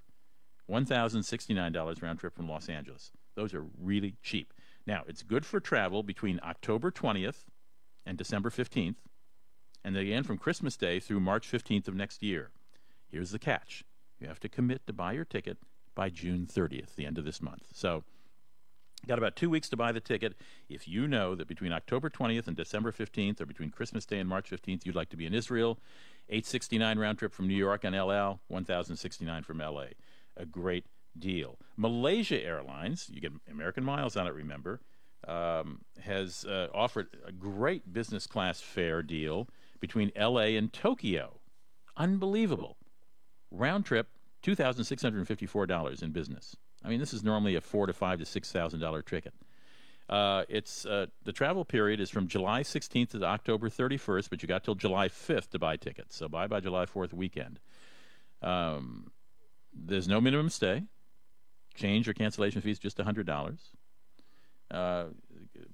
$1,069 0.71 2.03
round 2.03 2.19
trip 2.19 2.35
from 2.35 2.49
Los 2.49 2.69
Angeles. 2.69 3.11
Those 3.35 3.55
are 3.55 3.65
really 3.81 4.15
cheap. 4.23 4.53
Now, 4.87 5.03
it's 5.07 5.23
good 5.23 5.45
for 5.45 5.61
travel 5.61 6.03
between 6.03 6.41
October 6.43 6.91
20th 6.91 7.45
and 8.07 8.17
December 8.17 8.51
15th, 8.51 8.97
and 9.85 9.97
again 9.97 10.23
from 10.23 10.39
Christmas 10.39 10.77
Day 10.77 10.99
through 10.99 11.21
March 11.21 11.51
15th 11.51 11.89
of 11.89 11.95
next 11.95 12.23
year. 12.23 12.51
Here's 13.11 13.31
the 13.31 13.39
catch 13.39 13.85
you 14.21 14.27
have 14.27 14.41
to 14.41 14.49
commit 14.49 14.87
to 14.87 14.93
buy 14.93 15.13
your 15.13 15.25
ticket 15.25 15.59
by 15.95 16.11
June 16.11 16.47
30th, 16.51 16.95
the 16.97 17.07
end 17.07 17.19
of 17.19 17.25
this 17.25 17.41
month. 17.41 17.69
So, 17.73 18.05
got 19.07 19.19
about 19.19 19.37
two 19.37 19.51
weeks 19.51 19.69
to 19.69 19.77
buy 19.77 19.93
the 19.93 20.01
ticket. 20.01 20.35
If 20.69 20.89
you 20.89 21.07
know 21.07 21.35
that 21.35 21.49
between 21.49 21.73
October 21.73 22.11
20th 22.11 22.49
and 22.49 22.57
December 22.57 22.91
15th, 22.91 23.41
or 23.41 23.47
between 23.47 23.71
Christmas 23.71 24.05
Day 24.05 24.19
and 24.19 24.29
March 24.29 24.51
15th, 24.51 24.85
you'd 24.85 24.97
like 24.97 25.11
to 25.11 25.17
be 25.17 25.27
in 25.27 25.35
Israel, 25.35 25.79
869 26.29 26.99
round 26.99 27.19
trip 27.19 27.33
from 27.33 27.47
New 27.47 27.55
York 27.55 27.85
on 27.85 27.95
El 27.95 28.11
Al, 28.11 28.41
1069 28.49 29.43
from 29.45 29.59
LA. 29.59 29.87
A 30.39 30.47
great 30.47 30.87
deal. 31.19 31.59
Malaysia 31.77 32.43
Airlines, 32.43 33.11
you 33.13 33.21
get 33.21 33.33
American 33.51 33.85
miles 33.85 34.17
on 34.17 34.27
it, 34.27 34.35
remember, 34.35 34.81
um, 35.27 35.81
has 36.01 36.45
uh, 36.45 36.69
offered 36.73 37.09
a 37.27 37.33
great 37.33 37.93
business 37.93 38.27
class 38.27 38.61
fare 38.61 39.03
deal 39.03 39.49
between 39.81 40.13
LA 40.17 40.57
and 40.57 40.73
Tokyo. 40.73 41.41
Unbelievable. 41.97 42.77
Round 43.51 43.85
trip, 43.85 44.09
$2,654 44.45 46.03
in 46.03 46.13
business. 46.13 46.57
I 46.85 46.89
mean, 46.89 47.01
this 47.01 47.13
is 47.13 47.25
normally 47.25 47.57
a 47.57 47.61
four 47.61 47.87
to 47.87 47.93
five 47.93 48.21
to 48.21 48.25
six 48.25 48.53
thousand 48.53 48.81
dollar 48.81 49.03
ticket. 49.03 49.35
Uh, 50.09 50.45
it's 50.49 50.87
uh, 50.87 51.07
the 51.25 51.33
travel 51.33 51.65
period 51.65 52.01
is 52.01 52.09
from 52.09 52.29
July 52.29 52.63
16th 52.63 53.11
to 53.11 53.25
October 53.25 53.69
31st, 53.69 54.31
but 54.31 54.43
you 54.43 54.49
got 54.49 54.65
till 54.65 54.75
July 54.75 55.09
5th 55.09 55.51
to 55.51 55.59
buy 55.59 55.77
tickets. 55.77 56.17
So 56.17 56.29
buy 56.29 56.47
by 56.47 56.61
July 56.61 56.87
4th 56.87 57.13
weekend. 57.13 57.61
Um, 58.41 59.11
there's 59.87 60.09
no 60.09 60.21
minimum 60.21 60.51
stay 60.51 60.85
change 61.79 62.09
or 62.09 62.13
cancellation 62.13 62.61
fees 62.61 62.79
just 62.79 62.99
$100. 62.99 63.59
Uh, 64.71 65.05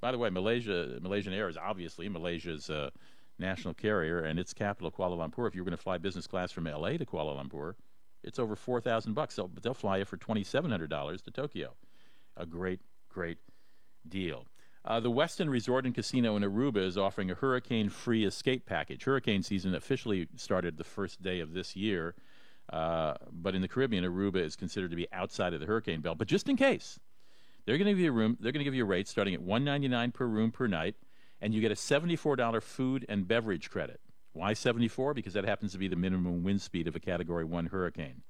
by 0.00 0.12
the 0.12 0.18
way, 0.18 0.30
Malaysia, 0.30 0.98
Malaysian 1.00 1.32
Air 1.32 1.48
is 1.48 1.56
obviously 1.56 2.08
Malaysia's 2.08 2.70
uh, 2.70 2.90
national 3.38 3.74
carrier, 3.74 4.20
and 4.20 4.38
its 4.38 4.52
capital, 4.52 4.92
Kuala 4.92 5.18
Lumpur. 5.18 5.48
If 5.48 5.54
you're 5.54 5.64
going 5.64 5.76
to 5.76 5.82
fly 5.82 5.98
business 5.98 6.26
class 6.26 6.52
from 6.52 6.66
L.A. 6.66 6.98
to 6.98 7.04
Kuala 7.04 7.36
Lumpur, 7.36 7.74
it's 8.22 8.38
over 8.38 8.54
four 8.54 8.80
thousand 8.80 9.14
bucks. 9.14 9.34
They'll, 9.34 9.50
they'll 9.62 9.74
fly 9.74 9.98
you 9.98 10.04
for 10.04 10.16
twenty 10.16 10.44
seven 10.44 10.70
hundred 10.70 10.90
dollars 10.90 11.20
to 11.22 11.30
Tokyo. 11.30 11.74
A 12.36 12.46
great, 12.46 12.80
great 13.08 13.38
deal. 14.08 14.46
Uh, 14.84 15.00
the 15.00 15.10
Westin 15.10 15.48
Resort 15.48 15.86
and 15.86 15.94
Casino 15.94 16.36
in 16.36 16.42
Aruba 16.42 16.76
is 16.76 16.98
offering 16.98 17.30
a 17.30 17.34
hurricane-free 17.34 18.24
escape 18.24 18.66
package. 18.66 19.04
Hurricane 19.04 19.42
season 19.42 19.74
officially 19.74 20.28
started 20.36 20.76
the 20.76 20.84
first 20.84 21.22
day 21.22 21.40
of 21.40 21.54
this 21.54 21.74
year. 21.74 22.14
Uh, 22.72 23.14
but 23.30 23.54
in 23.54 23.62
the 23.62 23.68
Caribbean, 23.68 24.04
Aruba 24.04 24.36
is 24.36 24.56
considered 24.56 24.90
to 24.90 24.96
be 24.96 25.06
outside 25.12 25.52
of 25.54 25.60
the 25.60 25.66
hurricane 25.66 26.00
belt. 26.00 26.18
But 26.18 26.28
just 26.28 26.48
in 26.48 26.56
case, 26.56 26.98
they're 27.66 27.78
going 27.78 27.86
to 27.86 27.92
give 27.92 28.00
you 28.00 28.08
a 28.08 28.12
room. 28.12 28.36
They're 28.40 28.52
going 28.52 28.60
to 28.60 28.64
give 28.64 28.74
you 28.74 28.84
a 28.84 28.86
rate 28.86 29.06
starting 29.08 29.34
at 29.34 29.42
one 29.42 29.64
ninety 29.64 29.88
nine 29.88 30.12
per 30.12 30.26
room 30.26 30.50
per 30.50 30.66
night, 30.66 30.96
and 31.40 31.54
you 31.54 31.60
get 31.60 31.72
a 31.72 31.76
seventy 31.76 32.16
four 32.16 32.36
dollar 32.36 32.60
food 32.60 33.04
and 33.08 33.28
beverage 33.28 33.70
credit. 33.70 34.00
Why 34.32 34.54
seventy 34.54 34.88
four? 34.88 35.14
Because 35.14 35.34
that 35.34 35.44
happens 35.44 35.72
to 35.72 35.78
be 35.78 35.88
the 35.88 35.96
minimum 35.96 36.42
wind 36.42 36.62
speed 36.62 36.88
of 36.88 36.96
a 36.96 37.00
Category 37.00 37.44
One 37.44 37.66
hurricane. 37.66 38.22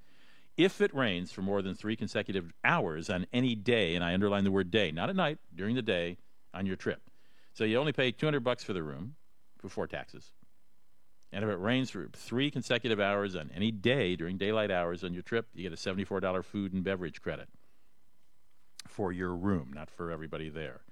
If 0.56 0.80
it 0.80 0.94
rains 0.94 1.32
for 1.32 1.42
more 1.42 1.62
than 1.62 1.74
three 1.74 1.96
consecutive 1.96 2.52
hours 2.64 3.10
on 3.10 3.26
any 3.32 3.54
day, 3.54 3.94
and 3.94 4.04
I 4.04 4.14
underline 4.14 4.44
the 4.44 4.52
word 4.52 4.70
day, 4.70 4.92
not 4.92 5.10
at 5.10 5.16
night, 5.16 5.38
during 5.54 5.74
the 5.74 5.82
day 5.82 6.18
on 6.52 6.66
your 6.66 6.76
trip, 6.76 7.00
so 7.54 7.64
you 7.64 7.78
only 7.78 7.92
pay 7.92 8.12
two 8.12 8.26
hundred 8.26 8.44
bucks 8.44 8.62
for 8.62 8.72
the 8.72 8.82
room 8.82 9.14
before 9.62 9.86
taxes. 9.86 10.32
And 11.34 11.42
if 11.42 11.50
it 11.50 11.58
rains 11.58 11.90
for 11.90 12.08
three 12.12 12.48
consecutive 12.48 13.00
hours 13.00 13.34
on 13.34 13.50
any 13.52 13.72
day 13.72 14.14
during 14.14 14.38
daylight 14.38 14.70
hours 14.70 15.02
on 15.02 15.12
your 15.12 15.24
trip, 15.24 15.48
you 15.52 15.68
get 15.68 15.72
a 15.72 15.76
$74 15.76 16.44
food 16.44 16.72
and 16.72 16.84
beverage 16.84 17.20
credit 17.20 17.48
for 18.86 19.10
your 19.10 19.34
room, 19.34 19.72
not 19.74 19.90
for 19.90 20.12
everybody 20.12 20.48
there. 20.48 20.82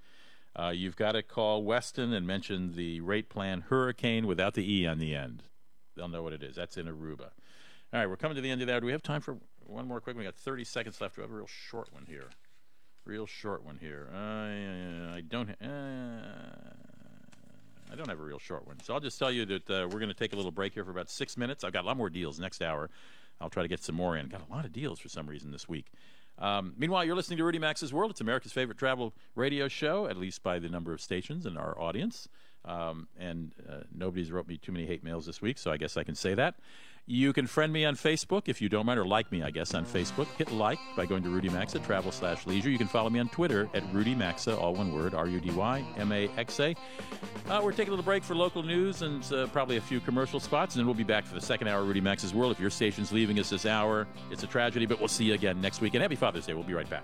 Uh, 0.53 0.73
you've 0.75 0.97
got 0.97 1.13
to 1.13 1.23
call 1.23 1.63
Westin 1.63 2.13
and 2.13 2.27
mention 2.27 2.73
the 2.73 2.99
rate 2.99 3.29
plan 3.29 3.61
Hurricane 3.61 4.27
without 4.27 4.53
the 4.53 4.69
E 4.69 4.85
on 4.85 4.99
the 4.99 5.15
end. 5.15 5.43
They'll 5.95 6.09
know 6.09 6.21
what 6.23 6.33
it 6.33 6.43
is. 6.43 6.57
That's 6.57 6.75
in 6.75 6.87
Aruba. 6.87 7.29
All 7.93 7.99
right, 7.99 8.09
we're 8.09 8.17
coming 8.17 8.35
to 8.35 8.41
the 8.41 8.51
end 8.51 8.59
of 8.59 8.67
that. 8.67 8.81
Do 8.81 8.85
we 8.85 8.91
have 8.91 9.01
time 9.01 9.21
for 9.21 9.37
one 9.65 9.87
more 9.87 10.01
quick? 10.01 10.17
We 10.17 10.25
got 10.25 10.35
30 10.35 10.65
seconds 10.65 10.99
left. 10.99 11.15
We 11.15 11.21
have 11.21 11.31
a 11.31 11.35
real 11.35 11.47
short 11.47 11.93
one 11.93 12.05
here. 12.05 12.29
Real 13.05 13.25
short 13.25 13.63
one 13.63 13.77
here. 13.77 14.09
Uh, 14.13 15.15
I 15.15 15.21
don't. 15.25 15.49
Uh, 15.61 16.92
I 17.93 17.95
don't 17.95 18.09
have 18.09 18.19
a 18.19 18.23
real 18.23 18.39
short 18.39 18.65
one. 18.65 18.79
So 18.83 18.95
I'll 18.95 18.99
just 18.99 19.19
tell 19.19 19.31
you 19.31 19.45
that 19.45 19.69
uh, 19.69 19.87
we're 19.87 19.99
going 19.99 20.07
to 20.07 20.15
take 20.15 20.33
a 20.33 20.35
little 20.35 20.51
break 20.51 20.73
here 20.73 20.83
for 20.83 20.89
about 20.89 21.11
six 21.11 21.37
minutes. 21.37 21.63
I've 21.63 21.73
got 21.73 21.83
a 21.83 21.87
lot 21.87 21.95
more 21.95 22.09
deals 22.09 22.39
next 22.39 22.63
hour. 22.63 22.89
I'll 23.39 23.51
try 23.51 23.61
to 23.61 23.69
get 23.69 23.83
some 23.83 23.93
more 23.93 24.17
in. 24.17 24.29
Got 24.29 24.41
a 24.49 24.51
lot 24.51 24.65
of 24.65 24.73
deals 24.73 24.97
for 24.99 25.09
some 25.09 25.27
reason 25.27 25.51
this 25.51 25.69
week. 25.69 25.91
Um, 26.39 26.73
meanwhile, 26.75 27.05
you're 27.05 27.15
listening 27.15 27.37
to 27.37 27.43
Rudy 27.43 27.59
Maxa's 27.59 27.93
World. 27.93 28.09
It's 28.09 28.21
America's 28.21 28.51
favorite 28.51 28.79
travel 28.79 29.13
radio 29.35 29.67
show, 29.67 30.07
at 30.07 30.17
least 30.17 30.41
by 30.41 30.57
the 30.57 30.69
number 30.69 30.91
of 30.91 31.01
stations 31.01 31.45
and 31.45 31.55
our 31.55 31.79
audience. 31.79 32.27
Um, 32.65 33.07
and 33.19 33.51
uh, 33.69 33.81
nobody's 33.93 34.31
wrote 34.31 34.47
me 34.47 34.57
too 34.57 34.71
many 34.71 34.87
hate 34.87 35.03
mails 35.03 35.27
this 35.27 35.39
week, 35.41 35.59
so 35.59 35.71
I 35.71 35.77
guess 35.77 35.95
I 35.95 36.03
can 36.03 36.15
say 36.15 36.33
that. 36.33 36.55
You 37.05 37.33
can 37.33 37.47
friend 37.47 37.73
me 37.73 37.83
on 37.83 37.95
Facebook 37.95 38.43
if 38.45 38.61
you 38.61 38.69
don't 38.69 38.85
mind, 38.85 38.97
or 38.97 39.05
like 39.05 39.29
me, 39.29 39.43
I 39.43 39.51
guess, 39.51 39.73
on 39.73 39.85
Facebook. 39.85 40.25
Hit 40.37 40.53
like 40.53 40.79
by 40.95 41.05
going 41.05 41.21
to 41.23 41.29
Rudy 41.29 41.49
Maxa, 41.49 41.79
travel 41.79 42.13
slash 42.13 42.47
leisure. 42.47 42.69
You 42.69 42.77
can 42.77 42.87
follow 42.87 43.09
me 43.09 43.19
on 43.19 43.27
Twitter 43.27 43.67
at 43.73 43.83
Rudy 43.93 44.15
Maxa, 44.15 44.57
all 44.57 44.73
one 44.73 44.93
word, 44.93 45.13
R 45.13 45.27
U 45.27 45.41
D 45.41 45.51
Y 45.51 45.83
M 45.97 46.13
A 46.13 46.29
X 46.37 46.61
A. 46.61 46.73
Uh, 47.49 47.59
we're 47.61 47.71
taking 47.71 47.89
a 47.89 47.91
little 47.91 48.05
break 48.05 48.23
for 48.23 48.35
local 48.35 48.63
news 48.63 49.01
and 49.01 49.21
uh, 49.33 49.47
probably 49.47 49.75
a 49.75 49.81
few 49.81 49.99
commercial 49.99 50.39
spots, 50.39 50.75
and 50.75 50.79
then 50.79 50.85
we'll 50.85 50.95
be 50.95 51.03
back 51.03 51.25
for 51.25 51.35
the 51.35 51.41
second 51.41 51.67
hour 51.67 51.81
of 51.81 51.87
Rudy 51.87 51.99
Maxa's 51.99 52.33
World. 52.33 52.53
If 52.53 52.59
your 52.61 52.69
station's 52.69 53.11
leaving 53.11 53.37
us 53.37 53.49
this 53.49 53.65
hour, 53.65 54.07
it's 54.31 54.43
a 54.43 54.47
tragedy, 54.47 54.85
but 54.85 54.99
we'll 54.99 55.09
see 55.09 55.25
you 55.25 55.33
again 55.33 55.59
next 55.59 55.81
week. 55.81 55.95
And 55.95 56.01
happy 56.01 56.15
Father's 56.15 56.45
Day. 56.45 56.53
We'll 56.53 56.63
be 56.63 56.73
right 56.73 56.89
back. 56.89 57.03